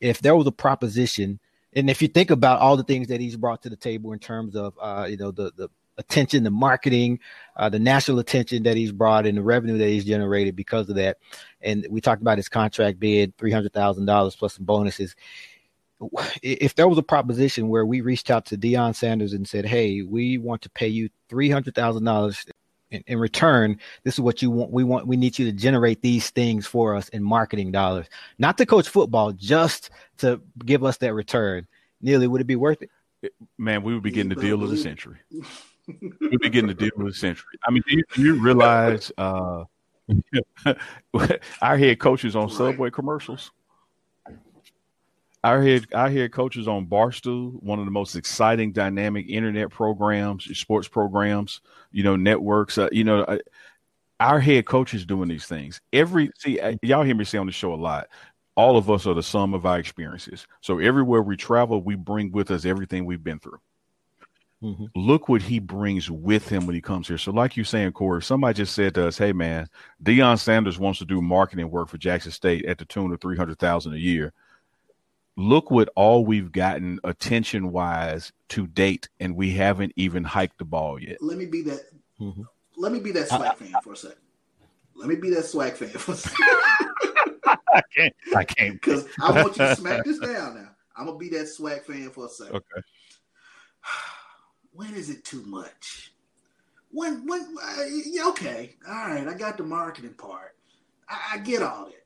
If 0.00 0.20
there 0.20 0.36
was 0.36 0.46
a 0.46 0.52
proposition, 0.52 1.38
and 1.74 1.90
if 1.90 2.00
you 2.00 2.08
think 2.08 2.30
about 2.30 2.60
all 2.60 2.76
the 2.76 2.84
things 2.84 3.08
that 3.08 3.20
he's 3.20 3.36
brought 3.36 3.62
to 3.62 3.68
the 3.70 3.76
table 3.76 4.12
in 4.12 4.18
terms 4.18 4.56
of 4.56 4.74
uh, 4.80 5.06
you 5.08 5.16
know 5.16 5.30
the 5.30 5.52
the 5.56 5.68
attention, 5.98 6.44
the 6.44 6.50
marketing, 6.50 7.18
uh, 7.56 7.68
the 7.68 7.78
national 7.78 8.20
attention 8.20 8.62
that 8.62 8.76
he's 8.76 8.92
brought, 8.92 9.26
and 9.26 9.36
the 9.36 9.42
revenue 9.42 9.76
that 9.76 9.88
he's 9.88 10.04
generated 10.04 10.56
because 10.56 10.88
of 10.88 10.96
that. 10.96 11.18
And 11.60 11.86
we 11.90 12.00
talked 12.00 12.22
about 12.22 12.38
his 12.38 12.48
contract 12.48 12.98
bid, 12.98 13.36
three 13.36 13.52
hundred 13.52 13.72
thousand 13.72 14.06
dollars 14.06 14.36
plus 14.36 14.54
some 14.54 14.64
bonuses. 14.64 15.14
If 16.42 16.76
there 16.76 16.86
was 16.86 16.96
a 16.96 17.02
proposition 17.02 17.68
where 17.68 17.84
we 17.84 18.02
reached 18.02 18.30
out 18.30 18.46
to 18.46 18.56
Deion 18.56 18.94
Sanders 18.94 19.32
and 19.32 19.46
said, 19.46 19.66
"Hey, 19.66 20.02
we 20.02 20.38
want 20.38 20.62
to 20.62 20.70
pay 20.70 20.88
you 20.88 21.10
three 21.28 21.50
hundred 21.50 21.74
thousand 21.74 22.04
dollars 22.04 22.46
in, 22.90 23.04
in 23.06 23.18
return, 23.18 23.78
this 24.04 24.14
is 24.14 24.20
what 24.20 24.42
you 24.42 24.50
want. 24.50 24.70
We 24.70 24.84
want, 24.84 25.06
we 25.06 25.16
need 25.16 25.38
you 25.38 25.46
to 25.46 25.52
generate 25.52 26.02
these 26.02 26.30
things 26.30 26.66
for 26.66 26.94
us 26.94 27.08
in 27.10 27.22
marketing 27.22 27.72
dollars, 27.72 28.06
not 28.38 28.58
to 28.58 28.66
coach 28.66 28.88
football, 28.88 29.32
just 29.32 29.90
to 30.18 30.40
give 30.64 30.84
us 30.84 30.96
that 30.98 31.14
return. 31.14 31.66
Neely, 32.00 32.26
would 32.26 32.40
it 32.40 32.46
be 32.46 32.56
worth 32.56 32.82
it? 32.82 33.32
Man, 33.58 33.82
we 33.82 33.94
would 33.94 34.02
be 34.02 34.10
getting 34.10 34.28
the 34.28 34.36
deal 34.36 34.62
of 34.62 34.70
the 34.70 34.76
century. 34.76 35.18
We'd 36.20 36.40
be 36.40 36.50
getting 36.50 36.68
the 36.68 36.74
deal 36.74 36.90
of 36.98 37.06
the 37.06 37.14
century. 37.14 37.58
I 37.66 37.70
mean, 37.70 37.82
do 37.88 37.96
you, 37.96 38.04
do 38.14 38.22
you 38.22 38.34
realize 38.34 39.10
uh, 39.16 39.64
our 41.62 41.78
head 41.78 41.98
coaches 41.98 42.36
on 42.36 42.50
Subway 42.50 42.90
commercials? 42.90 43.50
Our 45.44 45.62
hear 45.62 45.80
I 45.94 46.10
hear 46.10 46.28
coaches 46.28 46.66
on 46.66 46.86
Barstool, 46.86 47.62
one 47.62 47.78
of 47.78 47.84
the 47.84 47.92
most 47.92 48.16
exciting, 48.16 48.72
dynamic 48.72 49.26
internet 49.28 49.70
programs, 49.70 50.44
sports 50.58 50.88
programs, 50.88 51.60
you 51.92 52.02
know, 52.02 52.16
networks. 52.16 52.76
Uh, 52.76 52.88
you 52.90 53.04
know, 53.04 53.20
uh, 53.20 53.38
our 54.20 54.40
head 54.40 54.66
coach 54.66 54.94
is 54.94 55.06
doing 55.06 55.28
these 55.28 55.46
things. 55.46 55.80
Every 55.92 56.30
see, 56.38 56.58
uh, 56.58 56.74
y'all 56.82 57.04
hear 57.04 57.14
me 57.14 57.24
say 57.24 57.38
on 57.38 57.46
the 57.46 57.52
show 57.52 57.72
a 57.72 57.76
lot. 57.76 58.08
All 58.56 58.76
of 58.76 58.90
us 58.90 59.06
are 59.06 59.14
the 59.14 59.22
sum 59.22 59.54
of 59.54 59.64
our 59.64 59.78
experiences. 59.78 60.46
So 60.60 60.80
everywhere 60.80 61.22
we 61.22 61.36
travel, 61.36 61.82
we 61.82 61.94
bring 61.94 62.32
with 62.32 62.50
us 62.50 62.64
everything 62.64 63.04
we've 63.04 63.22
been 63.22 63.38
through 63.38 63.60
Mhm. 64.62 64.88
look 64.96 65.28
what 65.28 65.42
he 65.42 65.60
brings 65.60 66.10
with 66.10 66.48
him 66.48 66.66
when 66.66 66.74
he 66.74 66.80
comes 66.80 67.06
here. 67.06 67.18
So, 67.18 67.30
like 67.30 67.56
you 67.56 67.62
saying, 67.62 67.92
Corey, 67.92 68.22
somebody 68.22 68.54
just 68.56 68.74
said 68.74 68.92
to 68.96 69.06
us, 69.06 69.16
"Hey, 69.16 69.32
man, 69.32 69.68
Deion 70.02 70.36
Sanders 70.38 70.80
wants 70.80 70.98
to 70.98 71.04
do 71.04 71.22
marketing 71.22 71.70
work 71.70 71.88
for 71.88 71.96
Jackson 71.98 72.32
State 72.32 72.64
at 72.64 72.78
the 72.78 72.84
tune 72.84 73.12
of 73.12 73.20
three 73.20 73.36
hundred 73.36 73.58
thousand 73.60 73.94
a 73.94 73.98
year." 73.98 74.32
Look 75.38 75.70
what 75.70 75.88
all 75.94 76.24
we've 76.26 76.50
gotten 76.50 76.98
attention 77.04 77.70
wise 77.70 78.32
to 78.48 78.66
date, 78.66 79.08
and 79.20 79.36
we 79.36 79.50
haven't 79.52 79.92
even 79.94 80.24
hiked 80.24 80.58
the 80.58 80.64
ball 80.64 81.00
yet. 81.00 81.18
Let 81.20 81.38
me 81.38 81.46
be 81.46 81.62
that. 81.62 81.80
Mhm. 82.20 82.44
Let 82.76 82.90
me 82.90 82.98
be 82.98 83.12
that 83.12 83.28
SWAC 83.28 83.54
fan 83.56 83.72
for 83.84 83.92
a 83.92 83.96
second. 83.96 84.18
Let 84.96 85.08
me 85.08 85.14
be 85.14 85.30
that 85.30 85.44
SWAC 85.44 85.76
fan 85.76 85.90
for 85.90 86.12
a 86.12 86.16
second. 86.16 86.36
I 87.72 87.82
can't. 87.96 88.14
I 88.36 88.44
can't. 88.44 88.72
Because 88.74 89.06
I 89.22 89.30
want 89.40 89.56
you 89.56 89.64
to 89.64 89.76
smack 89.76 90.04
this 90.04 90.18
down 90.18 90.56
now. 90.56 90.70
I'm 90.96 91.06
gonna 91.06 91.18
be 91.18 91.28
that 91.28 91.46
SWAC 91.46 91.84
fan 91.84 92.10
for 92.10 92.26
a 92.26 92.28
second. 92.28 92.56
Okay. 92.56 92.82
When 94.72 94.94
is 94.94 95.08
it 95.10 95.24
too 95.24 95.42
much? 95.44 96.12
When 96.90 97.26
when 97.26 97.54
uh, 97.62 98.28
okay, 98.30 98.74
all 98.88 98.94
right, 99.08 99.26
I 99.26 99.34
got 99.34 99.56
the 99.56 99.64
marketing 99.64 100.14
part. 100.14 100.56
I, 101.08 101.34
I 101.34 101.38
get 101.38 101.62
all 101.62 101.86
that, 101.86 102.04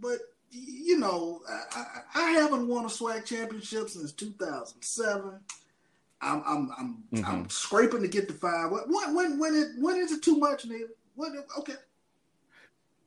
but 0.00 0.18
y- 0.18 0.31
you 0.52 0.98
know, 0.98 1.40
I, 1.48 2.00
I, 2.14 2.30
haven't 2.32 2.68
won 2.68 2.84
a 2.84 2.88
SWAC 2.88 3.24
championship 3.24 3.88
since 3.88 4.12
2007. 4.12 5.40
I'm 6.20 6.42
I'm 6.46 6.70
I'm, 6.78 7.04
Mhm. 7.12 7.28
I'm 7.28 7.50
scraping 7.50 8.02
to 8.02 8.08
get 8.08 8.28
to 8.28 8.34
five. 8.34 8.70
When 8.70 9.14
when 9.14 9.38
when 9.38 9.54
it 9.54 9.68
when 9.78 9.96
is 9.96 10.12
it 10.12 10.22
too 10.22 10.36
much, 10.38 10.66
Neil? 10.66 10.86
When 11.14 11.42
okay, 11.58 11.74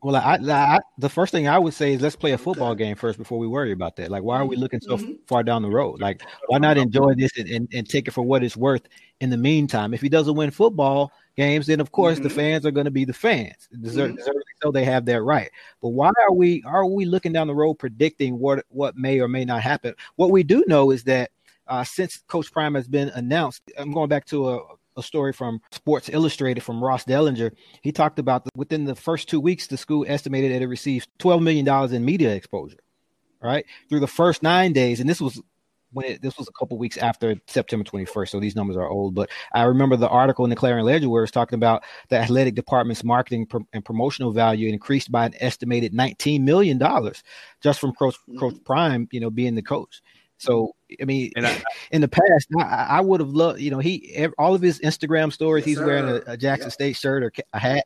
Well, 0.01 0.15
I, 0.15 0.38
I, 0.38 0.79
the 0.99 1.10
first 1.10 1.31
thing 1.31 1.47
I 1.47 1.58
would 1.58 1.73
say 1.73 1.93
is 1.93 2.01
let's 2.01 2.15
play 2.15 2.34
a 2.34 2.38
football 2.38 2.71
Okay. 2.71 2.84
game 2.84 2.95
first 2.95 3.17
before 3.17 3.39
we 3.39 3.47
worry 3.47 3.71
about 3.71 3.95
that. 3.95 4.12
Like, 4.12 4.21
why 4.23 4.38
are 4.38 4.45
we 4.45 4.55
looking 4.55 4.81
so 4.81 4.97
Mhm. 4.97 5.17
far 5.25 5.41
down 5.41 5.62
the 5.62 5.69
road? 5.69 5.99
Like, 5.99 6.21
why 6.47 6.60
not 6.60 6.77
enjoy 6.77 7.15
this 7.15 7.31
and, 7.38 7.49
and, 7.49 7.67
and 7.73 7.89
take 7.89 8.08
it 8.08 8.12
for 8.12 8.21
what 8.21 8.43
it's 8.43 8.58
worth 8.58 8.88
in 9.21 9.29
the 9.29 9.38
meantime? 9.38 9.93
If 9.93 10.01
he 10.01 10.10
doesn't 10.10 10.36
win 10.36 10.51
football 10.51 11.12
games, 11.36 11.67
then 11.67 11.80
of 11.80 11.91
course 11.91 12.19
the 12.19 12.30
Mhm. 12.30 12.36
fans 12.36 12.65
are 12.65 12.71
going 12.71 12.86
to 12.86 12.91
be 12.91 13.06
the 13.06 13.13
fans. 13.13 13.67
Deserve, 13.82 14.12
Mhm. 14.12 14.17
deservedly 14.17 14.41
so 14.62 14.71
they 14.71 14.86
have 14.86 15.06
that 15.06 15.21
right. 15.21 15.52
But 15.82 15.89
why 15.89 16.12
are 16.28 16.34
we 16.34 16.63
are 16.65 16.86
we 16.86 17.06
looking 17.06 17.34
down 17.34 17.48
the 17.48 17.56
road 17.56 17.76
predicting 17.76 18.39
what 18.39 18.65
what 18.69 18.95
may 18.98 19.19
or 19.19 19.28
may 19.28 19.45
not 19.45 19.62
happen? 19.62 19.93
What 20.15 20.32
we 20.32 20.43
do 20.43 20.63
know 20.67 20.91
is 20.91 21.04
that 21.06 21.32
uh, 21.67 21.84
since 21.84 22.17
Coach 22.28 22.52
Prime 22.52 22.76
has 22.76 22.88
been 22.88 23.10
announced, 23.10 23.63
I'm 23.78 23.91
going 23.91 24.08
back 24.08 24.26
to 24.28 24.50
a, 24.50 24.60
a 24.98 25.02
story 25.04 25.34
from 25.34 25.60
Sports 25.71 26.10
Illustrated 26.13 26.62
from 26.62 26.84
Ross 26.84 27.06
Dellenger. 27.06 27.52
He 27.82 27.91
talked 27.91 28.19
about 28.19 28.43
the, 28.43 28.52
within 28.56 28.86
the 28.86 28.93
first 28.93 29.28
two 29.28 29.39
weeks, 29.39 29.65
the 29.65 29.76
school 29.76 30.06
estimated 30.08 30.52
that 30.52 30.62
it 30.62 30.67
received 30.67 31.10
$12 31.17 31.41
million 31.41 31.67
in 31.93 32.06
media 32.06 32.36
exposure, 32.36 32.78
right? 33.41 33.65
Through 33.89 34.02
the 34.02 34.08
first 34.08 34.43
nine 34.43 34.74
days. 34.74 35.00
And 35.00 35.10
this 35.10 35.19
was 35.19 35.41
when 35.95 36.05
it, 36.05 36.21
this 36.21 36.38
was 36.38 36.47
a 36.49 36.51
couple 36.51 36.77
weeks 36.77 36.97
after 36.97 37.36
September 37.47 37.86
21st. 37.86 38.29
So 38.29 38.39
these 38.39 38.55
numbers 38.55 38.75
are 38.75 38.89
old. 38.89 39.15
But 39.15 39.29
I 39.53 39.63
remember 39.63 39.95
the 39.95 40.10
article 40.10 40.43
in 40.45 40.49
the 40.49 40.55
Clarion 40.55 40.86
Ledger 40.86 41.10
where 41.10 41.23
it's 41.23 41.31
talking 41.31 41.55
about 41.55 41.84
the 42.10 42.17
athletic 42.17 42.53
department's 42.53 43.03
marketing 43.03 43.45
pro- 43.45 43.65
and 43.71 43.84
promotional 43.84 44.34
value 44.34 44.69
increased 44.69 45.10
by 45.12 45.25
an 45.25 45.34
estimated 45.39 45.93
$19 45.93 46.41
million 46.41 46.77
just 47.63 47.79
from 47.79 47.93
Coach, 47.93 48.17
Coach 48.38 48.55
Prime, 48.65 49.08
you 49.12 49.21
know, 49.21 49.29
being 49.29 49.55
the 49.55 49.62
coach. 49.62 50.01
So, 50.38 50.75
I 51.01 51.05
mean, 51.05 51.31
I- 51.38 51.63
in 51.91 52.02
the 52.02 52.10
past, 52.10 52.50
I, 52.60 52.87
I 52.89 53.02
would 53.02 53.21
have 53.21 53.29
loved, 53.29 53.62
you 53.62 53.71
know, 53.71 53.79
he 53.79 54.27
all 54.37 54.54
of 54.54 54.62
his 54.62 54.79
Instagram 54.81 55.31
stories, 55.31 55.65
Yes, 55.65 55.77
he's 55.77 55.85
wearing 55.85 56.10
a, 56.10 56.21
a 56.27 56.37
Jackson 56.37 56.67
Yep. 56.67 56.73
State 56.73 56.96
shirt 56.98 57.23
or 57.23 57.31
a 57.54 57.60
hat. 57.60 57.85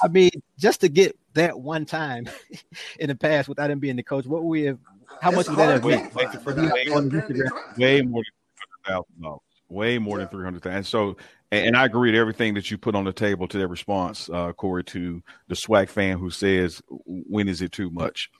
I 0.00 0.06
mean, 0.06 0.30
just 0.56 0.80
to 0.82 0.88
get 0.88 1.18
that 1.34 1.58
one 1.58 1.84
time 1.84 2.28
in 3.00 3.08
the 3.08 3.16
past 3.16 3.48
without 3.48 3.70
him 3.72 3.80
being 3.80 3.96
the 3.96 4.04
coach, 4.04 4.26
what 4.26 4.44
would 4.44 4.48
we 4.48 4.62
have? 4.62 4.78
How 5.20 5.30
That's 5.30 5.36
much 5.36 5.48
would 5.48 5.58
that 5.58 5.62
hard 5.64 5.72
have 5.74 5.82
to 5.82 5.88
been? 5.88 6.10
quantify, 6.10 6.42
for 6.42 6.54
but 6.54 6.64
him 6.64 6.70
on 6.70 6.78
his 6.78 6.86
apparently 6.88 7.20
Instagram? 7.20 7.48
tried. 7.48 7.78
way 7.78 8.02
more 8.02 8.22
than 8.22 8.32
three 8.56 8.58
hundred 8.58 8.86
thousand 8.86 9.22
dollars. 9.22 9.40
Way 9.70 9.98
more 9.98 10.18
than 10.18 10.28
three 10.28 10.44
hundred 10.44 10.62
thousand. 10.62 10.76
And 10.76 10.86
so, 10.86 11.16
and, 11.50 11.66
and 11.68 11.76
I 11.76 11.84
agree 11.84 12.10
with 12.10 12.18
everything 12.20 12.54
that 12.54 12.70
you 12.70 12.78
put 12.78 12.94
on 12.94 13.04
the 13.04 13.12
table 13.12 13.46
to 13.48 13.58
that 13.58 13.68
response, 13.68 14.30
uh, 14.32 14.52
Corey, 14.52 14.84
to 14.84 15.22
the 15.48 15.54
SWAC 15.54 15.88
fan 15.88 16.18
who 16.18 16.30
says, 16.30 16.80
"When 17.06 17.48
is 17.48 17.60
it 17.62 17.72
too 17.72 17.90
much?" 17.90 18.30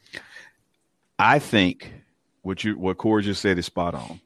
I 1.18 1.38
think 1.38 1.92
what 2.42 2.64
you 2.64 2.78
what 2.78 2.96
Corey 2.98 3.22
just 3.24 3.42
said 3.42 3.58
is 3.58 3.66
spot 3.66 3.94
on. 3.94 4.20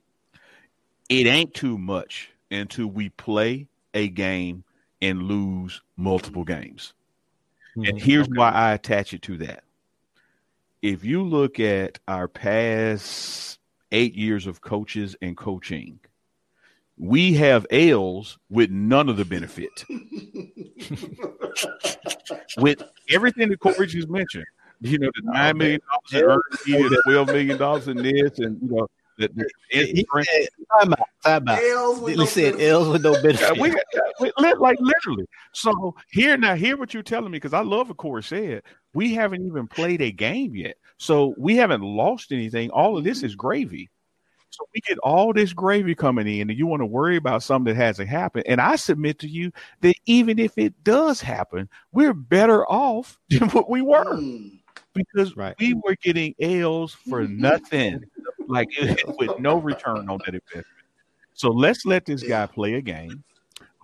It 1.09 1.27
ain't 1.27 1.55
too 1.55 1.77
much 1.79 2.31
until 2.51 2.87
we 2.87 3.09
play 3.11 3.67
a 3.95 4.09
game 4.09 4.63
and 5.01 5.23
lose 5.25 5.83
multiple 5.97 6.45
games. 6.45 6.93
And 7.77 7.87
Mhm. 7.87 8.01
here's 8.01 8.29
why 8.29 8.51
I 8.51 8.73
attach 8.75 9.13
it 9.15 9.23
to 9.23 9.39
that. 9.39 9.65
If 10.83 11.05
you 11.05 11.23
look 11.23 11.61
at 11.61 11.99
our 12.09 12.29
past 12.29 13.53
eight 13.93 14.15
years 14.15 14.47
of 14.47 14.61
coaches 14.61 15.17
and 15.23 15.35
coaching. 15.37 16.01
We 16.99 17.35
have 17.35 17.65
L's 17.71 18.39
with 18.51 18.71
none 18.71 19.09
of 19.09 19.17
the 19.17 19.25
benefit. 19.25 19.85
with 22.57 22.83
everything 23.09 23.51
that 23.51 23.61
Corey 23.61 23.87
just 23.87 24.09
mentioned, 24.09 24.47
you 24.81 24.99
know, 24.99 25.13
the 25.15 25.23
oh, 25.29 25.33
nine 25.33 25.57
million 25.59 25.81
dollars 25.89 26.13
in 26.13 26.25
earnings, 26.25 26.59
twelve 27.05 27.29
million 27.29 27.57
dollars 27.59 27.87
in 27.89 27.99
this, 27.99 28.39
and 28.39 28.61
you 28.63 28.77
know, 28.77 28.89
the, 29.23 29.45
the, 29.71 29.85
He 29.87 30.07
said, 30.25 30.49
time 30.81 30.93
out, 30.93 30.99
time 31.25 31.49
out. 31.49 31.59
L's 31.63 32.01
with 32.01 32.13
He 32.15 32.19
no 32.19 32.25
said. 32.27 32.61
L's 32.61 32.89
with 32.89 33.03
no 33.03 33.13
benefit. 33.23 33.59
we, 33.59 33.71
we 34.21 34.33
like 34.59 34.79
literally. 34.81 35.27
So 35.53 35.95
here 36.11 36.37
now, 36.37 36.55
hear 36.55 36.77
what 36.77 36.93
you're 36.95 37.03
telling 37.03 37.31
me 37.31 37.37
because 37.37 37.55
I 37.55 37.61
love 37.63 37.89
what 37.89 37.97
Corey 37.99 38.23
said. 38.23 38.63
We 38.95 39.15
haven't 39.15 39.47
even 39.47 39.67
played 39.69 40.03
a 40.03 40.13
game 40.13 40.55
yet, 40.55 40.77
so 40.99 41.35
we 41.39 41.57
haven't 41.57 41.83
lost 41.83 42.33
anything. 42.33 42.71
All 42.71 42.99
of 42.99 43.05
this 43.05 43.23
is 43.23 43.35
gravy. 43.35 43.89
So 44.51 44.67
we 44.75 44.83
get 44.87 44.99
all 44.99 45.33
this 45.33 45.55
gravy 45.55 45.95
coming 45.95 46.27
in, 46.29 46.51
and 46.51 46.59
you 46.59 46.67
want 46.67 46.83
to 46.83 46.87
worry 46.87 47.17
about 47.17 47.43
something 47.43 47.73
that 47.75 47.83
hasn't 47.83 48.11
happened. 48.11 48.45
And 48.47 48.61
I 48.61 48.77
submit 48.77 49.19
to 49.21 49.27
you 49.27 49.51
that 49.81 49.95
even 50.05 50.39
if 50.39 50.59
it 50.59 50.75
does 50.85 51.23
happen, 51.23 51.71
we're 51.91 52.13
better 52.13 52.67
off 52.67 53.19
than 53.31 53.49
what 53.49 53.71
we 53.71 53.81
were 53.81 54.05
Mm. 54.05 54.61
because 54.93 55.35
Right. 55.39 55.55
we 55.59 55.73
were 55.73 55.97
getting 56.03 56.35
L's 56.39 56.93
for 57.09 57.27
nothing, 57.27 58.05
like 58.49 58.71
with 59.19 59.39
no 59.39 59.59
return 59.59 60.09
on 60.09 60.19
that 60.25 60.35
investment. 60.35 60.67
So 61.35 61.51
let's 61.51 61.87
let 61.87 62.05
this 62.05 62.23
guy 62.23 62.47
play 62.47 62.75
a 62.75 62.81
game. 62.81 63.25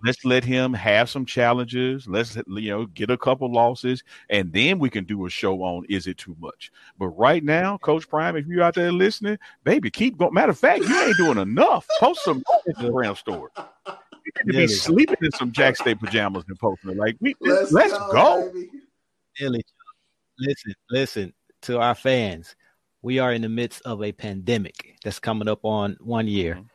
Let's 0.03 0.23
let 0.23 0.45
him 0.45 0.73
have 0.73 1.09
some 1.09 1.25
challenges. 1.25 2.07
Let's 2.07 2.37
you 2.47 2.69
know 2.69 2.85
get 2.85 3.09
a 3.09 3.17
couple 3.17 3.51
losses, 3.51 4.03
and 4.29 4.53
then 4.53 4.79
we 4.79 4.89
can 4.89 5.03
do 5.03 5.25
a 5.25 5.29
show 5.29 5.61
on 5.61 5.85
is 5.89 6.07
it 6.07 6.17
too 6.17 6.37
much. 6.39 6.71
But 6.97 7.09
right 7.09 7.43
now, 7.43 7.77
Coach 7.79 8.07
Prime, 8.07 8.37
if 8.37 8.47
you're 8.47 8.63
out 8.63 8.75
there 8.75 8.91
listening, 8.93 9.37
baby, 9.63 9.91
keep 9.91 10.17
going. 10.17 10.33
Matter 10.33 10.51
of 10.51 10.59
fact, 10.59 10.83
you 10.83 11.01
ain't 11.01 11.17
doing 11.17 11.37
enough. 11.37 11.85
Post 11.99 12.23
some 12.23 12.41
Instagram 12.69 13.17
story. 13.17 13.51
You 13.87 14.43
need 14.45 14.53
to 14.53 14.57
be 14.59 14.67
sleeping 14.67 15.17
in 15.21 15.31
some 15.31 15.51
Jack 15.51 15.75
State 15.75 15.99
pajamas 15.99 16.45
and 16.47 16.57
posting 16.57 16.91
it. 16.91 16.97
Like 16.97 17.17
we 17.19 17.35
Let's, 17.41 17.71
let's, 17.71 17.93
go. 17.93 18.11
go. 18.11 18.51
baby. 18.53 19.61
Listen, 20.39 20.73
listen 20.89 21.33
to 21.63 21.79
our 21.79 21.95
fans. 21.95 22.55
We 23.01 23.19
are 23.19 23.31
in 23.31 23.41
the 23.41 23.49
midst 23.49 23.81
of 23.85 24.03
a 24.03 24.11
pandemic 24.11 24.97
that's 25.03 25.19
coming 25.19 25.47
up 25.47 25.63
on 25.63 25.97
one 26.01 26.27
year. 26.27 26.55
Mhm. 26.55 26.65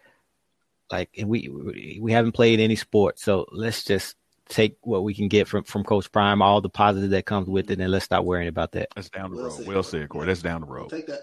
Like, 0.91 1.11
and 1.19 1.29
we 1.29 1.49
we- 1.49 1.99
we 2.01 2.13
haven't 2.13 2.33
played 2.33 2.61
any 2.61 2.77
sport, 2.77 3.19
so 3.19 3.47
let's 3.53 3.85
just 3.85 4.17
take 4.49 4.77
what 4.83 5.03
we 5.05 5.15
can 5.15 5.29
get 5.29 5.49
from 5.49 5.65
from 5.65 5.83
Coach 5.85 6.11
Prime, 6.13 6.43
all 6.43 6.61
the 6.61 6.69
positive 6.69 7.11
that 7.11 7.25
comes 7.27 7.49
with 7.49 7.71
it, 7.71 7.81
and 7.81 7.91
let's 7.91 8.05
stop 8.05 8.25
worrying 8.25 8.49
about 8.49 8.73
that. 8.73 8.89
That's 8.95 9.09
down 9.11 9.31
the 9.35 9.43
road. 9.43 9.53
said, 9.53 9.67
Well 9.67 9.75
Corey. 9.83 9.85
said, 9.85 10.09
Corey. 10.09 10.27
That's 10.27 10.43
down 10.43 10.61
the 10.61 10.67
road. 10.67 10.91
Take 10.91 11.07
that. 11.07 11.21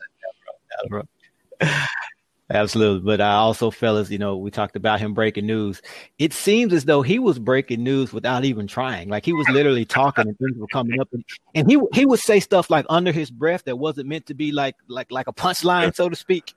Absolutely. 2.53 3.05
But 3.05 3.21
I 3.21 3.33
also, 3.33 3.71
fellas, 3.71 4.09
you 4.09 4.17
know, 4.17 4.35
we 4.37 4.51
talked 4.51 4.75
about 4.75 4.99
him 4.99 5.13
breaking 5.13 5.45
news. 5.45 5.81
It 6.19 6.33
seems 6.33 6.73
as 6.73 6.85
though 6.85 7.01
he 7.01 7.17
was 7.19 7.39
breaking 7.39 7.83
news 7.83 8.11
without 8.11 8.43
even 8.43 8.67
trying. 8.67 9.09
Like 9.09 9.25
he 9.25 9.33
was 9.33 9.47
literally 9.49 9.85
talking 9.85 10.27
and 10.27 10.37
things 10.37 10.57
were 10.57 10.67
coming 10.67 10.99
up, 10.99 11.09
and, 11.13 11.23
and 11.55 11.69
he 11.69 11.79
he 11.93 12.05
would 12.05 12.19
say 12.19 12.39
stuff 12.39 12.69
like 12.69 12.85
under 12.89 13.11
his 13.11 13.31
breath 13.31 13.63
that 13.65 13.77
wasn't 13.77 14.07
meant 14.07 14.25
to 14.27 14.33
be 14.33 14.51
like 14.51 14.75
like 14.87 15.11
like 15.11 15.27
a 15.27 15.33
punchline, 15.33 15.95
so 15.95 16.09
to 16.09 16.15
speak. 16.15 16.53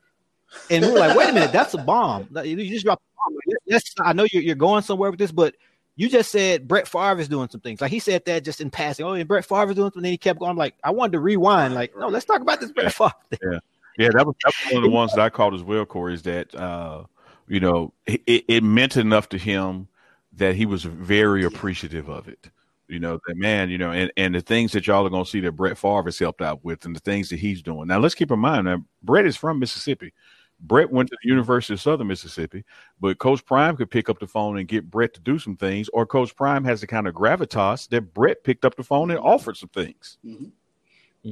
And 0.71 0.85
we 0.85 0.93
were 0.93 0.99
like, 0.99 1.17
wait 1.17 1.31
a 1.31 1.33
minute, 1.33 1.53
that's 1.53 1.75
a 1.75 1.79
bomb. 1.79 2.29
You 2.45 2.57
just 2.69 2.85
dropped 2.85 3.03
a 3.03 3.31
bomb. 3.31 3.81
I 4.07 4.13
know 4.13 4.27
you're 4.33 4.43
you're 4.43 4.55
going 4.55 4.83
somewhere 4.83 5.11
with 5.11 5.19
this, 5.19 5.33
but 5.33 5.55
you 5.97 6.09
just 6.09 6.33
said 6.33 6.67
Brett 6.67 6.89
Favre 6.89 7.21
is 7.21 7.29
doing 7.29 7.49
some 7.49 7.61
things. 7.61 7.81
Like 7.81 7.91
he 7.93 8.01
said 8.01 8.25
that 8.25 8.45
just 8.45 8.61
in 8.61 8.71
passing. 8.71 9.07
Oh, 9.07 9.13
and 9.13 9.29
Brett 9.29 9.45
Favre 9.45 9.71
is 9.71 9.77
doing 9.77 9.87
something. 9.87 10.03
Then 10.03 10.13
he 10.13 10.19
kept 10.19 10.41
going. 10.41 10.51
I'm 10.51 10.57
like, 10.57 10.75
I 10.83 10.91
wanted 10.91 11.13
to 11.13 11.21
rewind. 11.21 11.75
Like, 11.75 11.97
no, 11.97 12.09
let's 12.09 12.25
talk 12.25 12.41
about 12.41 12.61
this 12.61 12.73
Brett 12.73 12.93
Favre. 12.93 13.13
thing. 13.31 13.39
Yeah, 13.53 13.59
that 13.99 14.27
was, 14.27 14.35
that 14.45 14.53
was 14.65 14.73
one 14.73 14.85
of 14.85 14.91
the 14.91 14.95
ones 14.95 15.13
that 15.13 15.21
I 15.21 15.31
called 15.31 15.55
as 15.55 15.63
well, 15.63 15.85
Corey, 15.87 16.15
is 16.15 16.23
that, 16.23 16.55
uh, 16.55 17.05
you 17.49 17.61
know, 17.61 17.93
it, 18.07 18.45
it 18.49 18.65
meant 18.65 18.97
enough 18.97 19.29
to 19.31 19.39
him 19.39 19.89
that 20.33 20.57
he 20.57 20.67
was 20.67 20.85
very 20.85 21.45
appreciative 21.45 22.09
of 22.09 22.29
it. 22.29 22.51
You 22.89 22.99
know, 22.99 23.19
that 23.27 23.37
man, 23.37 23.71
you 23.71 23.79
know, 23.79 23.93
and, 23.93 24.13
and 24.17 24.35
the 24.35 24.41
things 24.41 24.73
that 24.73 24.87
y'all 24.87 25.07
are 25.07 25.11
going 25.11 25.25
to 25.25 25.31
see 25.31 25.41
that 25.41 25.53
Brett 25.53 25.79
Favre 25.79 26.05
has 26.05 26.19
helped 26.19 26.43
out 26.43 26.65
with 26.65 26.85
and 26.85 26.95
the 26.95 27.01
things 27.01 27.31
that 27.31 27.39
he's 27.39 27.63
doing. 27.63 27.89
Now, 27.89 27.99
let's 27.99 28.15
keep 28.15 28.31
in 28.31 28.39
mind 28.39 28.67
that 28.67 28.79
Brett 29.03 29.27
is 29.27 29.37
from 29.37 29.59
Mississippi. 29.59 30.13
Brett 30.61 30.91
went 30.91 31.09
to 31.11 31.17
the 31.23 31.29
University 31.29 31.75
of 31.75 31.81
Southern 31.81 32.07
Mississippi, 32.07 32.65
but 33.01 33.19
Coach 33.19 33.45
Prime 33.45 33.77
could 33.77 33.91
pick 33.91 34.09
up 34.09 34.19
the 34.19 34.27
phone 34.27 34.59
and 34.59 34.69
get 34.69 34.91
Brett 34.91 35.15
to 35.15 35.21
do 35.21 35.39
some 35.39 35.57
things, 35.57 35.89
or 35.91 36.07
Coach 36.07 36.35
Prime 36.37 36.65
has 36.65 36.81
the 36.81 36.87
kind 36.87 37.09
of 37.09 37.15
gravitas 37.15 37.89
that 37.89 38.15
Brett 38.15 38.45
picked 38.45 38.65
up 38.65 38.77
the 38.77 38.85
phone 38.85 39.11
and 39.11 39.19
offered 39.19 39.57
some 39.57 39.69
things. 39.71 40.19
Mhm. 40.25 40.53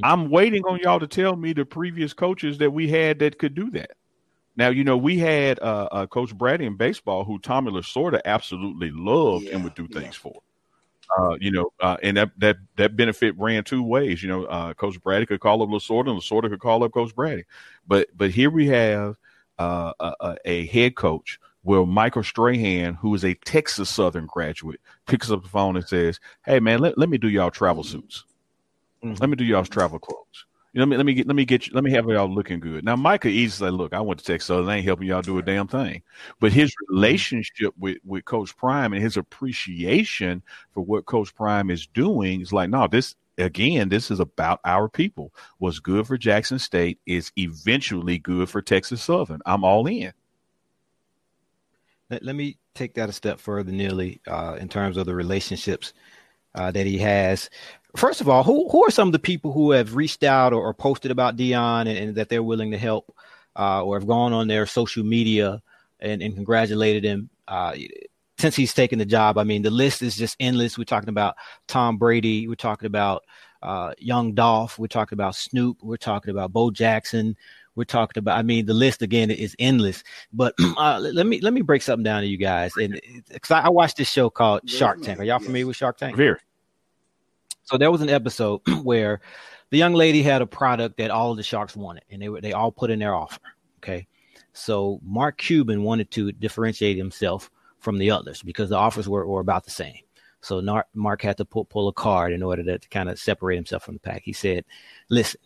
I'm 0.02 0.30
waiting 0.30 0.64
on 0.64 0.78
y'all 0.80 1.00
to 1.00 1.06
tell 1.06 1.36
me 1.36 1.52
the 1.52 1.64
previous 1.64 2.12
coaches 2.12 2.58
that 2.58 2.70
we 2.70 2.88
had 2.88 3.18
that 3.18 3.38
could 3.38 3.54
do 3.54 3.70
that. 3.72 3.90
Now, 4.56 4.68
you 4.68 4.84
know, 4.84 4.96
we 4.96 5.18
had 5.18 5.58
uh, 5.60 5.88
uh, 5.90 6.06
Coach 6.06 6.36
Braddy 6.36 6.66
in 6.66 6.76
baseball, 6.76 7.24
who 7.24 7.38
Tommy 7.38 7.72
Lasorda 7.72 8.20
absolutely 8.24 8.90
loved 8.90 9.46
and 9.46 9.64
would 9.64 9.74
do 9.74 9.88
yeah. 9.90 10.00
things 10.00 10.16
for. 10.16 10.42
Uh, 11.18 11.36
you 11.40 11.50
know, 11.50 11.70
uh, 11.80 11.96
and 12.02 12.16
that 12.16 12.30
that 12.38 12.56
that 12.76 12.96
benefit 12.96 13.38
ran 13.38 13.64
two 13.64 13.82
ways. 13.82 14.22
You 14.22 14.28
know, 14.30 14.44
uh, 14.44 14.72
Coach 14.74 15.00
Braddy 15.02 15.26
could 15.26 15.40
call 15.40 15.62
up 15.62 15.68
Lasorda, 15.68 16.10
and 16.10 16.20
Lasorda 16.20 16.48
could 16.48 16.60
call 16.60 16.84
up 16.84 16.92
Coach 16.92 17.14
Brady. 17.14 17.44
But 17.86 18.08
but 18.16 18.30
here 18.30 18.50
we 18.50 18.66
have 18.68 19.16
uh, 19.58 19.92
a, 20.00 20.14
a- 20.20 20.36
a 20.44 20.66
head 20.66 20.96
coach 20.96 21.38
where 21.62 21.84
Michael 21.84 22.22
Strahan, 22.22 22.94
who 22.94 23.14
is 23.14 23.24
a 23.24 23.34
Texas 23.34 23.90
Southern 23.90 24.26
graduate, 24.26 24.80
picks 25.06 25.30
up 25.30 25.42
the 25.42 25.48
phone 25.48 25.76
and 25.76 25.86
says, 25.86 26.18
"Hey 26.44 26.60
man, 26.60 26.78
let, 26.78 26.96
let 26.96 27.08
me 27.10 27.18
do 27.18 27.28
y'all 27.28 27.50
travel 27.50 27.84
suits. 27.84 28.24
Mhm. 29.02 29.20
Let 29.20 29.30
me 29.30 29.36
do 29.36 29.44
y'all's 29.44 29.68
travel 29.68 29.98
clothes. 29.98 30.46
You 30.72 30.78
know, 30.78 30.86
let 30.86 30.88
me 30.88 30.96
let 30.96 31.06
me 31.06 31.14
get 31.14 31.26
let 31.26 31.36
me 31.36 31.44
get 31.44 31.66
you, 31.66 31.74
let 31.74 31.84
me 31.84 31.90
have 31.90 32.06
y'all 32.06 32.32
looking 32.32 32.58
good." 32.60 32.84
Now, 32.84 32.96
Mike 32.96 33.22
could 33.22 33.32
easily 33.32 33.68
say, 33.68 33.76
"Look, 33.76 33.92
I 33.92 34.00
went 34.00 34.20
to 34.20 34.24
Texas 34.24 34.46
Southern, 34.46 34.70
I 34.70 34.76
ain't 34.76 34.86
helping 34.86 35.06
y'all 35.08 35.20
do 35.20 35.36
a 35.38 35.42
damn 35.42 35.68
thing." 35.68 36.02
But 36.40 36.52
his 36.52 36.74
relationship 36.88 37.74
with 37.78 37.98
with 38.04 38.24
Coach 38.24 38.56
Prime 38.56 38.94
and 38.94 39.02
his 39.02 39.18
appreciation 39.18 40.42
for 40.72 40.82
what 40.82 41.04
Coach 41.04 41.34
Prime 41.34 41.70
is 41.70 41.86
doing 41.86 42.40
is 42.40 42.52
like, 42.54 42.70
no, 42.70 42.86
this 42.88 43.16
again, 43.38 43.90
this 43.90 44.10
is 44.10 44.20
about 44.20 44.60
our 44.64 44.88
people. 44.88 45.34
What's 45.58 45.78
good 45.78 46.06
for 46.06 46.16
Jackson 46.16 46.58
State 46.58 46.98
is 47.06 47.32
eventually 47.36 48.18
good 48.18 48.48
for 48.48 48.62
Texas 48.62 49.02
Southern. 49.02 49.40
I'm 49.44 49.64
all 49.64 49.86
in. 49.86 50.12
Let, 52.08 52.22
let 52.24 52.36
me 52.36 52.58
take 52.74 52.94
that 52.94 53.08
a 53.08 53.12
step 53.12 53.40
further, 53.40 53.72
Neely, 53.72 54.20
uh, 54.26 54.56
in 54.60 54.68
terms 54.68 54.96
of 54.96 55.06
the 55.06 55.14
relationships 55.14 55.92
uh, 56.54 56.70
that 56.70 56.86
he 56.86 56.98
has. 56.98 57.48
First 57.96 58.20
of 58.20 58.28
all, 58.28 58.42
who 58.42 58.68
who 58.70 58.84
are 58.86 58.90
some 58.90 59.08
of 59.08 59.12
the 59.12 59.18
people 59.18 59.52
who 59.52 59.72
have 59.72 59.96
reached 59.96 60.22
out 60.22 60.52
or, 60.52 60.62
or 60.62 60.72
posted 60.72 61.10
about 61.10 61.36
Deion 61.36 61.82
and, 61.82 61.98
and 61.98 62.14
that 62.14 62.28
they're 62.28 62.42
willing 62.42 62.70
to 62.70 62.78
help, 62.78 63.14
uh, 63.56 63.84
or 63.84 63.98
have 63.98 64.06
gone 64.06 64.32
on 64.32 64.48
their 64.48 64.64
social 64.66 65.04
media 65.04 65.62
and, 66.00 66.22
and 66.22 66.34
congratulated 66.34 67.04
him 67.04 67.28
uh, 67.48 67.74
since 68.38 68.56
he's 68.56 68.72
taken 68.72 68.98
the 68.98 69.04
job? 69.04 69.36
I 69.36 69.44
mean, 69.44 69.60
the 69.62 69.70
list 69.70 70.00
is 70.00 70.16
just 70.16 70.36
endless. 70.40 70.78
We're 70.78 70.84
talking 70.84 71.10
about 71.10 71.36
Tom 71.68 71.98
Brady. 71.98 72.48
We're 72.48 72.54
talking 72.54 72.86
about 72.86 73.24
uh, 73.62 73.92
Young 73.98 74.32
Dolph. 74.32 74.78
We're 74.78 74.86
talking 74.86 75.16
about 75.16 75.36
Snoop. 75.36 75.78
We're 75.82 75.96
talking 75.96 76.30
about 76.30 76.52
Bo 76.52 76.70
Jackson. 76.70 77.36
We're 77.74 77.84
talking 77.84 78.18
about. 78.18 78.38
I 78.38 78.42
mean, 78.42 78.64
the 78.64 78.74
list 78.74 79.02
again 79.02 79.30
is 79.30 79.54
endless. 79.58 80.02
But 80.32 80.54
uh, 80.78 80.98
let 80.98 81.26
me 81.26 81.40
let 81.40 81.52
me 81.52 81.60
break 81.60 81.82
something 81.82 82.04
down 82.04 82.22
to 82.22 82.26
you 82.26 82.38
guys, 82.38 82.72
and 82.76 82.98
because 83.28 83.50
I, 83.50 83.60
I 83.60 83.68
watched 83.68 83.98
this 83.98 84.10
show 84.10 84.30
called 84.30 84.68
Shark 84.68 85.02
Tank. 85.02 85.20
Are 85.20 85.24
y'all 85.24 85.38
familiar, 85.38 85.46
familiar 85.46 85.60
yes. 85.60 85.66
with 85.66 85.76
Shark 85.76 85.98
Tank? 85.98 86.16
Very. 86.16 86.38
So 87.64 87.78
there 87.78 87.90
was 87.90 88.00
an 88.00 88.10
episode 88.10 88.60
where 88.82 89.20
the 89.70 89.78
young 89.78 89.94
lady 89.94 90.22
had 90.22 90.42
a 90.42 90.46
product 90.46 90.98
that 90.98 91.10
all 91.10 91.30
of 91.30 91.36
the 91.36 91.42
sharks 91.42 91.76
wanted, 91.76 92.04
and 92.10 92.20
they 92.20 92.28
were 92.28 92.40
they 92.40 92.52
all 92.52 92.72
put 92.72 92.90
in 92.90 92.98
their 92.98 93.14
offer. 93.14 93.40
Okay, 93.78 94.06
so 94.52 95.00
Mark 95.02 95.38
Cuban 95.38 95.82
wanted 95.82 96.10
to 96.12 96.32
differentiate 96.32 96.96
himself 96.96 97.50
from 97.78 97.98
the 97.98 98.10
others 98.10 98.42
because 98.42 98.68
the 98.68 98.76
offers 98.76 99.08
were, 99.08 99.26
were 99.26 99.40
about 99.40 99.64
the 99.64 99.70
same. 99.70 99.98
So 100.40 100.60
Mark 100.94 101.22
had 101.22 101.36
to 101.36 101.44
pull, 101.44 101.64
pull 101.64 101.88
a 101.88 101.92
card 101.92 102.32
in 102.32 102.42
order 102.42 102.62
to, 102.64 102.78
to 102.78 102.88
kind 102.88 103.08
of 103.08 103.18
separate 103.18 103.56
himself 103.56 103.84
from 103.84 103.94
the 103.94 104.00
pack. 104.00 104.22
He 104.24 104.32
said, 104.32 104.64
"Listen, 105.08 105.40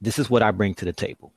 this 0.00 0.18
is 0.18 0.28
what 0.28 0.42
I 0.42 0.50
bring 0.50 0.74
to 0.74 0.84
the 0.84 0.92
table. 0.92 1.32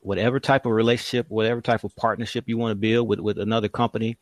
Whatever 0.00 0.40
type 0.40 0.66
of 0.66 0.72
relationship, 0.72 1.26
whatever 1.28 1.60
type 1.60 1.84
of 1.84 1.94
partnership 1.94 2.48
you 2.48 2.56
want 2.56 2.72
to 2.72 2.76
build 2.76 3.06
with 3.06 3.20
with 3.20 3.38
another 3.38 3.68
company, 3.68 4.16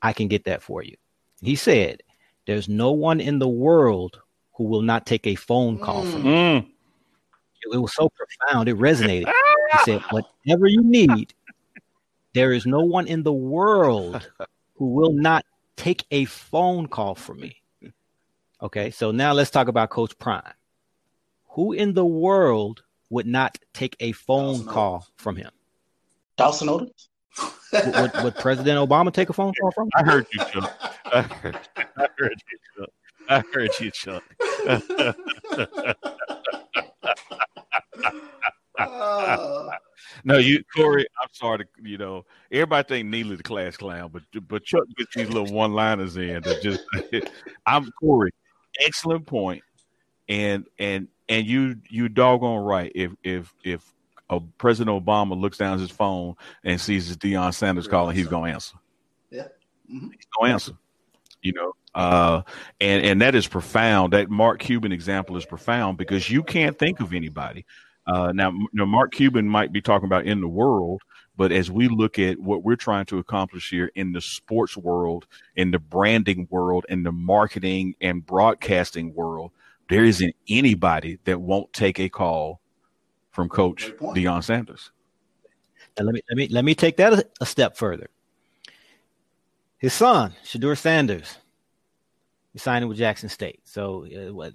I 0.00 0.12
can 0.12 0.28
get 0.28 0.44
that 0.44 0.62
for 0.62 0.82
you." 0.82 0.96
He 1.42 1.56
said, 1.56 2.02
"There's 2.48 2.68
no 2.68 2.92
one 2.92 3.20
in 3.20 3.38
the 3.38 3.48
world 3.48 4.22
who 4.54 4.64
will 4.64 4.80
not 4.80 5.04
take 5.04 5.26
a 5.26 5.34
phone 5.34 5.78
call 5.78 6.02
from 6.02 6.24
you." 6.24 6.32
Mm. 6.32 6.56
It, 7.62 7.74
it 7.74 7.78
was 7.78 7.94
so 7.94 8.08
profound. 8.08 8.68
It 8.68 8.76
resonated. 8.76 9.30
He 9.72 9.78
said, 9.84 10.02
whatever 10.10 10.66
you 10.66 10.82
need, 10.82 11.34
there 12.32 12.52
is 12.52 12.64
no 12.64 12.80
one 12.80 13.06
in 13.06 13.22
the 13.22 13.34
world 13.34 14.30
who 14.76 14.86
will 14.86 15.12
not 15.12 15.44
take 15.76 16.06
a 16.10 16.24
phone 16.24 16.88
call 16.88 17.14
from 17.14 17.40
me. 17.40 17.60
Okay, 18.62 18.90
so 18.90 19.10
now 19.10 19.34
let's 19.34 19.50
talk 19.50 19.68
about 19.68 19.90
Coach 19.90 20.18
Prime. 20.18 20.54
Who 21.50 21.72
in 21.72 21.92
the 21.92 22.06
world 22.06 22.82
would 23.10 23.26
not 23.26 23.58
take 23.74 23.94
a 24.00 24.12
phone 24.12 24.54
Dawson 24.54 24.66
call 24.72 25.06
from 25.16 25.36
him? 25.36 25.50
Dawson 26.36 26.70
Otis. 26.70 27.07
Would, 27.72 27.96
would, 27.96 28.24
would 28.24 28.34
President 28.36 28.78
Obama 28.78 29.12
take 29.12 29.28
a 29.28 29.32
phone 29.32 29.52
call 29.60 29.70
from? 29.72 29.88
I 29.94 30.02
heard 30.02 30.26
you, 30.32 30.38
Chuck. 30.46 30.96
I 31.12 31.22
heard, 31.22 31.58
I 31.96 32.08
heard 32.18 32.42
you, 32.50 32.58
Chuck. 32.76 32.90
I 33.28 33.42
heard 33.52 33.70
you, 33.80 33.90
Chuck. 33.90 34.22
No, 40.24 40.38
you 40.38 40.62
Corey. 40.74 41.06
I'm 41.22 41.28
sorry 41.32 41.58
to 41.58 41.64
you 41.82 41.98
know 41.98 42.24
everybody 42.50 42.88
think 42.88 43.08
Neely 43.08 43.36
the 43.36 43.42
class 43.42 43.76
clown, 43.76 44.10
but 44.12 44.22
but 44.48 44.64
Chuck 44.64 44.84
gets 44.96 45.14
these 45.14 45.28
little 45.28 45.52
one 45.52 45.72
liners 45.72 46.16
in 46.16 46.42
that 46.42 46.62
just. 46.62 46.82
I'm 47.66 47.90
Corey. 47.92 48.32
Excellent 48.80 49.26
point, 49.26 49.62
and 50.28 50.66
and 50.78 51.08
and 51.28 51.46
you 51.46 51.76
you 51.88 52.08
doggone 52.08 52.64
right. 52.64 52.92
If 52.94 53.12
if 53.22 53.54
if 53.64 53.82
uh, 54.30 54.40
President 54.58 55.04
Obama 55.04 55.38
looks 55.38 55.58
down 55.58 55.78
his 55.78 55.90
phone 55.90 56.34
and 56.64 56.80
sees 56.80 57.08
his 57.08 57.16
Deion 57.16 57.54
Sanders 57.54 57.88
calling, 57.88 58.16
he's 58.16 58.26
gonna 58.28 58.52
answer. 58.52 58.76
Yeah. 59.30 59.48
Mhm. 59.90 60.10
He's 60.12 60.26
gonna 60.38 60.52
answer. 60.52 60.72
You 61.42 61.52
know, 61.52 61.72
uh, 61.94 62.42
and 62.80 63.04
and 63.04 63.20
that 63.22 63.34
is 63.36 63.46
profound. 63.46 64.12
That 64.12 64.28
Mark 64.28 64.58
Cuban 64.58 64.90
example 64.90 65.36
is 65.36 65.44
profound 65.46 65.96
because 65.96 66.28
you 66.28 66.42
can't 66.42 66.76
think 66.76 67.00
of 67.00 67.12
anybody. 67.14 67.64
Uh, 68.06 68.32
now, 68.32 68.48
m- 68.48 68.66
now, 68.72 68.84
Mark 68.86 69.12
Cuban 69.12 69.48
might 69.48 69.70
be 69.70 69.80
talking 69.80 70.06
about 70.06 70.26
in 70.26 70.40
the 70.40 70.48
world, 70.48 71.00
but 71.36 71.52
as 71.52 71.70
we 71.70 71.86
look 71.86 72.18
at 72.18 72.38
what 72.40 72.64
we're 72.64 72.74
trying 72.74 73.04
to 73.06 73.18
accomplish 73.18 73.70
here 73.70 73.90
in 73.94 74.12
the 74.12 74.20
sports 74.20 74.76
world, 74.76 75.26
in 75.54 75.70
the 75.70 75.78
branding 75.78 76.48
world, 76.50 76.84
in 76.88 77.02
the 77.04 77.12
marketing 77.12 77.94
and 78.00 78.26
broadcasting 78.26 79.14
world, 79.14 79.52
there 79.88 80.04
isn't 80.04 80.34
anybody 80.48 81.18
that 81.24 81.40
won't 81.40 81.72
take 81.72 82.00
a 82.00 82.08
call 82.08 82.60
from 83.38 83.48
Coach 83.48 83.92
Great. 83.98 84.14
Deion 84.14 84.42
Sanders. 84.42 84.90
And 85.96 86.06
let 86.06 86.12
me 86.12 86.22
let 86.28 86.36
me 86.36 86.48
let 86.48 86.64
me 86.64 86.74
take 86.74 86.96
that 86.96 87.12
a, 87.12 87.24
a 87.40 87.46
step 87.46 87.76
further. 87.76 88.10
His 89.78 89.94
son, 89.94 90.34
Shedeur 90.44 90.76
Sanders, 90.76 91.36
is 92.56 92.64
signing 92.64 92.88
with 92.88 92.98
Jackson 92.98 93.28
State. 93.28 93.60
So 93.62 94.06
uh, 94.12 94.42
at 94.42 94.54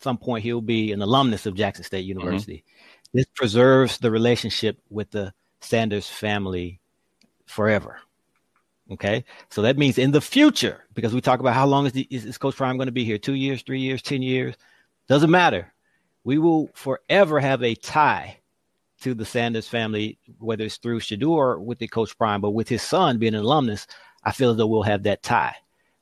some 0.00 0.18
point 0.18 0.42
he'll 0.42 0.60
be 0.60 0.90
an 0.90 1.00
alumnus 1.00 1.46
of 1.46 1.54
Jackson 1.54 1.84
State 1.84 2.06
University. 2.06 2.64
This 3.12 3.26
preserves 3.36 3.98
the 3.98 4.10
relationship 4.10 4.80
with 4.90 5.12
the 5.12 5.32
Sanders 5.60 6.08
family 6.08 6.80
forever. 7.46 8.00
Okay, 8.90 9.24
so 9.48 9.62
that 9.62 9.78
means 9.78 9.96
in 9.96 10.10
the 10.10 10.20
future, 10.20 10.82
because 10.94 11.14
we 11.14 11.20
talk 11.20 11.38
about 11.38 11.54
how 11.54 11.66
long 11.66 11.86
is, 11.86 11.92
the, 11.92 12.08
is, 12.10 12.24
is 12.24 12.36
Coach 12.36 12.56
Prime 12.56 12.78
going 12.78 12.86
to 12.86 12.92
be 12.92 13.04
here? 13.04 13.16
Two 13.16 13.34
years, 13.34 13.62
three 13.62 13.80
years, 13.80 14.02
ten 14.02 14.22
years? 14.22 14.56
Doesn't 15.06 15.30
matter. 15.30 15.72
We 16.24 16.38
will 16.38 16.70
forever 16.74 17.38
have 17.40 17.62
a 17.62 17.74
tie 17.74 18.38
to 19.02 19.14
the 19.14 19.24
Sanders 19.26 19.68
family, 19.68 20.18
whether 20.38 20.64
it's 20.64 20.78
through 20.78 21.00
Shedeur 21.00 21.60
with 21.60 21.78
the 21.78 21.88
Coach 21.88 22.16
Prime, 22.16 22.40
but 22.40 22.50
with 22.52 22.68
his 22.68 22.82
son 22.82 23.18
being 23.18 23.34
an 23.34 23.40
alumnus, 23.42 23.86
I 24.24 24.32
feel 24.32 24.50
as 24.50 24.56
though 24.56 24.66
we'll 24.66 24.82
have 24.82 25.02
that 25.02 25.22
tie 25.22 25.54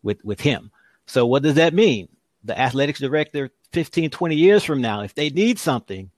with 0.02 0.24
with 0.24 0.40
him. 0.40 0.70
So 1.06 1.26
what 1.26 1.42
does 1.42 1.54
that 1.56 1.74
mean? 1.74 2.08
The 2.44 2.58
athletics 2.58 3.00
director 3.00 3.50
15, 3.72 4.10
20 4.10 4.36
years 4.36 4.62
from 4.64 4.80
now, 4.80 5.00
if 5.02 5.14
they 5.14 5.30
need 5.30 5.58
something, 5.58 6.10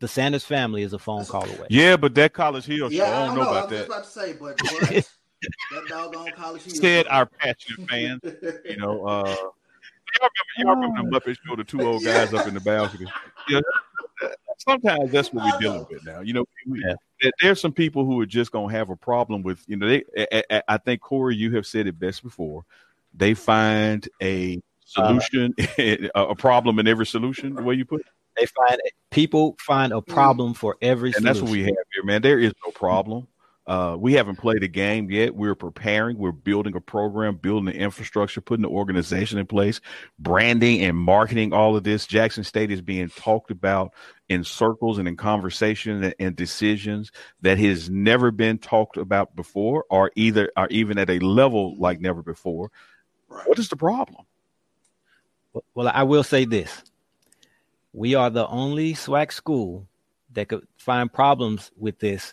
the 0.00 0.08
Sanders 0.08 0.44
family 0.44 0.82
is 0.82 0.92
a 0.94 0.98
phone 0.98 1.24
call 1.26 1.44
away. 1.44 1.66
Yeah, 1.68 1.96
but 1.96 2.14
that 2.14 2.32
College 2.32 2.64
Hill 2.64 2.88
show, 2.88 2.96
Yeah, 2.96 3.22
I 3.22 3.26
don't 3.26 3.34
know 3.36 3.42
I 3.42 3.58
about 3.58 3.70
was 3.70 3.70
that. 3.70 3.76
just 3.76 3.88
about 3.88 4.04
to 4.04 4.10
say, 4.10 4.32
but 4.38 4.60
what? 4.72 5.10
that 5.72 5.84
doggone 5.88 6.30
college. 6.36 6.62
Hill 6.62 6.74
Said 6.74 7.06
show. 7.06 7.12
our 7.12 7.26
passionate 7.26 7.88
fans. 7.90 8.20
You 8.64 8.76
know, 8.78 9.04
uh, 9.06 9.36
y'all 10.20 10.30
remember, 10.56 10.82
y'all 10.82 10.90
remember 10.90 11.10
the 11.10 11.20
Muppet 11.32 11.36
Show, 11.46 11.56
the 11.56 11.64
two 11.64 11.82
old 11.82 12.04
guys 12.04 12.32
up 12.34 12.46
in 12.46 12.54
the 12.54 12.60
balcony. 12.60 13.06
Yeah, 13.48 13.60
sometimes 14.58 15.10
that's 15.10 15.32
what 15.32 15.44
we're 15.44 15.60
dealing 15.60 15.86
with 15.90 16.04
now. 16.04 16.20
You 16.20 16.34
know, 16.34 16.44
we, 16.66 16.84
Yeah. 16.84 17.30
there's 17.40 17.60
some 17.60 17.72
people 17.72 18.04
who 18.04 18.20
are 18.20 18.26
just 18.26 18.52
going 18.52 18.68
to 18.68 18.76
have 18.76 18.90
a 18.90 18.96
problem 18.96 19.42
with. 19.42 19.64
You 19.66 19.76
know, 19.76 19.88
they. 19.88 20.04
I, 20.32 20.42
I, 20.50 20.62
I 20.68 20.76
think 20.78 21.00
Corey, 21.00 21.36
you 21.36 21.54
have 21.56 21.66
said 21.66 21.86
it 21.86 21.98
best 21.98 22.22
before. 22.22 22.64
They 23.14 23.34
find 23.34 24.08
a 24.22 24.60
solution, 24.84 25.54
a, 25.78 26.08
a 26.14 26.34
problem 26.34 26.78
in 26.78 26.86
every 26.86 27.06
solution. 27.06 27.54
The 27.54 27.62
way 27.62 27.74
you 27.74 27.84
put 27.84 28.00
it. 28.00 28.06
They 28.38 28.46
find 28.46 28.80
people 29.10 29.56
find 29.58 29.92
a 29.92 29.96
mm-hmm. 29.96 30.12
problem 30.12 30.54
for 30.54 30.76
every 30.80 31.12
solution. 31.12 31.26
and 31.26 31.36
that's 31.36 31.42
what 31.42 31.50
we 31.50 31.60
have 31.60 31.74
here, 31.92 32.04
man. 32.04 32.22
There 32.22 32.38
is 32.38 32.52
no 32.64 32.70
problem. 32.72 33.26
Uh, 33.68 33.94
we 33.98 34.14
haven't 34.14 34.36
played 34.36 34.62
a 34.62 34.68
game 34.68 35.10
yet. 35.10 35.34
We're 35.34 35.54
preparing. 35.54 36.16
We're 36.16 36.32
building 36.32 36.74
a 36.74 36.80
program, 36.80 37.36
building 37.36 37.66
the 37.66 37.78
infrastructure, 37.78 38.40
putting 38.40 38.62
the 38.62 38.70
organization 38.70 39.38
in 39.38 39.46
place, 39.46 39.82
branding 40.18 40.80
and 40.80 40.96
marketing 40.96 41.52
all 41.52 41.76
of 41.76 41.84
this. 41.84 42.06
Jackson 42.06 42.44
State 42.44 42.70
is 42.70 42.80
being 42.80 43.10
talked 43.10 43.50
about 43.50 43.92
in 44.30 44.42
circles 44.42 44.96
and 44.96 45.06
in 45.06 45.16
conversation 45.16 46.02
and, 46.02 46.14
and 46.18 46.34
decisions 46.34 47.12
that 47.42 47.58
has 47.58 47.90
never 47.90 48.30
been 48.30 48.56
talked 48.56 48.96
about 48.96 49.36
before, 49.36 49.84
or 49.90 50.12
either 50.16 50.50
or 50.56 50.66
even 50.68 50.96
at 50.96 51.10
a 51.10 51.18
level 51.18 51.76
like 51.78 52.00
never 52.00 52.22
before. 52.22 52.70
Right. 53.28 53.46
What 53.46 53.58
is 53.58 53.68
the 53.68 53.76
problem? 53.76 54.24
Well, 55.74 55.92
I 55.92 56.04
will 56.04 56.24
say 56.24 56.46
this. 56.46 56.82
We 57.92 58.14
are 58.14 58.30
the 58.30 58.46
only 58.46 58.94
SWAC 58.94 59.30
school 59.30 59.86
that 60.32 60.48
could 60.48 60.66
find 60.78 61.12
problems 61.12 61.70
with 61.76 61.98
this 61.98 62.32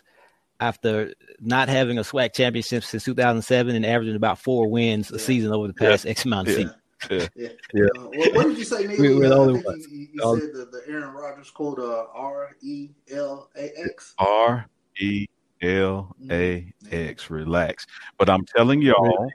after 0.60 1.12
not 1.40 1.68
having 1.68 1.98
a 1.98 2.02
SWAC 2.02 2.32
championship 2.34 2.82
since 2.84 3.04
2007 3.04 3.74
and 3.76 3.84
averaging 3.84 4.16
about 4.16 4.38
four 4.38 4.68
wins 4.68 5.10
a 5.10 5.14
Yeah. 5.14 5.20
season 5.20 5.52
over 5.52 5.66
the 5.68 5.74
past 5.74 6.06
X 6.06 6.24
amount 6.24 6.48
of 6.48 6.52
Yeah. 6.52 6.56
seasons. 6.58 6.76
Yeah. 7.10 7.28
Yeah. 7.36 7.48
Yeah. 7.74 7.84
Uh, 7.98 8.02
what, 8.06 8.34
what 8.34 8.46
did 8.46 8.58
you 8.58 8.64
say, 8.64 8.86
Neil? 8.86 9.00
We- 9.00 9.14
we're 9.16 9.28
the 9.28 9.34
Uh, 9.36 9.38
only 9.38 9.62
ones. 9.62 9.86
You, 9.90 10.08
you 10.14 10.22
Um, 10.22 10.40
said 10.40 10.52
the, 10.54 10.64
the 10.66 10.82
Aaron 10.90 11.12
Rodgers 11.12 11.50
quote, 11.50 11.78
uh, 11.78 12.06
R 12.14 12.56
E 12.62 12.88
L 13.12 13.50
A 13.56 13.70
X. 13.84 14.14
R 14.18 14.66
E 14.98 15.26
L 15.60 16.16
A 16.30 16.72
X. 16.90 17.30
Relax. 17.30 17.86
But 18.18 18.30
I'm 18.30 18.44
telling 18.46 18.80
y'all, 18.80 19.30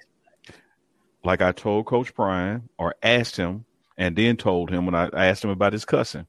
like 1.24 1.42
I 1.42 1.52
told 1.52 1.86
Coach 1.86 2.14
Prime 2.16 2.68
or 2.80 2.96
asked 3.04 3.36
him 3.38 3.66
and 3.98 4.16
then 4.16 4.38
told 4.38 4.72
him 4.72 4.86
when 4.88 4.96
I 4.96 5.10
asked 5.14 5.44
him 5.44 5.52
about 5.52 5.74
his 5.74 5.86
cussing, 5.86 6.26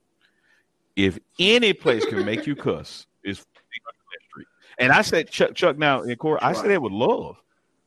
if 0.97 1.19
any 1.39 1.73
place 1.73 2.05
can 2.05 2.27
make 2.27 2.47
you 2.47 2.55
cuss, 2.55 3.07
it's 3.25 3.41
1400 3.41 3.43
Street. 3.43 3.52
And 4.79 4.93
I 4.93 5.03
said, 5.03 5.31
Chuck, 5.31 5.55
Chuck, 5.55 5.79
now 5.79 6.03
in 6.03 6.17
court, 6.17 6.41
I 6.43 6.53
said 6.53 6.63
Right. 6.67 6.71
it 6.73 6.83
with 6.83 6.93
love. 6.93 7.37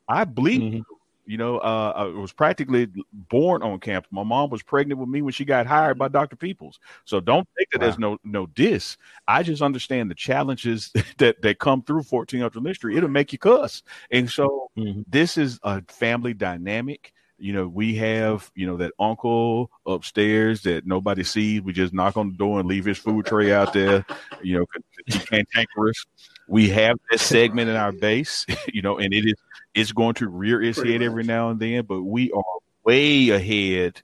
I 0.08 0.24
bleed. 0.26 0.62
Mhm. 0.74 0.84
You 1.28 1.38
know, 1.38 1.58
uh, 1.58 1.94
I 1.96 2.04
was 2.04 2.32
practically 2.32 2.88
born 3.12 3.64
on 3.64 3.80
campus. 3.80 4.12
My 4.12 4.22
mom 4.22 4.52
was 4.52 4.62
pregnant 4.62 5.00
with 5.00 5.10
me 5.10 5.24
when 5.24 5.34
she 5.34 5.44
got 5.44 5.66
hired 5.66 5.98
by 5.98 6.08
Dr. 6.08 6.36
Peoples. 6.36 6.80
So 7.06 7.20
don't 7.20 7.48
think 7.58 7.68
that 7.72 7.80
there's 7.80 7.98
no 7.98 8.20
no 8.24 8.46
diss. 8.46 8.96
I 9.28 9.42
just 9.42 9.64
understand 9.64 10.12
the 10.12 10.16
challenges 10.16 10.92
that 11.18 11.42
that 11.42 11.58
come 11.58 11.82
through 11.82 12.04
1400 12.04 12.62
Lynch 12.62 12.78
Street. 12.78 12.98
It'll 12.98 13.10
make 13.10 13.34
you 13.34 13.40
cuss. 13.40 13.82
And 14.12 14.30
so 14.30 14.70
Mhm. 14.78 15.04
this 15.08 15.36
is 15.40 15.60
a 15.64 15.82
family 15.88 16.36
dynamic. 16.36 17.12
You 17.40 17.54
know, 17.54 17.68
we 17.68 17.96
have, 17.96 18.50
you 18.54 18.68
know, 18.68 18.78
that 18.78 18.94
uncle 19.00 19.72
upstairs 19.88 20.62
that 20.62 20.86
nobody 20.86 21.24
sees. 21.24 21.62
We 21.64 21.74
just 21.74 21.92
knock 21.94 22.18
on 22.18 22.30
the 22.30 22.38
door 22.38 22.60
and 22.60 22.70
leave 22.70 22.86
his 22.86 23.00
food 23.00 23.26
tray 23.26 23.52
out 23.52 23.74
there, 23.74 24.06
you 24.44 24.60
know, 24.60 24.66
'cause 24.68 24.84
he 25.08 25.20
cantankerous. 25.26 26.06
We 26.48 26.70
have 26.70 26.98
this 27.10 27.22
segment 27.36 27.70
in 27.70 27.76
our 27.76 27.92
base, 27.92 28.46
you 28.74 28.82
know, 28.82 28.98
and 28.98 29.14
it 29.14 29.26
is 29.26 29.36
it's 29.74 29.92
going 29.92 30.14
to 30.16 30.30
rear 30.30 30.62
its 30.62 30.80
Pretty 30.80 30.94
head 30.94 31.02
every 31.02 31.24
now 31.24 31.50
and 31.50 31.60
then, 31.60 31.86
but 31.86 32.02
we 32.04 32.32
are 32.32 32.44
way 32.84 33.30
ahead 33.30 34.02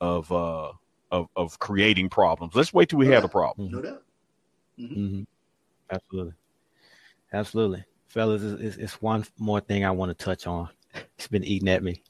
of 0.00 0.30
uh 0.32 0.72
of 1.10 1.28
of 1.36 1.58
creating 1.58 2.10
problems. 2.10 2.54
Let's 2.54 2.72
wait 2.72 2.88
till 2.88 2.98
we 2.98 3.08
have 3.08 3.24
a 3.24 3.28
problem. 3.28 3.70
No 3.70 3.82
doubt. 3.82 4.02
hmm 4.76 5.22
Absolutely. 5.90 6.34
Absolutely. 7.32 7.84
Fellas, 8.08 8.42
it's, 8.42 8.62
it's, 8.62 8.76
it's 8.76 9.02
one 9.02 9.24
more 9.38 9.60
thing 9.60 9.84
I 9.84 9.90
want 9.90 10.16
to 10.16 10.24
touch 10.24 10.46
on. 10.46 10.68
It's 11.18 11.26
been 11.26 11.44
eating 11.44 11.68
at 11.68 11.82
me. 11.82 12.02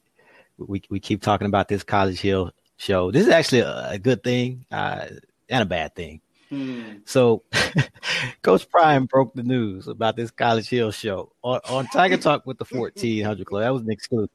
We, 0.57 0.81
we 0.89 0.99
keep 0.99 1.21
talking 1.21 1.47
about 1.47 1.67
this 1.67 1.83
College 1.83 2.19
Hill 2.21 2.51
show. 2.77 3.11
This 3.11 3.25
is 3.25 3.31
actually 3.33 3.61
a, 3.61 3.89
a 3.91 3.99
good 3.99 4.23
thing 4.23 4.65
uh, 4.71 5.07
and 5.49 5.63
a 5.63 5.65
bad 5.65 5.95
thing. 5.95 6.21
Hmm. 6.49 6.97
So, 7.05 7.43
Coach 8.43 8.69
Prime 8.69 9.05
broke 9.05 9.33
the 9.33 9.43
news 9.43 9.87
about 9.87 10.15
this 10.15 10.31
College 10.31 10.69
Hill 10.69 10.91
show 10.91 11.31
on, 11.41 11.59
on 11.67 11.87
Tiger 11.87 12.17
Talk 12.17 12.45
with 12.45 12.57
the 12.59 12.65
1400 12.65 13.45
Club. 13.47 13.63
That 13.63 13.73
was 13.73 13.81
an 13.81 13.89
exclusive. 13.91 14.29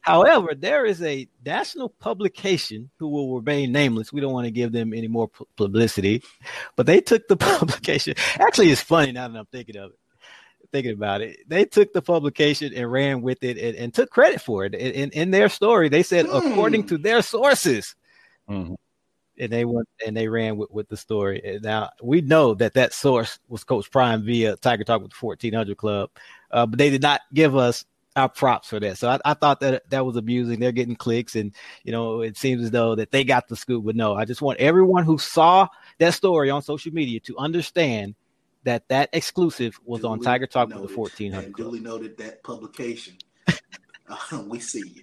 However, 0.00 0.54
there 0.54 0.84
is 0.84 1.00
a 1.02 1.26
national 1.46 1.88
publication 1.88 2.90
who 2.98 3.08
will 3.08 3.36
remain 3.36 3.72
nameless. 3.72 4.12
We 4.12 4.20
don't 4.20 4.34
want 4.34 4.44
to 4.44 4.50
give 4.50 4.70
them 4.72 4.92
any 4.92 5.08
more 5.08 5.28
pu- 5.28 5.48
publicity, 5.56 6.22
but 6.76 6.84
they 6.84 7.00
took 7.00 7.26
the 7.26 7.36
publication. 7.38 8.14
Actually, 8.38 8.70
it's 8.70 8.82
funny 8.82 9.12
now 9.12 9.28
that 9.28 9.38
I'm 9.38 9.46
thinking 9.46 9.76
of 9.76 9.92
it. 9.92 9.98
Thinking 10.72 10.92
about 10.92 11.20
it, 11.20 11.38
they 11.48 11.64
took 11.64 11.92
the 11.92 12.02
publication 12.02 12.74
and 12.74 12.90
ran 12.90 13.22
with 13.22 13.44
it 13.44 13.56
and, 13.56 13.76
and 13.76 13.94
took 13.94 14.10
credit 14.10 14.40
for 14.42 14.64
it. 14.64 14.74
In, 14.74 14.92
in, 14.92 15.10
in 15.12 15.30
their 15.30 15.48
story, 15.48 15.88
they 15.88 16.02
said, 16.02 16.26
Hmm. 16.26 16.34
according 16.52 16.86
to 16.88 16.98
their 16.98 17.22
sources, 17.22 17.94
Mhm. 18.50 18.74
And 19.38 19.52
they 19.52 19.64
went 19.64 19.88
and 20.06 20.16
they 20.16 20.28
ran 20.28 20.56
with, 20.56 20.70
with 20.70 20.88
the 20.88 20.96
story. 20.96 21.40
And 21.44 21.62
now 21.62 21.90
we 22.02 22.20
know 22.20 22.54
that 22.54 22.74
that 22.74 22.92
source 22.92 23.38
was 23.48 23.64
Coach 23.64 23.90
Prime 23.90 24.24
via 24.24 24.56
Tiger 24.56 24.84
Talk 24.84 25.02
with 25.02 25.12
the 25.12 25.26
1400 25.26 25.76
Club, 25.76 26.10
uh, 26.50 26.66
but 26.66 26.78
they 26.78 26.90
did 26.90 27.02
not 27.02 27.20
give 27.32 27.56
us 27.56 27.84
our 28.16 28.28
props 28.28 28.68
for 28.68 28.78
that. 28.80 28.98
So 28.98 29.08
I, 29.08 29.18
I 29.24 29.34
thought 29.34 29.60
that 29.60 29.88
that 29.90 30.06
was 30.06 30.16
amusing. 30.16 30.60
They're 30.60 30.72
getting 30.72 30.96
clicks, 30.96 31.34
and 31.34 31.52
you 31.82 31.92
know 31.92 32.20
it 32.20 32.36
seems 32.36 32.62
as 32.62 32.70
though 32.70 32.94
that 32.94 33.10
they 33.10 33.24
got 33.24 33.48
the 33.48 33.56
scoop. 33.56 33.84
But 33.84 33.96
no, 33.96 34.14
I 34.14 34.24
just 34.24 34.42
want 34.42 34.60
everyone 34.60 35.04
who 35.04 35.18
saw 35.18 35.68
that 35.98 36.14
story 36.14 36.50
on 36.50 36.62
social 36.62 36.92
media 36.92 37.20
to 37.20 37.36
understand 37.38 38.14
that 38.64 38.88
that 38.88 39.10
exclusive 39.12 39.78
was 39.84 40.04
on 40.04 40.20
Tiger 40.20 40.46
Talk 40.46 40.68
with 40.68 40.88
the 40.88 40.96
1400 40.96 41.44
and 41.44 41.54
Club. 41.54 41.66
duly 41.66 41.80
noted 41.80 42.16
that 42.18 42.42
publication. 42.42 43.14
Uh, 44.08 44.42
we 44.48 44.58
see 44.58 44.88
you. 44.88 45.02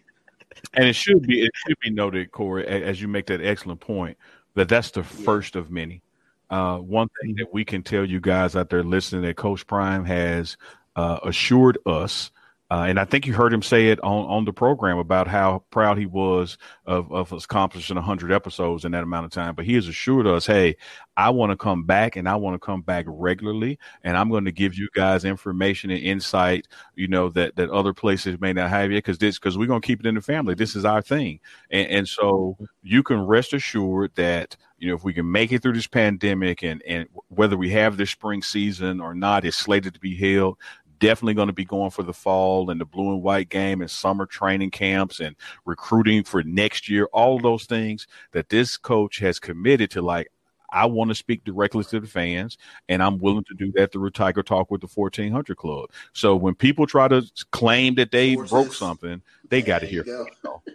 And 0.74 0.86
it 0.86 0.94
should 0.94 1.22
be 1.22 1.44
it 1.44 1.52
should 1.56 1.78
be 1.80 1.90
noted, 1.90 2.32
Corey, 2.32 2.68
as 2.68 3.02
you 3.02 3.08
make 3.08 3.28
that 3.28 3.42
excellent 3.42 3.80
point, 3.80 4.18
that 4.56 4.70
that's 4.70 4.92
the 4.92 5.04
first 5.04 5.56
of 5.56 5.72
many. 5.72 6.02
Uh, 6.50 6.78
one 6.78 7.08
thing 7.22 7.36
that 7.36 7.54
we 7.54 7.64
can 7.64 7.82
tell 7.82 8.04
you 8.04 8.20
guys 8.20 8.56
out 8.56 8.70
there 8.70 8.84
listening 8.84 9.22
that 9.22 9.38
Coach 9.38 9.66
Prime 9.68 10.04
has 10.06 10.58
uh, 10.96 11.20
assured 11.24 11.78
us 11.86 12.32
uh, 12.72 12.86
and 12.88 12.98
I 12.98 13.04
think 13.04 13.28
you 13.28 13.34
heard 13.34 13.52
him 13.52 13.62
say 13.62 13.90
it 13.90 14.00
on, 14.00 14.26
on 14.28 14.46
the 14.46 14.54
program 14.54 14.98
about 14.98 15.28
how 15.28 15.66
proud 15.72 15.98
he 15.98 16.06
was 16.06 16.58
of, 16.86 17.12
of 17.12 17.34
accomplishing 17.34 17.98
100 17.98 18.32
episodes 18.32 18.86
in 18.86 18.94
that 18.94 19.04
amount 19.04 19.26
of 19.26 19.32
time. 19.34 19.56
But 19.56 19.66
he 19.66 19.76
has 19.76 19.90
assured 19.90 20.26
us, 20.26 20.46
hey, 20.46 20.78
I 21.18 21.32
want 21.32 21.50
to 21.50 21.58
come 21.58 21.84
back 21.84 22.16
and 22.16 22.30
I 22.30 22.38
want 22.38 22.56
to 22.56 22.66
come 22.66 22.82
back 22.82 23.04
regularly. 23.10 23.78
And 24.06 24.16
I'm 24.16 24.30
going 24.30 24.46
to 24.46 24.54
give 24.54 24.74
you 24.76 24.88
guys 24.96 25.26
information 25.26 25.92
and 25.92 26.00
insight, 26.00 26.70
you 26.96 27.10
know, 27.10 27.28
that, 27.32 27.58
that 27.58 27.70
other 27.72 27.94
places 27.94 28.40
may 28.40 28.54
not 28.54 28.70
have 28.70 28.90
yet 28.90 29.00
because 29.00 29.18
this, 29.18 29.38
because 29.38 29.58
we're 29.58 29.68
going 29.68 29.82
to 29.82 29.86
keep 29.86 30.00
it 30.00 30.06
in 30.06 30.16
the 30.16 30.22
family. 30.22 30.54
This 30.54 30.78
is 30.78 30.86
our 30.86 31.02
thing. 31.02 31.42
And, 31.72 31.90
and 31.90 32.08
so 32.08 32.58
you 32.84 33.04
can 33.04 33.20
rest 33.20 33.52
assured 33.52 34.16
that 34.16 34.56
you 34.82 34.88
know, 34.88 34.96
if 34.96 35.04
we 35.04 35.14
can 35.14 35.32
make 35.32 35.52
it 35.52 35.62
through 35.62 35.74
this 35.74 35.86
pandemic 35.86 36.64
and, 36.64 36.82
and 36.88 37.08
whether 37.28 37.56
we 37.56 37.70
have 37.70 37.98
this 37.98 38.10
spring 38.10 38.42
season 38.42 39.00
or 39.00 39.14
not 39.14 39.46
is 39.46 39.56
slated 39.56 39.94
to 39.94 40.00
be 40.00 40.16
held, 40.16 40.58
definitely 41.02 41.34
going 41.34 41.48
to 41.48 41.54
be 41.54 41.66
going 41.66 41.92
for 41.92 42.04
the 42.04 42.14
fall 42.14 42.70
and 42.70 42.80
the 42.80 42.86
blue 42.86 43.12
and 43.12 43.22
white 43.22 43.50
game 43.50 43.82
and 43.82 43.92
summer 43.92 44.26
training 44.26 44.72
camps 44.72 45.20
and 45.20 45.36
recruiting 45.66 46.24
for 46.24 46.42
next 46.44 46.88
year. 46.88 47.10
All 47.12 47.40
those 47.40 47.66
things 47.66 48.08
that 48.32 48.48
this 48.48 48.78
coach 48.78 49.20
has 49.20 49.40
committed 49.40 49.92
to, 49.92 50.02
like, 50.02 50.32
I 50.74 50.86
want 50.86 51.10
to 51.10 51.16
speak 51.16 51.44
directly 51.44 51.84
to 51.84 52.00
the 52.00 52.08
fans, 52.08 52.58
and 52.88 53.04
I'm 53.04 53.18
willing 53.18 53.44
to 53.46 53.54
do 53.54 53.74
that 53.74 53.92
through 53.92 54.10
Tiger 54.12 54.42
Talk 54.42 54.72
with 54.72 54.80
the 54.80 54.88
1400 54.88 55.58
Club. 55.58 55.90
So 56.14 56.34
when 56.38 56.56
people 56.56 56.88
try 56.88 57.10
to 57.10 57.30
claim 57.52 57.96
that 57.96 58.12
they 58.12 58.36
broke 58.36 58.72
something, 58.72 59.22
they 59.50 59.62
got 59.62 59.80
to 59.80 59.88
hear. 59.88 60.04
Go. 60.04 60.26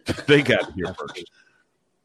they 0.26 0.42
got 0.42 0.66
to 0.66 0.72
hear 0.74 0.92
first. 0.92 1.30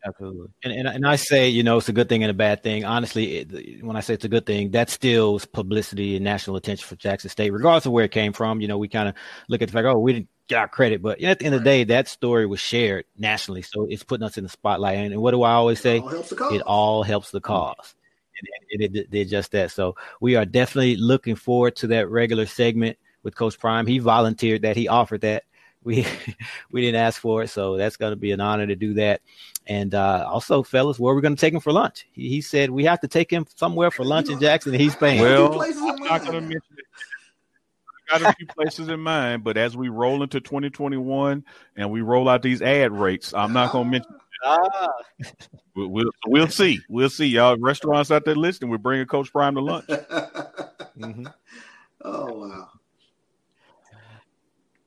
Absolutely. 0.06 0.48
And, 0.64 0.74
and 0.74 0.88
and 0.88 1.06
I 1.06 1.16
say, 1.16 1.50
you 1.50 1.62
know, 1.62 1.78
it's 1.78 1.90
a 1.90 1.94
good 1.94 2.10
thing 2.10 2.24
and 2.24 2.32
a 2.32 2.34
bad 2.34 2.64
thing. 2.64 2.86
Honestly, 2.86 3.38
it, 3.38 3.84
when 3.84 3.96
I 3.96 4.00
say 4.00 4.16
it's 4.16 4.26
a 4.26 4.30
good 4.30 4.46
thing, 4.46 4.72
that 4.72 4.90
still 4.90 5.40
publicity 5.54 6.16
and 6.16 6.26
national 6.26 6.56
attention 6.56 6.88
for 6.88 6.96
Jackson 6.96 7.30
State, 7.30 7.52
regardless 7.52 7.86
of 7.86 7.92
where 7.92 8.06
it 8.06 8.12
came 8.12 8.34
from. 8.34 8.62
You 8.62 8.68
know, 8.68 8.80
we 8.80 8.88
kind 8.88 9.10
of 9.10 9.16
look 9.48 9.62
at 9.62 9.68
the 9.68 9.74
fact, 9.74 9.86
oh, 9.86 10.00
we 10.00 10.14
didn't 10.14 10.30
get 10.48 10.58
our 10.58 10.68
credit, 10.68 11.02
but 11.02 11.22
at 11.22 11.40
the 11.40 11.46
end 11.46 11.56
of 11.56 11.62
the 11.62 11.66
day, 11.66 11.84
that 11.86 12.08
story 12.08 12.46
was 12.46 12.60
shared 12.60 13.06
nationally, 13.18 13.62
so 13.62 13.86
it's 13.90 14.04
putting 14.04 14.26
us 14.26 14.38
in 14.38 14.44
the 14.44 14.50
spotlight. 14.50 14.98
And, 14.98 15.14
and 15.14 15.22
what 15.22 15.32
do 15.32 15.44
I 15.44 15.54
always 15.54 15.80
say? 15.80 15.98
It 15.98 16.04
all 16.04 16.10
helps 16.10 16.30
the 16.30 16.36
cause. 16.36 16.54
It 16.54 16.62
all 16.62 17.04
helps 17.04 17.32
the 17.32 17.42
mm. 17.42 17.44
cause. 17.44 17.96
And 18.74 18.82
it 18.82 19.12
did 19.12 19.30
just 19.30 19.52
that. 19.52 19.70
So 19.70 19.96
we 20.20 20.36
are 20.36 20.46
definitely 20.46 20.96
looking 20.96 21.36
forward 21.36 21.76
to 21.78 21.88
that 21.88 22.10
regular 22.10 22.48
segment 22.48 22.98
with 23.22 23.36
Coach 23.36 23.60
Prime. 23.60 23.86
He 23.86 24.00
volunteered 24.00 24.64
that. 24.64 24.76
He 24.76 24.88
offered 24.88 25.22
that 25.22 25.44
we 25.84 26.06
we 26.72 26.82
didn't 26.82 27.02
ask 27.02 27.20
for 27.20 27.44
it, 27.44 27.50
so 27.50 27.78
that's 27.78 27.98
going 27.98 28.12
to 28.12 28.18
be 28.18 28.32
an 28.32 28.42
honor 28.42 28.68
to 28.68 28.76
do 28.76 28.94
that. 28.96 29.22
And 29.68 29.94
uh, 29.94 30.28
also, 30.28 30.64
fellas, 30.64 31.00
where 31.00 31.14
are 31.14 31.16
we 31.16 31.22
going 31.22 31.36
to 31.36 31.40
take 31.40 31.54
him 31.54 31.60
for 31.60 31.72
lunch? 31.72 32.08
He, 32.12 32.30
he, 32.30 32.42
said 32.42 32.70
we 32.70 32.84
have 32.86 33.00
to 33.02 33.08
take 33.08 33.32
him 33.32 33.46
somewhere 33.56 33.92
for 33.92 34.04
lunch 34.04 34.30
in 34.30 34.40
Jackson, 34.42 34.74
he's 34.74 34.96
paying. 34.96 35.22
Well, 35.22 35.62
I'm 35.62 35.96
not 35.98 36.22
going 36.22 36.34
to 36.34 36.42
mention 36.42 36.76
it. 36.78 36.86
I 38.12 38.20
got 38.20 38.34
a 38.34 38.36
few 38.36 38.48
places 38.48 38.90
in 38.90 39.00
mind, 39.00 39.44
but 39.44 39.56
as 39.56 39.78
we 39.78 39.88
roll 39.88 40.22
into 40.22 40.42
2021 40.42 41.46
and 41.78 41.92
we 41.92 42.02
roll 42.02 42.28
out 42.28 42.42
these 42.42 42.62
ad 42.62 42.92
rates, 42.92 43.34
I'm 43.34 43.54
not 43.54 43.72
going 43.72 43.86
to 43.86 43.92
mention. 43.92 44.16
Ah. 44.44 44.88
We'll, 45.74 45.88
we'll, 45.88 46.12
we'll 46.28 46.50
see. 46.50 46.82
We'll 46.90 47.10
see, 47.10 47.28
y'all. 47.28 47.56
Restaurants 47.56 48.12
out 48.12 48.26
there 48.26 48.36
listening, 48.36 48.70
we're 48.70 48.78
bringing 48.78 49.06
Coach 49.06 49.32
Prime 49.32 49.56
to 49.56 49.62
lunch. 49.62 49.86
mm-hmm. 49.88 51.28
Oh 52.02 52.34
wow. 52.34 52.70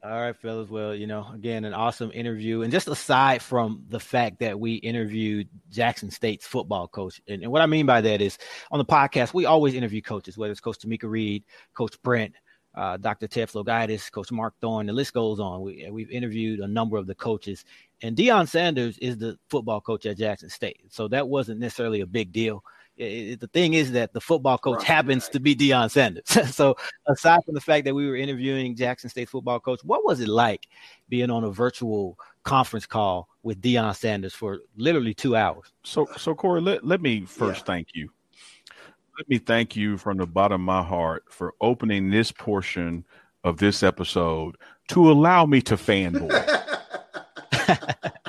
All 0.04 0.20
right, 0.20 0.36
fellas. 0.36 0.68
Well, 0.68 0.94
you 0.94 1.06
know, 1.06 1.26
again, 1.32 1.64
an 1.64 1.72
awesome 1.72 2.10
interview. 2.12 2.60
And 2.60 2.70
just 2.70 2.88
aside 2.88 3.40
from 3.40 3.86
the 3.88 3.98
fact 3.98 4.38
that 4.40 4.60
we 4.60 4.74
interviewed 4.74 5.48
Jackson 5.70 6.10
State's 6.10 6.46
football 6.46 6.86
coach, 6.88 7.22
and, 7.26 7.42
and 7.42 7.50
what 7.50 7.62
I 7.62 7.66
mean 7.66 7.86
by 7.86 8.02
that 8.02 8.20
is 8.20 8.36
on 8.70 8.76
the 8.76 8.84
podcast, 8.84 9.32
we 9.32 9.46
always 9.46 9.72
interview 9.72 10.02
coaches, 10.02 10.36
whether 10.36 10.52
it's 10.52 10.60
Coach 10.60 10.80
Tomekia 10.80 11.08
Reed, 11.08 11.44
Coach 11.72 11.96
Brent, 12.02 12.34
uh, 12.74 12.98
Dr. 12.98 13.26
Ted 13.28 13.48
Flogaitis, 13.48 14.12
Coach 14.12 14.30
Mark 14.30 14.52
Thorne, 14.60 14.84
the 14.84 14.92
list 14.92 15.14
goes 15.14 15.40
on. 15.40 15.62
We, 15.62 15.88
we've 15.90 16.10
interviewed 16.10 16.60
a 16.60 16.68
number 16.68 16.98
of 16.98 17.06
the 17.06 17.14
coaches, 17.14 17.64
and 18.02 18.14
Deion 18.14 18.46
Sanders 18.46 18.98
is 18.98 19.16
the 19.16 19.38
football 19.48 19.80
coach 19.80 20.04
at 20.04 20.18
Jackson 20.18 20.50
State. 20.50 20.80
So 20.90 21.08
that 21.08 21.26
wasn't 21.26 21.60
necessarily 21.60 22.02
a 22.02 22.06
big 22.06 22.30
deal 22.30 22.62
it, 22.96 23.40
the 23.40 23.46
thing 23.48 23.74
is 23.74 23.92
that 23.92 24.12
the 24.12 24.20
football 24.20 24.58
coach 24.58 24.78
right, 24.78 24.86
happens 24.86 25.24
right. 25.24 25.32
to 25.32 25.40
be 25.40 25.56
Deion 25.56 25.90
Sanders. 25.90 26.24
so 26.54 26.76
aside 27.06 27.40
from 27.44 27.54
the 27.54 27.60
fact 27.60 27.84
that 27.86 27.94
we 27.94 28.06
were 28.06 28.16
interviewing 28.16 28.76
Jackson 28.76 29.10
State 29.10 29.28
football 29.28 29.60
coach, 29.60 29.80
what 29.82 30.04
was 30.04 30.20
it 30.20 30.28
like 30.28 30.68
being 31.08 31.30
on 31.30 31.44
a 31.44 31.50
virtual 31.50 32.18
conference 32.44 32.86
call 32.86 33.28
with 33.42 33.60
Deion 33.60 33.94
Sanders 33.94 34.34
for 34.34 34.60
literally 34.76 35.14
two 35.14 35.36
hours? 35.36 35.72
So, 35.82 36.06
so 36.16 36.34
Corey, 36.34 36.60
let, 36.60 36.84
let 36.84 37.00
me 37.00 37.24
first 37.24 37.60
yeah. 37.60 37.64
thank 37.64 37.88
you. 37.94 38.10
Let 39.18 39.28
me 39.28 39.38
thank 39.38 39.76
you 39.76 39.96
from 39.96 40.18
the 40.18 40.26
bottom 40.26 40.60
of 40.60 40.66
my 40.66 40.82
heart 40.82 41.24
for 41.28 41.54
opening 41.60 42.10
this 42.10 42.32
portion 42.32 43.04
of 43.44 43.58
this 43.58 43.82
episode 43.82 44.56
to 44.88 45.10
allow 45.10 45.46
me 45.46 45.60
to 45.62 45.76
fanboy. 45.76 46.30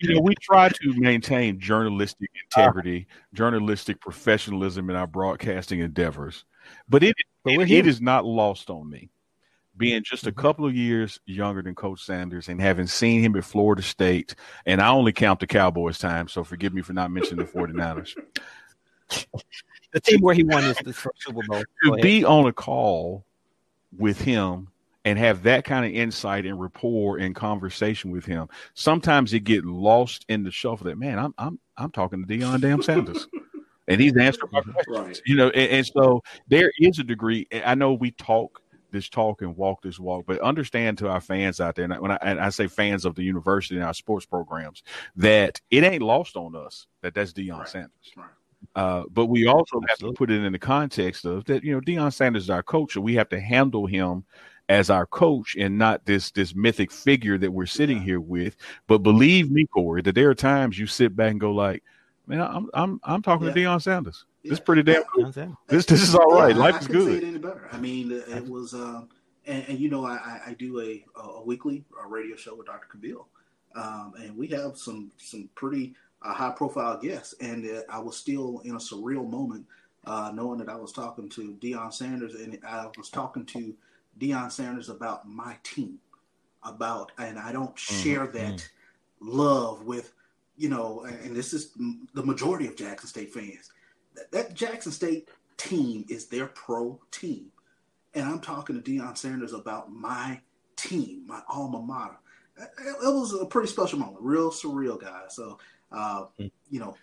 you 0.00 0.14
know, 0.14 0.20
we 0.20 0.34
try 0.40 0.68
to 0.68 0.94
maintain 0.94 1.60
journalistic 1.60 2.30
integrity, 2.44 3.06
journalistic 3.34 4.00
professionalism 4.00 4.88
in 4.88 4.96
our 4.96 5.06
broadcasting 5.06 5.80
endeavors, 5.80 6.44
but 6.88 7.02
it 7.02 7.14
but 7.44 7.54
it, 7.54 7.70
it 7.70 7.86
is 7.86 8.00
not 8.00 8.24
lost 8.24 8.70
on 8.70 8.88
me. 8.88 9.10
Being 9.76 10.02
just 10.02 10.26
a 10.26 10.30
mm-hmm. 10.30 10.40
couple 10.40 10.66
of 10.66 10.74
years 10.74 11.20
younger 11.26 11.62
than 11.62 11.74
Coach 11.74 12.04
Sanders 12.04 12.48
and 12.48 12.60
having 12.60 12.86
seen 12.86 13.22
him 13.22 13.36
at 13.36 13.44
Florida 13.44 13.82
State, 13.82 14.34
and 14.66 14.80
I 14.80 14.88
only 14.88 15.12
count 15.12 15.40
the 15.40 15.46
Cowboys 15.46 15.98
time, 15.98 16.28
so 16.28 16.44
forgive 16.44 16.74
me 16.74 16.82
for 16.82 16.92
not 16.92 17.10
mentioning 17.10 17.44
the 17.44 17.52
49ers. 17.52 18.14
the 19.92 20.00
team 20.00 20.20
where 20.20 20.34
he 20.34 20.44
won 20.44 20.64
his, 20.64 20.76
Super 20.76 21.42
Bowl. 21.46 21.62
To 21.84 21.92
be 22.02 22.24
on 22.24 22.46
a 22.46 22.52
call 22.52 23.24
with 23.96 24.20
him 24.20 24.68
and 25.04 25.18
have 25.18 25.42
that 25.44 25.64
kind 25.64 25.86
of 25.86 25.92
insight 25.92 26.46
and 26.46 26.60
rapport 26.60 27.18
and 27.18 27.34
conversation 27.34 28.10
with 28.10 28.24
him. 28.24 28.48
Sometimes 28.74 29.32
it 29.32 29.40
get 29.40 29.64
lost 29.64 30.24
in 30.28 30.42
the 30.42 30.50
shuffle 30.50 30.86
that 30.86 30.98
man, 30.98 31.18
I'm 31.18 31.34
I'm 31.38 31.58
I'm 31.76 31.90
talking 31.90 32.24
to 32.24 32.28
Deion 32.28 32.60
Damn 32.60 32.82
Sanders. 32.82 33.26
and 33.88 34.00
he's 34.00 34.16
answering 34.16 34.50
my 34.52 34.60
questions. 34.86 34.86
Right. 34.88 35.20
You 35.26 35.36
know, 35.36 35.48
and, 35.50 35.70
and, 35.72 35.86
so 35.86 36.22
there 36.48 36.70
is 36.78 36.98
a 36.98 37.04
degree. 37.04 37.46
I 37.64 37.74
know 37.74 37.94
we 37.94 38.10
talk 38.12 38.60
this 38.90 39.08
talk 39.08 39.42
and 39.42 39.56
walk 39.56 39.82
this 39.82 39.98
walk, 39.98 40.24
but 40.26 40.40
understand 40.40 40.98
to 40.98 41.08
our 41.08 41.20
fans 41.20 41.60
out 41.60 41.76
there, 41.76 41.84
and 41.84 42.00
when 42.00 42.10
I, 42.10 42.18
and 42.22 42.40
I 42.40 42.50
say 42.50 42.66
fans 42.66 43.04
of 43.04 43.14
the 43.14 43.22
university 43.22 43.76
and 43.76 43.84
our 43.84 43.94
sports 43.94 44.26
programs, 44.26 44.82
that 45.16 45.60
it 45.70 45.84
ain't 45.84 46.02
lost 46.02 46.36
on 46.36 46.56
us 46.56 46.86
that 47.02 47.14
that's 47.14 47.32
Deion 47.32 47.58
right. 47.58 47.68
Sanders. 47.68 48.12
Right. 48.16 48.26
Uh, 48.74 49.04
but 49.10 49.26
we 49.26 49.46
also 49.46 49.80
Absolutely. 49.82 49.88
have 49.88 49.98
to 49.98 50.12
put 50.12 50.30
it 50.30 50.44
in 50.44 50.52
the 50.52 50.58
context 50.58 51.24
of 51.24 51.44
that, 51.46 51.64
you 51.64 51.72
know, 51.72 51.80
Deion 51.80 52.12
Sanders 52.12 52.44
is 52.44 52.50
our 52.50 52.62
coach, 52.62 52.94
so 52.94 53.00
we 53.00 53.14
have 53.14 53.28
to 53.30 53.40
handle 53.40 53.86
him 53.86 54.24
as 54.70 54.88
our 54.88 55.04
coach 55.04 55.56
and 55.56 55.76
not 55.76 56.06
this 56.06 56.30
this 56.30 56.54
mythic 56.54 56.92
figure 56.92 57.36
that 57.36 57.50
we're 57.50 57.66
sitting 57.66 57.98
yeah. 57.98 58.04
here 58.04 58.20
with. 58.20 58.56
But 58.86 58.98
believe 58.98 59.50
me, 59.50 59.66
Corey, 59.66 60.00
that 60.02 60.14
there 60.14 60.30
are 60.30 60.34
times 60.34 60.78
you 60.78 60.86
sit 60.86 61.16
back 61.16 61.32
and 61.32 61.40
go 61.40 61.50
like, 61.50 61.82
man, 62.28 62.40
I'm 62.40 62.70
I'm 62.72 63.00
I'm 63.02 63.20
talking 63.20 63.48
yeah. 63.48 63.52
to 63.52 63.60
Deion 63.60 63.82
Sanders. 63.82 64.24
Yeah. 64.42 64.50
This 64.50 64.58
is 64.60 64.64
pretty 64.64 64.84
damn 64.84 65.02
cool. 65.02 65.32
This 65.66 65.86
this 65.86 66.02
is 66.02 66.14
all 66.14 66.32
right. 66.32 66.54
Life 66.54 66.76
I 66.76 66.78
is 66.78 66.86
good. 66.86 67.20
Say 67.20 67.26
it 67.26 67.28
any 67.28 67.38
better. 67.38 67.68
I 67.72 67.78
mean, 67.78 68.12
it 68.12 68.48
was, 68.48 68.72
um, 68.72 69.08
and, 69.44 69.64
and, 69.68 69.78
you 69.78 69.90
know, 69.90 70.06
I, 70.06 70.40
I 70.46 70.54
do 70.56 70.80
a 70.80 71.04
a 71.20 71.42
weekly 71.42 71.84
a 72.02 72.06
radio 72.06 72.36
show 72.36 72.54
with 72.54 72.68
Dr. 72.68 72.86
Kabil, 72.96 73.24
um, 73.74 74.14
and 74.22 74.36
we 74.36 74.46
have 74.48 74.78
some 74.78 75.10
some 75.18 75.50
pretty 75.56 75.94
uh, 76.22 76.32
high 76.32 76.52
profile 76.52 76.96
guests, 76.96 77.34
and 77.40 77.68
uh, 77.68 77.80
I 77.90 77.98
was 77.98 78.16
still 78.16 78.62
in 78.64 78.76
a 78.76 78.78
surreal 78.78 79.28
moment. 79.28 79.66
Uh, 80.06 80.32
knowing 80.34 80.58
that 80.58 80.70
I 80.70 80.76
was 80.76 80.92
talking 80.92 81.28
to 81.28 81.58
Deion 81.60 81.92
Sanders 81.92 82.34
and 82.34 82.58
I 82.66 82.86
was 82.96 83.10
talking 83.10 83.44
to 83.44 83.74
Deion 84.20 84.52
Sanders 84.52 84.88
about 84.88 85.28
my 85.28 85.56
team, 85.62 85.98
about, 86.62 87.12
and 87.18 87.38
I 87.38 87.52
don't 87.52 87.74
mm-hmm. 87.74 88.02
share 88.02 88.26
mm-hmm. 88.26 88.36
that 88.36 88.68
love 89.20 89.84
with, 89.84 90.12
you 90.56 90.68
know, 90.68 91.04
and 91.04 91.34
this 91.34 91.52
is 91.52 91.72
the 92.14 92.22
majority 92.22 92.66
of 92.66 92.76
Jackson 92.76 93.08
State 93.08 93.32
fans. 93.32 93.70
That, 94.14 94.30
that 94.32 94.54
Jackson 94.54 94.92
State 94.92 95.28
team 95.56 96.04
is 96.08 96.26
their 96.26 96.46
pro 96.46 97.00
team. 97.10 97.46
And 98.14 98.26
I'm 98.26 98.40
talking 98.40 98.80
to 98.80 98.90
Deion 98.90 99.16
Sanders 99.16 99.52
about 99.52 99.92
my 99.92 100.40
team, 100.76 101.24
my 101.26 101.40
alma 101.48 101.80
mater. 101.80 102.18
It, 102.58 102.68
it 102.88 103.14
was 103.14 103.32
a 103.32 103.46
pretty 103.46 103.68
special 103.68 103.98
moment, 103.98 104.18
real 104.20 104.50
surreal, 104.50 105.00
guys. 105.00 105.36
So, 105.36 105.58
uh, 105.92 106.24
mm-hmm. 106.38 106.46
you 106.68 106.80
know, 106.80 106.96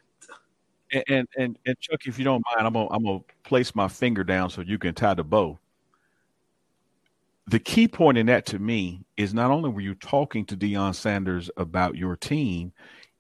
and, 0.92 1.04
and 1.10 1.28
and 1.38 1.60
and 1.66 1.80
Chuck, 1.80 2.06
if 2.06 2.18
you 2.18 2.24
don't 2.24 2.44
mind, 2.46 2.66
I'm 2.68 2.74
gonna 2.74 2.90
I'm 2.92 3.04
gonna 3.04 3.20
place 3.44 3.76
my 3.76 3.88
finger 3.88 4.24
down 4.24 4.50
so 4.50 4.62
you 4.62 4.78
can 4.78 4.94
tie 4.94 5.14
the 5.14 5.24
bow 5.24 5.58
the 7.48 7.60
key 7.60 7.88
point 7.88 8.18
in 8.18 8.26
that 8.26 8.46
to 8.48 8.60
me 8.60 9.06
is 9.16 9.34
not 9.34 9.52
only 9.52 9.70
were 9.70 9.82
you 9.82 9.96
talking 9.96 10.46
to 10.46 10.58
Deion 10.58 10.94
Sanders 10.94 11.50
about 11.56 11.96
your 11.96 12.18
team, 12.18 12.74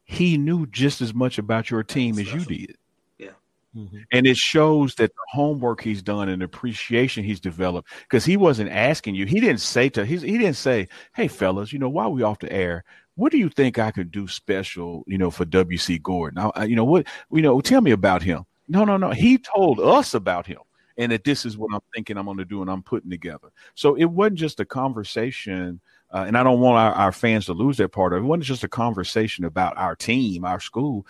he 0.03 0.37
knew 0.37 0.67
just 0.67 1.01
as 1.01 1.13
much 1.13 1.37
about 1.37 1.71
your 1.71 1.83
team 1.83 2.19
as 2.19 2.31
you 2.31 2.41
did. 2.41 2.77
Yeah. 3.17 3.29
Mm-hmm. 3.75 3.99
And 4.11 4.27
it 4.27 4.35
shows 4.35 4.95
that 4.95 5.11
the 5.13 5.21
homework 5.29 5.81
he's 5.81 6.01
done 6.01 6.27
and 6.27 6.43
appreciation 6.43 7.23
he's 7.23 7.39
developed 7.39 7.89
because 8.01 8.25
he 8.25 8.35
wasn't 8.35 8.69
asking 8.69 9.15
you. 9.15 9.25
He 9.25 9.39
didn't 9.39 9.61
say 9.61 9.87
to 9.89 10.05
he, 10.05 10.17
he 10.17 10.37
didn't 10.37 10.55
say, 10.55 10.89
"Hey 11.15 11.29
fellas, 11.29 11.71
you 11.71 11.79
know, 11.79 11.89
while 11.89 12.11
we 12.11 12.21
off 12.21 12.39
the 12.39 12.51
air, 12.51 12.83
what 13.15 13.31
do 13.31 13.37
you 13.37 13.49
think 13.49 13.79
I 13.79 13.91
could 13.91 14.11
do 14.11 14.27
special, 14.27 15.05
you 15.07 15.17
know, 15.17 15.31
for 15.31 15.45
WC 15.45 16.01
Gorden? 16.01 16.51
I, 16.55 16.65
you 16.65 16.75
know 16.75 16.85
what, 16.85 17.07
you 17.31 17.41
know, 17.41 17.61
tell 17.61 17.81
me 17.81 17.91
about 17.91 18.23
him." 18.23 18.45
No, 18.67 18.83
no, 18.83 18.97
no. 18.97 19.11
He 19.11 19.37
told 19.37 19.79
us 19.79 20.13
about 20.13 20.45
him 20.45 20.59
and 20.97 21.11
that 21.11 21.23
this 21.23 21.45
is 21.45 21.57
what 21.57 21.73
I'm 21.73 21.81
thinking 21.93 22.17
I'm 22.17 22.25
going 22.25 22.37
to 22.37 22.45
do 22.45 22.61
and 22.61 22.69
I'm 22.69 22.83
putting 22.83 23.09
together. 23.09 23.49
So 23.75 23.95
it 23.95 24.05
wasn't 24.05 24.39
just 24.39 24.59
a 24.59 24.65
conversation. 24.65 25.79
Uh, 26.11 26.25
and 26.27 26.37
I 26.37 26.43
don't 26.43 26.59
want 26.59 26.77
our, 26.77 26.93
our, 26.93 27.11
fans 27.11 27.45
to 27.45 27.53
lose 27.53 27.77
that 27.77 27.89
part 27.89 28.13
of 28.13 28.17
it. 28.17 28.25
It 28.25 28.27
wasn't 28.27 28.45
just 28.45 28.63
a 28.63 28.69
conversation 28.69 29.45
about 29.45 29.77
our 29.77 29.95
team, 29.95 30.45
our 30.45 30.59
school. 30.59 31.05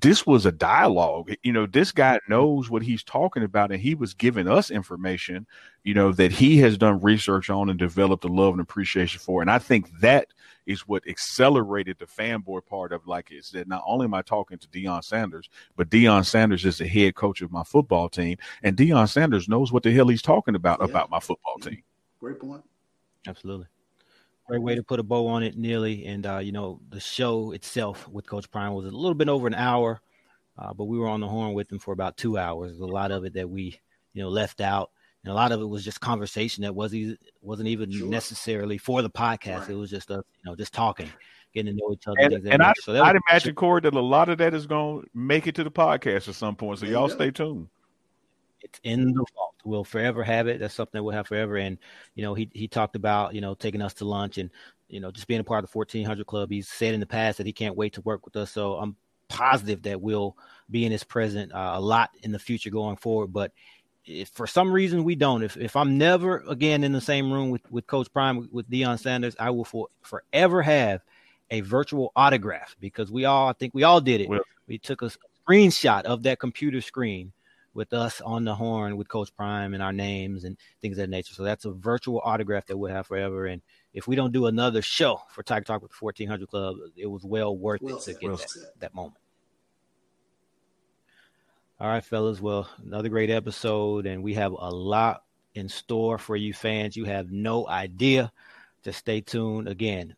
This 0.00 0.26
was 0.26 0.46
a 0.46 0.52
dialogue. 0.52 1.34
You 1.42 1.52
know, 1.52 1.66
this 1.66 1.92
guy 1.92 2.18
knows 2.26 2.70
what 2.70 2.82
he's 2.82 3.04
talking 3.04 3.42
about, 3.42 3.70
and 3.70 3.80
he 3.80 3.94
was 3.94 4.14
giving 4.14 4.48
us 4.48 4.70
information, 4.70 5.46
you 5.84 5.92
know, 5.92 6.12
that 6.12 6.32
he 6.32 6.56
has 6.58 6.78
done 6.78 7.00
research 7.00 7.50
on 7.50 7.68
and 7.68 7.78
developed 7.78 8.24
a 8.24 8.28
love 8.28 8.54
and 8.54 8.62
appreciation 8.62 9.20
for. 9.20 9.42
And 9.42 9.50
I 9.50 9.58
think 9.58 10.00
that 10.00 10.28
is 10.66 10.82
what 10.82 11.06
accelerated 11.08 11.98
the 11.98 12.06
fanboy 12.06 12.64
part 12.64 12.92
of 12.92 13.06
like 13.06 13.32
is 13.32 13.50
that 13.50 13.68
not 13.68 13.82
only 13.86 14.04
am 14.04 14.14
I 14.14 14.22
talking 14.22 14.58
to 14.58 14.68
Deion 14.68 15.02
Sanders, 15.02 15.48
but 15.76 15.90
Deion 15.90 16.24
Sanders 16.24 16.64
is 16.64 16.78
the 16.78 16.86
head 16.86 17.14
coach 17.14 17.42
of 17.42 17.50
my 17.50 17.64
football 17.64 18.08
team, 18.08 18.38
and 18.62 18.76
Deion 18.76 19.08
Sanders 19.08 19.48
knows 19.48 19.72
what 19.72 19.82
the 19.82 19.92
hell 19.92 20.08
he's 20.08 20.22
talking 20.22 20.54
about 20.54 20.78
yeah. 20.80 20.86
about 20.86 21.10
my 21.10 21.20
football 21.20 21.58
team. 21.58 21.82
Great 22.20 22.38
point. 22.38 22.62
Absolutely. 23.26 23.66
Great 24.48 24.62
way 24.62 24.74
to 24.74 24.82
put 24.82 25.00
a 25.00 25.02
bow 25.02 25.26
on 25.28 25.42
it, 25.42 25.56
Neely. 25.56 26.04
And 26.06 26.26
uh, 26.26 26.38
you 26.38 26.52
know, 26.52 26.80
the 26.90 27.00
show 27.00 27.52
itself 27.52 28.08
with 28.08 28.26
Coach 28.26 28.50
Prime 28.50 28.74
was 28.74 28.86
a 28.86 28.90
little 28.90 29.14
bit 29.14 29.28
over 29.28 29.46
an 29.46 29.54
hour, 29.54 30.00
uh, 30.58 30.74
but 30.74 30.84
we 30.84 30.98
were 30.98 31.08
on 31.08 31.20
the 31.20 31.28
horn 31.28 31.54
with 31.54 31.70
him 31.70 31.78
for 31.78 31.92
about 31.92 32.16
two 32.16 32.38
hours. 32.38 32.72
There's 32.72 32.80
a 32.80 32.86
lot 32.86 33.12
of 33.12 33.24
it 33.24 33.34
that 33.34 33.48
we, 33.48 33.78
you 34.14 34.22
know, 34.22 34.28
left 34.28 34.60
out 34.60 34.90
and 35.24 35.30
a 35.30 35.34
lot 35.34 35.52
of 35.52 35.60
it 35.60 35.66
was 35.66 35.84
just 35.84 36.00
conversation 36.00 36.62
that 36.62 36.74
wasn't 36.74 37.18
wasn't 37.42 37.68
even 37.68 37.90
sure. 37.90 38.08
necessarily 38.08 38.78
for 38.78 39.02
the 39.02 39.10
podcast. 39.10 39.60
Right. 39.60 39.70
It 39.70 39.74
was 39.74 39.90
just 39.90 40.10
us, 40.10 40.24
you 40.42 40.50
know, 40.50 40.56
just 40.56 40.72
talking, 40.72 41.08
getting 41.54 41.76
to 41.76 41.80
know 41.80 41.92
each 41.92 42.06
other. 42.08 42.18
And, 42.18 42.48
and 42.48 42.62
I, 42.62 42.72
so 42.80 43.00
I'd 43.00 43.16
imagine 43.28 43.54
Corey 43.54 43.80
that 43.82 43.94
a 43.94 44.00
lot 44.00 44.28
of 44.28 44.38
that 44.38 44.52
is 44.52 44.66
going 44.66 45.02
to 45.02 45.08
make 45.14 45.46
it 45.46 45.54
to 45.56 45.64
the 45.64 45.70
podcast 45.70 46.28
at 46.28 46.34
some 46.34 46.56
point. 46.56 46.80
So 46.80 46.86
y'all 46.86 47.08
stay 47.08 47.30
tuned. 47.30 47.68
It's 48.62 48.80
in 48.82 49.12
the 49.12 49.24
vault. 49.34 49.54
We'll 49.64 49.84
forever 49.84 50.24
have 50.24 50.48
it. 50.48 50.58
That's 50.58 50.74
something 50.74 50.98
that 50.98 51.04
we'll 51.04 51.14
have 51.14 51.28
forever. 51.28 51.56
And 51.56 51.78
you 52.14 52.22
know, 52.22 52.34
he 52.34 52.50
he 52.52 52.66
talked 52.66 52.96
about 52.96 53.34
you 53.34 53.40
know 53.40 53.54
taking 53.54 53.82
us 53.82 53.94
to 53.94 54.04
lunch 54.04 54.38
and 54.38 54.50
you 54.88 54.98
know 54.98 55.12
just 55.12 55.28
being 55.28 55.40
a 55.40 55.44
part 55.44 55.62
of 55.62 55.70
the 55.70 55.78
1400 55.78 56.26
club. 56.26 56.50
He's 56.50 56.68
said 56.68 56.94
in 56.94 57.00
the 57.00 57.06
past 57.06 57.38
that 57.38 57.46
he 57.46 57.52
can't 57.52 57.76
wait 57.76 57.92
to 57.94 58.00
work 58.00 58.24
with 58.24 58.34
us. 58.36 58.50
So 58.50 58.74
I'm 58.74 58.96
positive 59.28 59.82
that 59.82 60.00
we'll 60.00 60.36
be 60.70 60.84
in 60.84 60.92
his 60.92 61.04
present 61.04 61.52
uh, 61.52 61.72
a 61.74 61.80
lot 61.80 62.10
in 62.22 62.32
the 62.32 62.38
future 62.38 62.70
going 62.70 62.96
forward. 62.96 63.32
But 63.32 63.52
if 64.04 64.28
for 64.28 64.46
some 64.46 64.72
reason 64.72 65.04
we 65.04 65.14
don't, 65.14 65.42
if 65.42 65.56
if 65.56 65.76
I'm 65.76 65.98
never 65.98 66.38
again 66.48 66.84
in 66.84 66.92
the 66.92 67.00
same 67.00 67.32
room 67.32 67.50
with 67.50 67.70
with 67.70 67.86
Coach 67.86 68.12
Prime 68.12 68.48
with 68.50 68.70
Deion 68.70 68.98
Sanders, 68.98 69.36
I 69.38 69.50
will 69.50 69.64
for, 69.64 69.88
forever 70.02 70.62
have 70.62 71.02
a 71.50 71.60
virtual 71.60 72.12
autograph 72.16 72.76
because 72.80 73.10
we 73.10 73.24
all 73.24 73.48
I 73.48 73.52
think 73.52 73.74
we 73.74 73.84
all 73.84 74.00
did 74.00 74.20
it. 74.20 74.28
Well, 74.28 74.40
we 74.66 74.78
took 74.78 75.02
a 75.02 75.10
screenshot 75.46 76.02
of 76.02 76.22
that 76.24 76.38
computer 76.38 76.80
screen 76.80 77.32
with 77.74 77.92
us 77.92 78.20
on 78.20 78.44
the 78.44 78.54
horn 78.54 78.96
with 78.96 79.08
Coach 79.08 79.34
Prime 79.34 79.74
and 79.74 79.82
our 79.82 79.92
names 79.92 80.44
and 80.44 80.56
things 80.80 80.98
of 80.98 81.02
that 81.02 81.10
nature. 81.10 81.34
So 81.34 81.42
that's 81.42 81.64
a 81.64 81.72
virtual 81.72 82.20
autograph 82.24 82.66
that 82.66 82.76
we'll 82.76 82.92
have 82.92 83.06
forever. 83.06 83.46
And 83.46 83.62
if 83.94 84.06
we 84.06 84.16
don't 84.16 84.32
do 84.32 84.46
another 84.46 84.82
show 84.82 85.22
for 85.30 85.42
Tiger 85.42 85.64
Talk 85.64 85.82
with 85.82 85.90
the 85.90 85.96
1400 85.98 86.48
Club, 86.48 86.76
it 86.96 87.06
was 87.06 87.24
well 87.24 87.56
worth 87.56 87.80
well 87.82 87.96
it 87.96 88.02
to 88.02 88.12
get 88.12 88.22
well 88.24 88.36
that, 88.36 88.80
that 88.80 88.94
moment. 88.94 89.16
All 91.82 91.88
right, 91.88 92.04
fellas. 92.04 92.40
Well, 92.40 92.68
another 92.86 93.08
great 93.08 93.28
episode, 93.28 94.06
and 94.06 94.22
we 94.22 94.34
have 94.34 94.52
a 94.52 94.70
lot 94.70 95.24
in 95.56 95.68
store 95.68 96.16
for 96.16 96.36
you 96.36 96.54
fans. 96.54 96.96
You 96.96 97.06
have 97.06 97.32
no 97.32 97.66
idea. 97.66 98.30
Just 98.84 99.00
stay 99.00 99.20
tuned. 99.20 99.66
Again, 99.66 100.14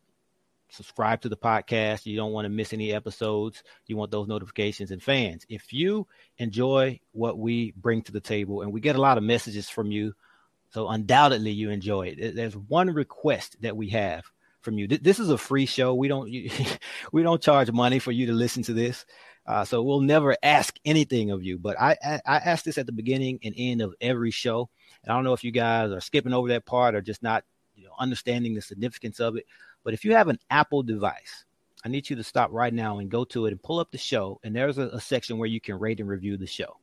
subscribe 0.69 1.21
to 1.21 1.29
the 1.29 1.35
podcast. 1.35 2.05
You 2.05 2.17
don't 2.17 2.33
want 2.33 2.45
to 2.45 2.49
miss 2.49 2.71
any 2.71 2.93
episodes. 2.93 3.63
You 3.87 3.97
want 3.97 4.11
those 4.11 4.27
notifications. 4.27 4.91
And 4.91 5.01
fans, 5.01 5.43
if 5.49 5.73
you 5.73 6.05
enjoy 6.37 6.99
what 7.13 7.39
we 7.39 7.73
bring 7.75 8.03
to 8.03 8.11
the 8.11 8.21
table, 8.21 8.61
and 8.61 8.71
we 8.71 8.79
get 8.79 8.95
a 8.95 9.01
lot 9.01 9.17
of 9.17 9.23
messages 9.23 9.67
from 9.67 9.89
you, 9.89 10.13
so 10.69 10.87
undoubtedly 10.87 11.49
you 11.49 11.71
enjoy 11.71 12.09
it. 12.15 12.35
There's 12.35 12.55
one 12.55 12.91
request 12.91 13.59
that 13.61 13.75
we 13.75 13.89
have 13.89 14.23
from 14.61 14.77
you. 14.77 14.87
This 14.87 15.19
is 15.19 15.31
a 15.31 15.37
free 15.37 15.65
show. 15.65 15.95
We 15.95 16.09
don't 16.09 16.29
we 17.11 17.23
don't 17.23 17.41
charge 17.41 17.71
money 17.71 17.97
for 17.97 18.11
you 18.11 18.27
to 18.27 18.33
listen 18.33 18.61
to 18.63 18.73
this. 18.73 19.03
Uh, 19.47 19.63
so 19.63 19.83
we'll 19.83 20.01
never 20.01 20.35
ask 20.41 20.77
anything 20.85 21.31
of 21.31 21.43
you. 21.43 21.57
But 21.57 21.79
I, 21.79 21.95
I, 22.03 22.21
I 22.25 22.35
ask 22.37 22.65
this 22.65 22.77
at 22.77 22.85
the 22.85 22.91
beginning 22.91 23.39
and 23.43 23.53
end 23.57 23.81
of 23.81 23.93
every 24.01 24.31
show. 24.31 24.69
And 25.03 25.11
I 25.11 25.15
don't 25.15 25.23
know 25.23 25.33
if 25.33 25.43
you 25.43 25.51
guys 25.51 25.91
are 25.91 26.01
skipping 26.01 26.33
over 26.33 26.47
that 26.49 26.65
part 26.65 26.95
or 26.95 27.01
just 27.01 27.21
not 27.21 27.43
you 27.75 27.85
know, 27.85 27.91
understanding 27.99 28.55
the 28.55 28.61
significance 28.61 29.19
of 29.19 29.35
it. 29.37 29.45
But 29.83 29.93
if 29.93 30.03
you 30.03 30.13
have 30.13 30.29
an 30.29 30.39
Apple 30.49 30.81
device, 30.81 31.45
I 31.83 31.89
need 31.89 32.09
you 32.09 32.15
to 32.15 32.23
stop 32.23 32.51
right 32.51 32.73
now 32.73 32.97
and 32.97 33.11
go 33.11 33.23
to 33.25 33.45
it 33.45 33.51
and 33.51 33.61
pull 33.61 33.79
up 33.79 33.91
the 33.91 33.97
show. 33.99 34.39
And 34.43 34.55
there's 34.55 34.79
a, 34.79 34.87
a 34.87 34.99
section 34.99 35.37
where 35.37 35.47
you 35.47 35.61
can 35.61 35.77
rate 35.77 35.99
and 35.99 36.09
review 36.09 36.37
the 36.37 36.47
show. 36.47 36.77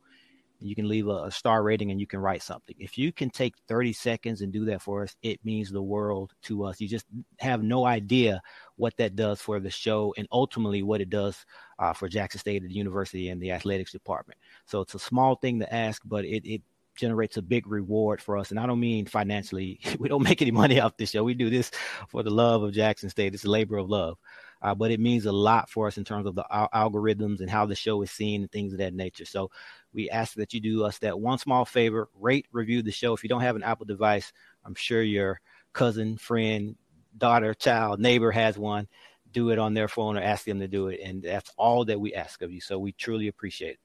You 0.64 0.74
can 0.74 0.88
leave 0.88 1.08
a, 1.08 1.24
a, 1.24 1.30
star 1.30 1.62
rating 1.62 1.90
and 1.90 2.00
you 2.00 2.06
can 2.06 2.20
write 2.20 2.42
something. 2.42 2.76
If 2.78 2.96
you 2.96 3.12
can 3.12 3.30
take 3.30 3.54
30 3.68 3.92
seconds 3.92 4.40
and 4.40 4.52
do 4.52 4.64
that 4.66 4.82
for 4.82 5.02
us, 5.02 5.16
it 5.22 5.44
means 5.44 5.70
the 5.70 5.82
world 5.82 6.32
to 6.42 6.64
us. 6.64 6.80
You 6.80 6.88
just 6.88 7.06
have 7.38 7.62
no 7.62 7.84
idea 7.84 8.40
what 8.76 8.96
that 8.96 9.16
does 9.16 9.40
for 9.40 9.60
the 9.60 9.70
show 9.70 10.14
and 10.16 10.26
ultimately 10.32 10.82
what 10.82 11.00
it 11.00 11.10
does 11.10 11.44
uh, 11.78 11.92
for 11.92 12.08
Jackson 12.08 12.40
State, 12.40 12.62
university, 12.70 13.28
and 13.28 13.40
the 13.40 13.52
athletics 13.52 13.92
department. 13.92 14.38
So 14.66 14.80
it's 14.80 14.94
a 14.94 14.98
small 14.98 15.36
thing 15.36 15.60
to 15.60 15.74
ask, 15.74 16.02
but 16.04 16.24
it, 16.24 16.44
it 16.46 16.62
generates 16.96 17.36
a 17.36 17.42
big 17.42 17.66
reward 17.66 18.20
for 18.20 18.36
us. 18.36 18.50
And 18.50 18.60
I 18.60 18.66
don't 18.66 18.80
mean 18.80 19.06
financially. 19.06 19.80
we 19.98 20.08
don't 20.08 20.22
make 20.22 20.42
any 20.42 20.50
money 20.50 20.80
off 20.80 20.96
this 20.96 21.10
show. 21.10 21.24
We 21.24 21.34
do 21.34 21.50
this 21.50 21.70
for 22.08 22.22
the 22.22 22.30
love 22.30 22.62
of 22.62 22.72
Jackson 22.72 23.10
State. 23.10 23.34
It's 23.34 23.44
a 23.44 23.50
labor 23.50 23.76
of 23.76 23.88
love. 23.88 24.18
Uh, 24.62 24.74
but 24.74 24.90
it 24.90 25.00
means 25.00 25.26
a 25.26 25.32
lot 25.32 25.68
for 25.68 25.86
us 25.88 25.98
in 25.98 26.04
terms 26.04 26.26
of 26.26 26.34
the 26.34 26.44
al- 26.50 26.68
algorithms 26.72 27.40
and 27.40 27.50
how 27.50 27.66
the 27.66 27.74
show 27.74 28.00
is 28.02 28.10
seen 28.10 28.42
and 28.42 28.50
things 28.52 28.72
of 28.72 28.78
that 28.78 28.94
nature. 28.94 29.24
So 29.24 29.50
we 29.92 30.08
ask 30.08 30.34
that 30.34 30.54
you 30.54 30.60
do 30.60 30.84
us 30.84 30.98
that 30.98 31.18
one 31.18 31.38
small 31.38 31.64
favor: 31.64 32.08
rate, 32.18 32.46
review 32.52 32.82
the 32.82 32.92
show. 32.92 33.12
If 33.12 33.22
you 33.22 33.28
don't 33.28 33.42
have 33.42 33.56
an 33.56 33.62
Apple 33.64 33.86
device, 33.86 34.32
I'm 34.64 34.74
sure 34.74 35.02
your 35.02 35.40
cousin, 35.72 36.16
friend, 36.16 36.76
daughter, 37.18 37.54
child, 37.54 38.00
neighbor 38.00 38.30
has 38.30 38.56
one 38.58 38.88
do 39.32 39.50
it 39.50 39.58
on 39.58 39.74
their 39.74 39.88
phone 39.88 40.16
or 40.16 40.22
ask 40.22 40.44
them 40.44 40.60
to 40.60 40.68
do 40.68 40.88
it. 40.88 41.00
And 41.02 41.22
that's 41.22 41.50
all 41.56 41.84
that 41.86 42.00
we 42.00 42.14
ask 42.14 42.42
of 42.42 42.52
you. 42.52 42.60
So 42.60 42.78
we 42.78 42.92
truly 42.92 43.28
appreciate 43.28 43.70
it. 43.72 43.78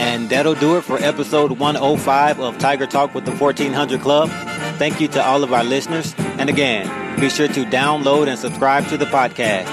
And 0.00 0.30
that'll 0.30 0.54
do 0.54 0.78
it 0.78 0.82
for 0.82 0.96
episode 0.96 1.58
105 1.58 2.40
of 2.40 2.56
Tiger 2.58 2.86
Talk 2.86 3.14
with 3.14 3.26
the 3.26 3.36
1400 3.36 4.00
Club. 4.00 4.30
Thank 4.78 4.98
you 4.98 5.08
to 5.08 5.22
all 5.22 5.44
of 5.44 5.52
our 5.52 5.62
listeners. 5.62 6.14
And 6.38 6.48
again, 6.48 7.20
be 7.20 7.28
sure 7.28 7.48
to 7.48 7.64
download 7.66 8.26
and 8.26 8.38
subscribe 8.38 8.86
to 8.88 8.96
the 8.96 9.04
podcast. 9.04 9.66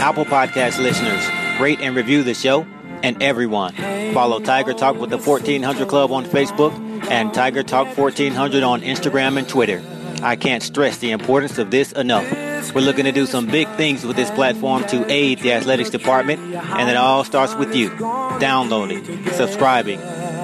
Apple 0.00 0.24
Podcast 0.24 0.78
listeners, 0.78 1.22
rate 1.60 1.80
and 1.82 1.94
review 1.94 2.22
the 2.22 2.32
show. 2.32 2.66
And 3.02 3.22
everyone, 3.22 3.74
follow 4.14 4.40
Tiger 4.40 4.72
Talk 4.72 4.96
with 4.96 5.10
the 5.10 5.18
1400 5.18 5.86
Club 5.86 6.10
on 6.12 6.24
Facebook 6.24 6.72
and 7.10 7.34
Tiger 7.34 7.62
Talk 7.62 7.94
1400 7.98 8.62
on 8.62 8.80
Instagram 8.80 9.36
and 9.36 9.46
Twitter. 9.46 9.82
I 10.22 10.36
can't 10.36 10.62
stress 10.62 10.96
the 10.96 11.10
importance 11.10 11.58
of 11.58 11.70
this 11.70 11.92
enough. 11.92 12.24
We're 12.72 12.80
looking 12.80 13.04
to 13.04 13.12
do 13.12 13.26
some 13.26 13.46
big 13.46 13.68
things 13.76 14.04
with 14.04 14.16
this 14.16 14.30
platform 14.30 14.84
to 14.84 15.10
aid 15.10 15.40
the 15.40 15.52
athletics 15.52 15.90
department, 15.90 16.40
and 16.40 16.88
it 16.88 16.96
all 16.96 17.24
starts 17.24 17.54
with 17.54 17.74
you 17.74 17.90
downloading, 18.38 19.04
subscribing, 19.32 20.00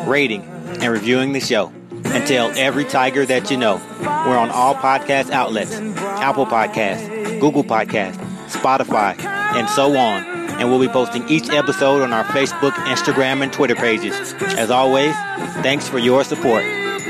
rating, 0.06 0.42
and 0.42 0.92
reviewing 0.92 1.32
the 1.32 1.40
show. 1.40 1.72
And 2.04 2.26
tell 2.26 2.50
every 2.56 2.84
Tiger 2.84 3.24
that 3.26 3.50
you 3.50 3.56
know. 3.56 3.76
We're 4.00 4.38
on 4.38 4.50
all 4.50 4.74
podcast 4.74 5.30
outlets 5.30 5.74
Apple 5.74 6.46
Podcasts, 6.46 7.40
Google 7.40 7.62
Podcasts, 7.62 8.16
Spotify, 8.48 9.22
and 9.22 9.68
so 9.68 9.96
on. 9.96 10.24
And 10.60 10.68
we'll 10.68 10.80
be 10.80 10.88
posting 10.88 11.28
each 11.28 11.48
episode 11.50 12.02
on 12.02 12.12
our 12.12 12.24
Facebook, 12.24 12.72
Instagram, 12.72 13.42
and 13.42 13.52
Twitter 13.52 13.76
pages. 13.76 14.34
As 14.42 14.70
always, 14.70 15.14
thanks 15.62 15.88
for 15.88 15.98
your 15.98 16.24
support. 16.24 16.64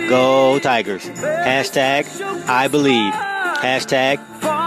Go 0.08 0.58
Tigers. 0.58 1.04
Hashtag 1.06 2.04
I 2.48 2.68
believe. 2.68 3.12
Hashtag 3.12 4.18